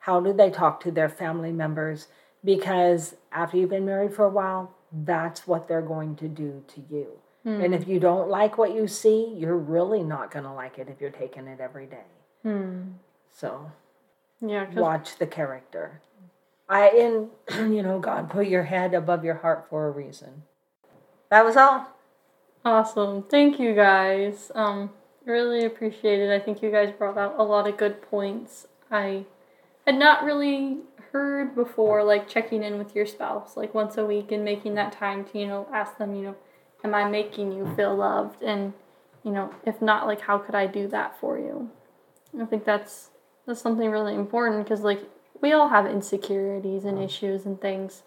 How 0.00 0.20
do 0.20 0.32
they 0.32 0.50
talk 0.50 0.80
to 0.80 0.90
their 0.92 1.08
family 1.08 1.50
members? 1.50 2.06
Because 2.48 3.14
after 3.30 3.58
you've 3.58 3.68
been 3.68 3.84
married 3.84 4.14
for 4.14 4.24
a 4.24 4.30
while, 4.30 4.74
that's 4.90 5.46
what 5.46 5.68
they're 5.68 5.82
going 5.82 6.16
to 6.16 6.28
do 6.28 6.64
to 6.68 6.82
you. 6.88 7.08
And 7.44 7.74
if 7.74 7.86
you 7.86 8.00
don't 8.00 8.30
like 8.30 8.56
what 8.56 8.74
you 8.74 8.86
see, 8.88 9.34
you're 9.36 9.58
really 9.58 10.02
not 10.02 10.30
going 10.30 10.46
to 10.46 10.52
like 10.52 10.78
it 10.78 10.88
if 10.88 10.98
you're 10.98 11.10
taking 11.10 11.46
it 11.46 11.60
every 11.60 11.84
day. 11.84 12.06
So 13.30 13.70
Yeah, 14.40 14.66
watch 14.70 15.18
the 15.18 15.26
character. 15.26 16.00
I 16.70 16.88
in 16.88 17.28
you 17.74 17.82
know 17.82 17.98
God 17.98 18.30
put 18.30 18.46
your 18.46 18.64
head 18.64 18.94
above 18.94 19.26
your 19.26 19.34
heart 19.36 19.66
for 19.68 19.86
a 19.86 19.90
reason. 19.90 20.44
That 21.28 21.44
was 21.44 21.56
all. 21.58 21.86
Awesome. 22.64 23.24
Thank 23.24 23.60
you 23.60 23.74
guys. 23.74 24.50
Um, 24.54 24.88
really 25.26 25.66
appreciate 25.66 26.20
it. 26.20 26.30
I 26.30 26.42
think 26.42 26.62
you 26.62 26.70
guys 26.70 26.94
brought 26.96 27.18
out 27.18 27.34
a 27.36 27.42
lot 27.42 27.68
of 27.68 27.76
good 27.76 28.00
points. 28.00 28.66
I 28.90 29.26
had 29.84 29.96
not 29.96 30.24
really 30.24 30.78
heard 31.18 31.54
before, 31.56 32.04
like 32.04 32.28
checking 32.28 32.62
in 32.62 32.78
with 32.78 32.94
your 32.94 33.04
spouse 33.06 33.56
like 33.56 33.74
once 33.74 33.96
a 33.96 34.04
week 34.04 34.30
and 34.30 34.44
making 34.44 34.74
that 34.74 34.92
time 34.92 35.24
to, 35.24 35.38
you 35.38 35.48
know, 35.48 35.68
ask 35.74 35.98
them, 35.98 36.14
you 36.14 36.22
know, 36.22 36.36
am 36.84 36.94
I 36.94 37.08
making 37.08 37.50
you 37.50 37.66
feel 37.74 37.96
loved? 37.96 38.40
And, 38.42 38.72
you 39.24 39.32
know, 39.32 39.52
if 39.66 39.82
not, 39.82 40.06
like 40.06 40.20
how 40.20 40.38
could 40.38 40.54
I 40.54 40.68
do 40.68 40.86
that 40.88 41.18
for 41.18 41.36
you? 41.36 41.70
I 42.40 42.44
think 42.44 42.64
that's 42.64 43.10
that's 43.46 43.60
something 43.60 43.90
really 43.90 44.14
important 44.14 44.64
because 44.64 44.82
like 44.82 45.00
we 45.40 45.52
all 45.52 45.68
have 45.68 45.86
insecurities 45.86 46.84
and 46.84 47.02
issues 47.02 47.46
and 47.46 47.60
things 47.60 48.02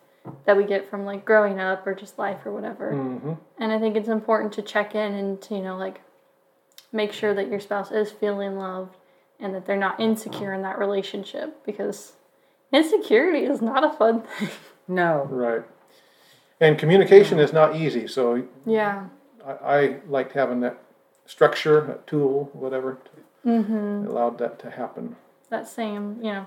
that 0.46 0.56
we 0.56 0.64
get 0.64 0.90
from 0.90 1.04
like 1.04 1.26
growing 1.26 1.60
up 1.60 1.86
or 1.86 1.94
just 1.94 2.18
life 2.18 2.46
or 2.46 2.54
whatever. 2.54 2.94
Mm-hmm. 2.94 3.34
And 3.60 3.72
I 3.74 3.80
think 3.80 3.98
it's 3.98 4.08
important 4.08 4.54
to 4.54 4.62
check 4.62 4.96
in 4.96 5.14
and 5.14 5.42
to, 5.42 5.56
you 5.56 5.62
know, 5.62 5.78
like 5.78 6.00
make 6.94 7.12
sure 7.12 7.34
that 7.34 7.50
your 7.50 7.60
spouse 7.60 7.92
is 7.92 8.10
feeling 8.10 8.58
loved 8.58 8.96
and 9.38 9.54
that 9.54 9.66
they're 9.66 9.76
not 9.76 10.00
insecure 10.00 10.54
in 10.54 10.62
that 10.62 10.80
relationship 10.80 11.66
because 11.66 12.14
insecurity 12.72 13.46
is 13.46 13.62
not 13.62 13.84
a 13.84 13.96
fun 13.96 14.22
thing. 14.22 14.50
No. 14.88 15.26
Right. 15.30 15.64
And 16.60 16.78
communication 16.78 17.40
is 17.40 17.54
not 17.54 17.78
easy, 17.78 18.08
so 18.08 18.44
yeah. 18.66 19.06
I, 19.46 19.52
I 19.52 20.00
liked 20.08 20.34
having 20.34 20.60
that 20.62 20.84
structure, 21.26 21.82
that 21.88 22.08
tool, 22.08 22.50
whatever, 22.52 22.98
mm-hmm. 23.46 24.06
allowed 24.06 24.38
that 24.40 24.60
to 24.60 24.72
happen. 24.72 25.16
That 25.50 25.70
same, 25.70 26.18
you 26.18 26.34
know, 26.34 26.46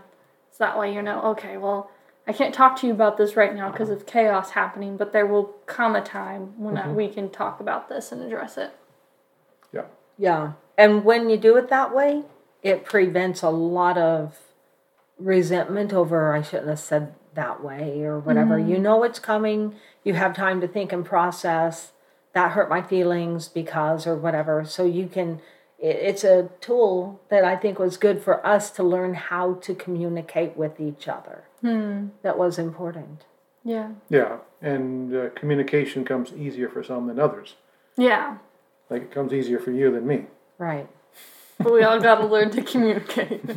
it's 0.48 0.58
that 0.58 0.78
way 0.78 0.92
you 0.92 1.00
know, 1.00 1.22
okay, 1.22 1.56
well, 1.56 1.90
I 2.26 2.32
can't 2.32 2.54
talk 2.54 2.78
to 2.80 2.86
you 2.86 2.92
about 2.92 3.16
this 3.16 3.34
right 3.34 3.54
now 3.54 3.70
because 3.70 3.90
of 3.90 4.06
chaos 4.06 4.50
happening, 4.50 4.96
but 4.96 5.12
there 5.12 5.26
will 5.26 5.54
come 5.66 5.96
a 5.96 6.00
time 6.00 6.58
when 6.58 6.94
we 6.94 7.08
can 7.08 7.30
talk 7.30 7.60
about 7.60 7.88
this 7.88 8.12
and 8.12 8.22
address 8.22 8.56
it. 8.56 8.72
Yeah. 9.72 9.86
Yeah. 10.16 10.52
And 10.78 11.04
when 11.04 11.28
you 11.28 11.36
do 11.36 11.56
it 11.56 11.68
that 11.70 11.94
way, 11.94 12.22
it 12.62 12.84
prevents 12.84 13.42
a 13.42 13.50
lot 13.50 13.98
of 13.98 14.38
resentment 15.18 15.92
over 15.92 16.34
I 16.34 16.42
shouldn't 16.42 16.68
have 16.68 16.78
said 16.78 17.14
that 17.34 17.62
way 17.62 18.02
or 18.02 18.18
whatever. 18.18 18.58
You 18.58 18.78
know 18.78 19.02
it's 19.04 19.18
coming. 19.18 19.74
You 20.02 20.14
have 20.14 20.34
time 20.34 20.60
to 20.60 20.68
think 20.68 20.92
and 20.92 21.04
process. 21.04 21.92
That 22.32 22.52
hurt 22.52 22.68
my 22.68 22.82
feelings 22.82 23.48
because 23.48 24.06
or 24.06 24.16
whatever. 24.16 24.64
So 24.64 24.84
you 24.84 25.06
can 25.06 25.40
it, 25.78 25.96
it's 25.96 26.24
a 26.24 26.50
tool 26.60 27.20
that 27.28 27.44
I 27.44 27.56
think 27.56 27.78
was 27.78 27.96
good 27.96 28.22
for 28.22 28.44
us 28.46 28.70
to 28.72 28.82
learn 28.82 29.14
how 29.14 29.54
to 29.54 29.74
communicate 29.74 30.56
with 30.56 30.80
each 30.80 31.08
other. 31.08 31.44
That 32.22 32.36
was 32.36 32.58
important. 32.58 33.24
Yeah. 33.64 33.92
Yeah. 34.10 34.38
And 34.60 35.14
uh, 35.14 35.30
communication 35.30 36.04
comes 36.04 36.32
easier 36.32 36.68
for 36.68 36.84
some 36.84 37.06
than 37.06 37.18
others. 37.18 37.54
Yeah. 37.96 38.38
Like 38.90 39.02
it 39.02 39.10
comes 39.10 39.32
easier 39.32 39.58
for 39.58 39.70
you 39.70 39.90
than 39.90 40.06
me. 40.06 40.26
Right. 40.58 40.88
But 41.58 41.72
we 41.72 41.82
all 41.82 42.00
got 42.00 42.16
to 42.16 42.26
learn 42.26 42.50
to 42.50 42.62
communicate. 42.62 43.42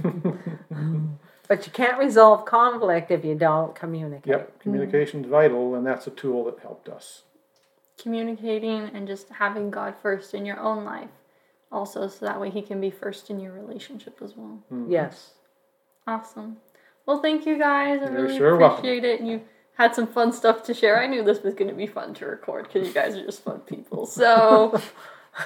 But 1.48 1.66
you 1.66 1.72
can't 1.72 1.98
resolve 1.98 2.46
conflict 2.46 3.10
if 3.12 3.24
you 3.24 3.36
don't 3.36 3.74
communicate. 3.76 4.28
Yep. 4.28 4.58
Mm. 4.58 4.60
Communication's 4.62 5.28
vital, 5.28 5.76
and 5.76 5.86
that's 5.86 6.08
a 6.08 6.12
tool 6.12 6.44
that 6.46 6.60
helped 6.60 6.90
us. 6.90 7.24
communicating 8.02 8.90
and 8.94 9.08
just 9.08 9.30
having 9.30 9.72
God 9.72 9.96
first 10.02 10.34
in 10.34 10.46
your 10.46 10.60
own 10.60 10.84
life 10.86 11.10
also 11.72 12.08
so 12.08 12.26
that 12.26 12.40
way 12.40 12.50
he 12.50 12.62
can 12.62 12.80
be 12.80 12.90
first 12.92 13.30
in 13.30 13.40
your 13.40 13.52
relationship 13.54 14.20
as 14.24 14.34
well. 14.38 14.60
Mm-hmm. 14.72 14.92
Yes. 14.92 15.32
Awesome. 16.06 16.58
Well, 17.06 17.22
thank 17.22 17.46
you 17.46 17.58
guys. 17.58 18.02
I 18.02 18.12
You're 18.12 18.24
really 18.24 18.38
sure 18.38 18.56
welcome. 18.58 18.78
appreciate 18.80 19.04
it. 19.04 19.20
And 19.20 19.30
you 19.30 19.42
had 19.74 19.96
some 19.96 20.08
fun 20.08 20.32
stuff 20.32 20.64
to 20.64 20.74
share. 20.74 21.02
I 21.02 21.08
knew 21.08 21.24
this 21.24 21.42
was 21.44 21.54
going 21.56 21.70
to 21.70 21.74
be 21.76 21.88
fun 21.88 22.14
to 22.16 22.26
record 22.26 22.68
because 22.68 22.88
you 22.88 22.94
guys 22.94 23.16
are 23.18 23.26
just 23.26 23.44
fun 23.44 23.60
people. 23.62 24.06
So 24.06 24.80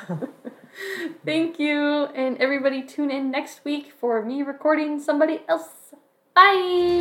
thank 1.26 1.59
you. 1.59 2.05
And 2.15 2.38
everybody 2.38 2.84
tune 2.84 3.11
in 3.11 3.32
next 3.32 3.63
week 3.63 3.91
for 3.99 4.24
me 4.24 4.41
recording 4.43 4.99
somebody 4.99 5.41
else. 5.47 5.93
Bye. 6.36 6.99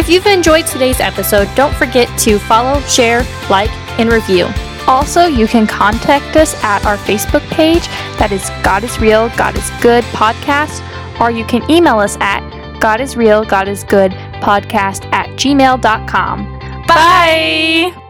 If 0.00 0.08
you've 0.08 0.26
enjoyed 0.26 0.66
today's 0.66 1.00
episode, 1.00 1.48
don't 1.56 1.74
forget 1.74 2.06
to 2.20 2.38
follow, 2.38 2.80
share, 2.82 3.24
like, 3.50 3.70
and 3.98 4.12
review. 4.12 4.48
Also, 4.86 5.26
you 5.26 5.48
can 5.48 5.66
contact 5.66 6.36
us 6.36 6.54
at 6.62 6.84
our 6.86 6.96
Facebook 6.98 7.42
page 7.50 7.86
that 8.18 8.30
is 8.30 8.48
God 8.62 8.84
is 8.84 9.00
Real, 9.00 9.30
God 9.30 9.56
is 9.56 9.68
Good 9.80 10.04
podcast, 10.04 10.80
or 11.20 11.32
you 11.32 11.44
can 11.44 11.68
email 11.68 11.98
us 11.98 12.16
at 12.20 12.40
God 12.78 13.00
is 13.00 13.16
Real, 13.16 13.44
God 13.44 13.66
is 13.66 13.82
Good 13.82 14.12
podcast 14.40 15.10
at 15.12 15.28
gmail.com. 15.30 16.58
Bye! 16.86 18.05